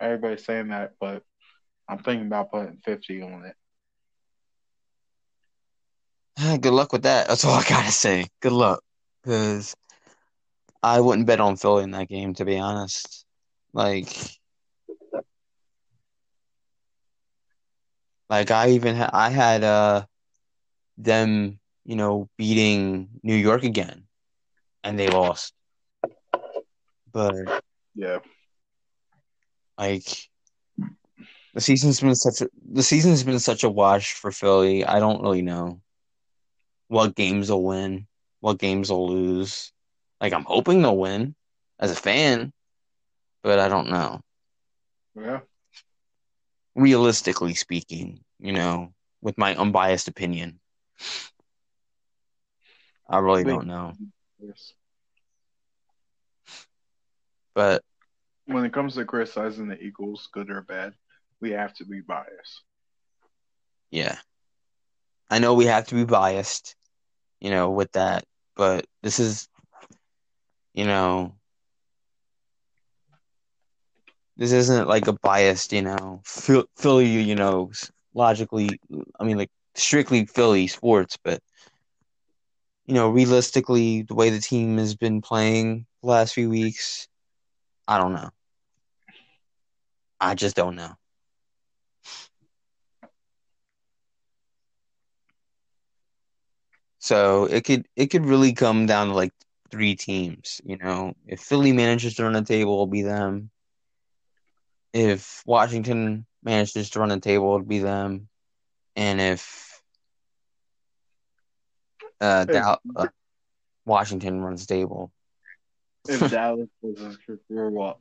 [0.00, 1.22] everybody's saying that, but
[1.88, 3.54] I'm thinking about putting fifty on it.
[6.60, 7.28] Good luck with that.
[7.28, 8.26] That's all I gotta say.
[8.40, 8.82] Good luck,
[9.22, 9.74] because
[10.82, 13.24] I wouldn't bet on Philly in that game, to be honest.
[13.72, 14.08] Like,
[18.30, 20.06] like I even ha- I had uh
[20.98, 24.04] them, you know, beating New York again,
[24.84, 25.54] and they lost.
[27.12, 27.62] But
[27.94, 28.18] Yeah.
[29.78, 30.28] like,
[31.54, 34.84] the season's been such a the season's been such a wash for Philly.
[34.84, 35.80] I don't really know
[36.88, 38.06] what games they'll win,
[38.40, 39.72] what games they'll lose.
[40.20, 41.34] Like I'm hoping they'll win
[41.78, 42.52] as a fan,
[43.42, 44.20] but I don't know.
[45.14, 45.40] Yeah.
[46.74, 50.60] Realistically speaking, you know, with my unbiased opinion,
[53.08, 53.94] I really don't know.
[54.38, 54.74] Yes.
[57.54, 57.82] But
[58.46, 60.94] When it comes to criticizing the Eagles, good or bad,
[61.40, 62.62] we have to be biased.
[63.90, 64.16] yeah,
[65.30, 66.74] I know we have to be biased,
[67.40, 68.24] you know, with that.
[68.56, 69.48] But this is,
[70.74, 71.34] you know,
[74.36, 77.70] this isn't like a biased, you know, Phil- Philly, you know,
[78.14, 78.80] logically,
[79.18, 81.40] I mean, like strictly Philly sports, but
[82.86, 87.08] you know, realistically, the way the team has been playing the last few weeks,
[87.86, 88.30] I don't know.
[90.20, 90.94] I just don't know.
[96.98, 99.32] So it could it could really come down to like
[99.70, 101.14] three teams, you know.
[101.26, 103.50] If Philly manages to run the table, it'll be them.
[104.92, 108.28] If Washington manages to run the table, it'll be them.
[108.96, 109.67] And if
[112.20, 112.52] uh, Hey.
[112.52, 113.08] Dal- uh
[113.84, 115.10] Washington runs the table,
[116.06, 117.18] If Dallas doesn't
[117.48, 118.00] throw up,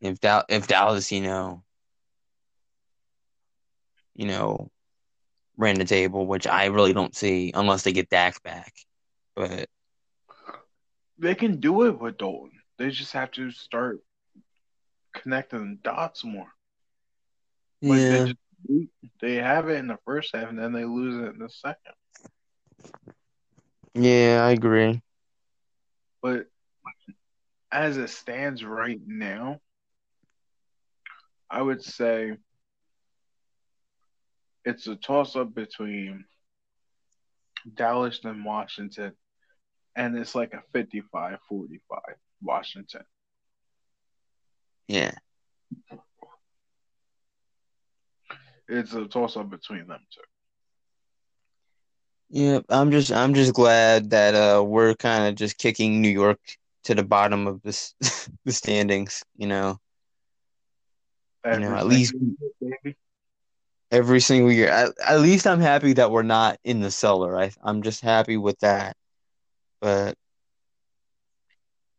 [0.00, 1.62] if Dal- if Dallas, you know,
[4.14, 4.70] you know,
[5.58, 8.72] ran the table, which I really don't see unless they get Dak back.
[9.36, 9.68] But
[11.18, 12.52] they can do it with Dalton.
[12.78, 14.00] They just have to start
[15.12, 16.48] connecting dots more.
[17.82, 18.36] Like they just
[19.20, 21.94] they have it in the first half and then they lose it in the second.
[23.94, 25.00] Yeah, I agree.
[26.22, 26.46] But
[27.72, 29.60] as it stands right now,
[31.50, 32.36] I would say
[34.64, 36.24] it's a toss up between
[37.74, 39.12] Dallas and Washington,
[39.96, 41.98] and it's like a 55 45
[42.42, 43.02] Washington.
[44.88, 45.12] Yeah,
[48.68, 50.20] It's a toss up between them two.
[52.30, 52.60] Yeah.
[52.68, 56.40] I'm just I'm just glad that uh we're kind of just kicking New York
[56.84, 57.94] to the bottom of this
[58.44, 59.24] the standings.
[59.36, 59.78] You know,
[61.44, 62.14] You know, at least-
[62.60, 62.94] year,
[63.90, 64.68] every single year.
[64.68, 67.36] At, at least I'm happy that we're not in the cellar.
[67.38, 68.96] I I'm just happy with that.
[69.80, 70.16] But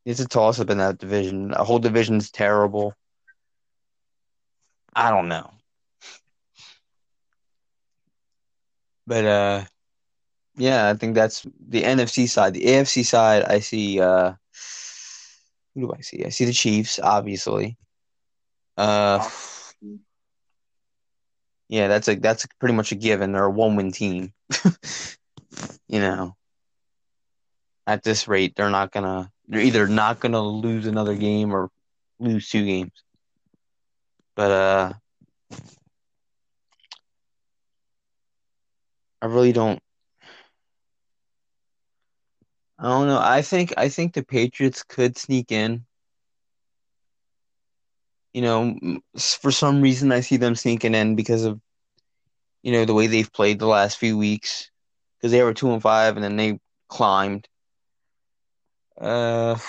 [0.06, 1.50] it's a toss up in that division.
[1.50, 2.94] The whole division's terrible.
[4.96, 5.52] I don't know.
[9.08, 9.66] But uh
[10.56, 12.54] yeah, I think that's the NFC side.
[12.54, 14.34] The AFC side, I see uh
[15.76, 16.26] who do I see?
[16.26, 17.78] I see the Chiefs, obviously.
[18.78, 19.28] Uh
[21.70, 23.32] yeah, that's a that's pretty much a given.
[23.32, 24.34] They're a one win team.
[25.88, 26.36] you know.
[27.88, 31.70] At this rate, they're not gonna they're either not gonna lose another game or
[32.20, 32.92] lose two games.
[34.36, 34.94] But uh
[39.22, 39.82] I really don't
[42.82, 43.20] I don't know.
[43.20, 45.86] I think I think the Patriots could sneak in.
[48.34, 51.62] You know, for some reason I see them sneaking in because of
[52.64, 54.72] you know the way they've played the last few weeks.
[55.18, 57.48] Because they were two and five and then they climbed.
[59.00, 59.58] Uh,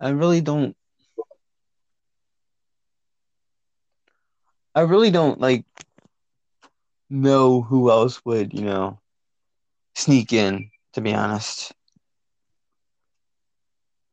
[0.00, 0.74] I really don't.
[4.74, 5.66] I really don't like
[7.10, 9.00] know who else would, you know,
[9.94, 11.72] sneak in, to be honest.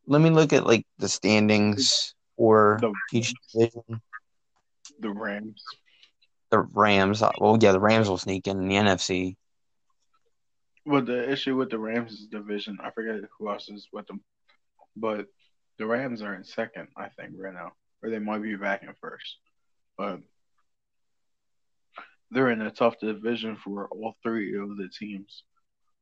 [0.08, 4.02] Let me look at like the standings for The- each division.
[5.00, 5.64] The Rams.
[6.50, 9.36] The Rams, uh, well, yeah, the Rams will sneak in, in the NFC.
[10.86, 14.22] Well, the issue with the Rams' division, I forget who else is with them,
[14.96, 15.28] but
[15.78, 18.94] the Rams are in second, I think, right now, or they might be back in
[19.02, 19.38] first.
[19.98, 20.22] But
[22.32, 25.44] they're in a tough division for all three of the teams.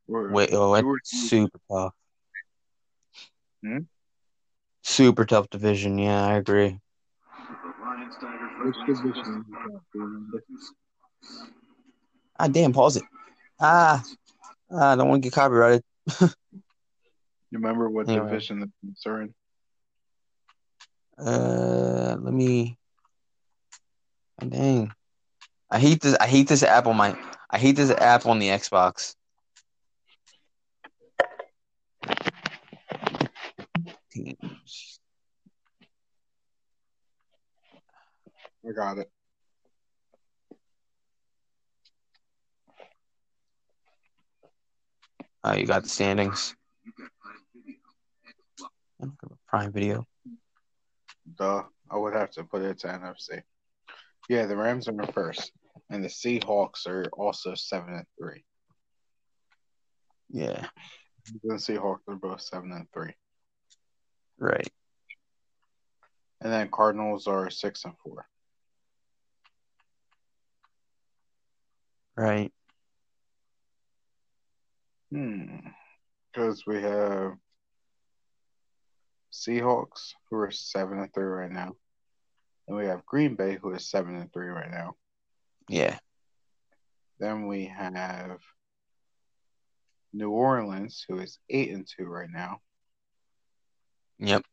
[0.08, 1.94] Where Wait, oh, two or it's super tough.
[3.64, 3.80] Hmm?
[4.84, 5.98] Super tough division.
[5.98, 6.80] Yeah, I agree.
[8.64, 10.44] which division is that, remember?
[12.38, 13.04] Ah, damn, pause it.
[13.60, 14.04] Ah,
[14.72, 15.84] ah I don't want to get copyrighted.
[17.52, 18.28] You remember what Anyway.
[18.28, 19.34] division the Saints are in?
[21.18, 22.78] Uh, let me.
[24.42, 24.92] ah, Dang,
[25.70, 26.16] I hate this.
[26.20, 27.18] I hate this app on my.
[27.50, 29.16] I hate this app on the Xbox.
[34.12, 35.00] Teams.
[38.68, 39.12] I got it.
[45.44, 46.56] Oh, you got the standings.
[49.48, 50.08] Prime Video.
[51.38, 51.64] Duh.
[51.92, 53.44] I would have to put it to NFC.
[54.30, 55.52] Yeah, the Rams are in first,
[55.90, 58.44] and the Seahawks are also seven and three.
[60.30, 60.68] Yeah,
[61.44, 63.14] The Seahawks are both seven and three,
[64.40, 64.68] right.
[66.42, 68.28] and then Cardinals are six and four.
[72.18, 72.52] Right.
[75.12, 75.58] Hmm.
[76.34, 77.34] Because we have
[79.32, 81.76] Seahawks who are seven and three right now,
[82.68, 84.96] and we have Green Bay who is seven and three right now.
[85.70, 85.98] Yeah.
[87.20, 88.40] Then we have
[90.14, 92.60] New Orleans who is eight and two right now.
[94.20, 94.44] Yep.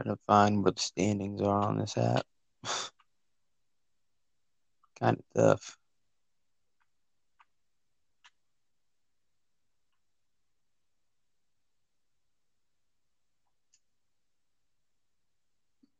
[0.00, 2.24] Trying to find what the standings are on this app.
[5.00, 5.76] kind of tough.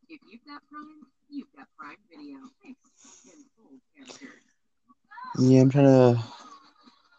[0.09, 2.39] If you've got Prime, you've got Prime Video.
[2.63, 2.79] Thanks.
[3.27, 4.43] In character.
[5.41, 6.23] Yeah, I'm trying to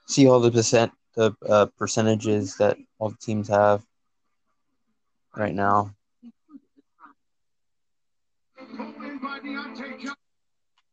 [0.08, 3.84] see all the percent the uh, percentages that all the teams have
[5.36, 5.94] right now.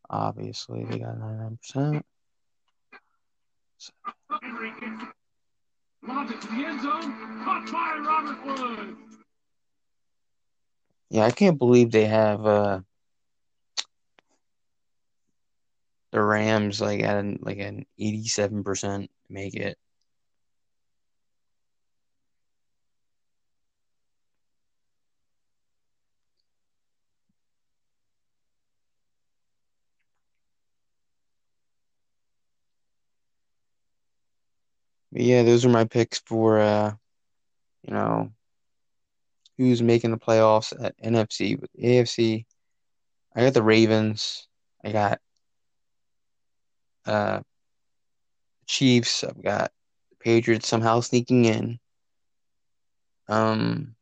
[0.09, 2.03] Obviously, they got 99%.
[6.07, 7.43] Launch it to the end zone.
[7.45, 8.99] Caught by Robert Woods.
[11.11, 12.81] Yeah, I can't believe they have uh,
[16.13, 19.77] the Rams like at an, like an 87% make it.
[35.17, 36.95] Yeah, those are my picks for uh,
[37.83, 38.33] you know,
[39.59, 42.47] who's making the playoffs at NFC with AFC.
[43.35, 44.49] I got the Ravens.
[44.85, 45.21] I got
[47.07, 47.41] uh
[48.67, 49.25] Chiefs.
[49.25, 49.73] I've got
[50.11, 51.81] the Patriots somehow sneaking in.
[53.29, 53.97] Um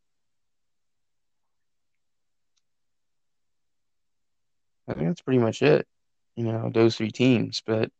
[4.89, 5.87] I think that's pretty much it.
[6.37, 7.91] You know, those three teams, but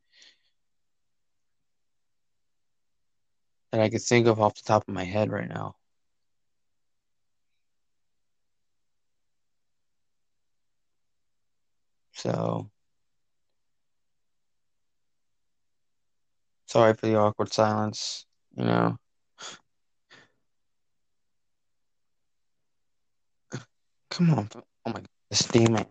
[3.75, 5.75] that I could think of off the top of my head right now.
[12.13, 12.71] So
[16.67, 18.27] sorry for the awkward silence,
[18.57, 18.97] you know.
[24.11, 24.49] Come on.
[24.57, 25.91] Oh my god, this damn app.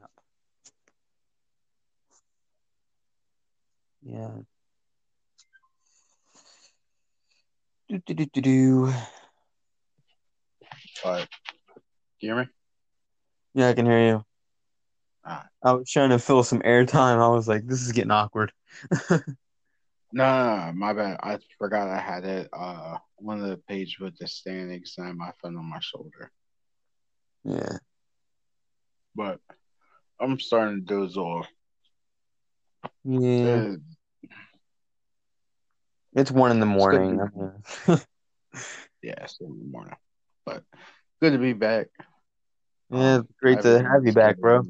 [4.04, 4.30] Yeah.
[7.94, 8.94] Do, do, do, do, do.
[11.04, 11.30] But
[12.20, 12.50] do you hear me?
[13.54, 14.26] Yeah, I can hear you.
[15.24, 15.46] Ah.
[15.64, 17.22] I was trying to fill some airtime.
[17.24, 18.52] I was like, this is getting awkward.
[20.16, 21.18] No, no, no, my bad.
[21.24, 22.98] I forgot I had it uh
[23.28, 26.32] on the page with the standings and my phone on my shoulder.
[27.44, 27.78] Yeah.
[29.16, 29.40] But
[30.22, 31.48] I'm starting to doze off.
[33.04, 33.74] Yeah.
[36.16, 37.20] It's one in the morning.
[39.02, 39.96] Yeah, it's in the morning.
[40.46, 40.64] But
[41.22, 41.88] good to be back.
[42.90, 44.64] Yeah, it's um, great to have you back, bro.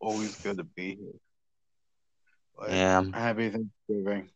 [0.00, 1.12] Always good to be here.
[2.58, 3.04] Like, yeah.
[3.12, 4.30] Happy Thanksgiving.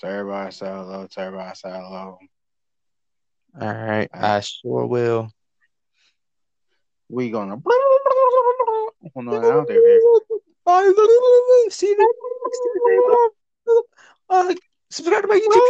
[0.00, 1.06] To everybody, say hello.
[1.06, 2.18] To everybody, say hello.
[3.58, 5.30] All right, uh, I sure will.
[7.08, 7.56] We gonna.
[10.66, 12.60] I see you next
[14.28, 14.54] uh,
[14.90, 15.66] subscribe to my YouTube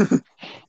[0.00, 0.20] channel.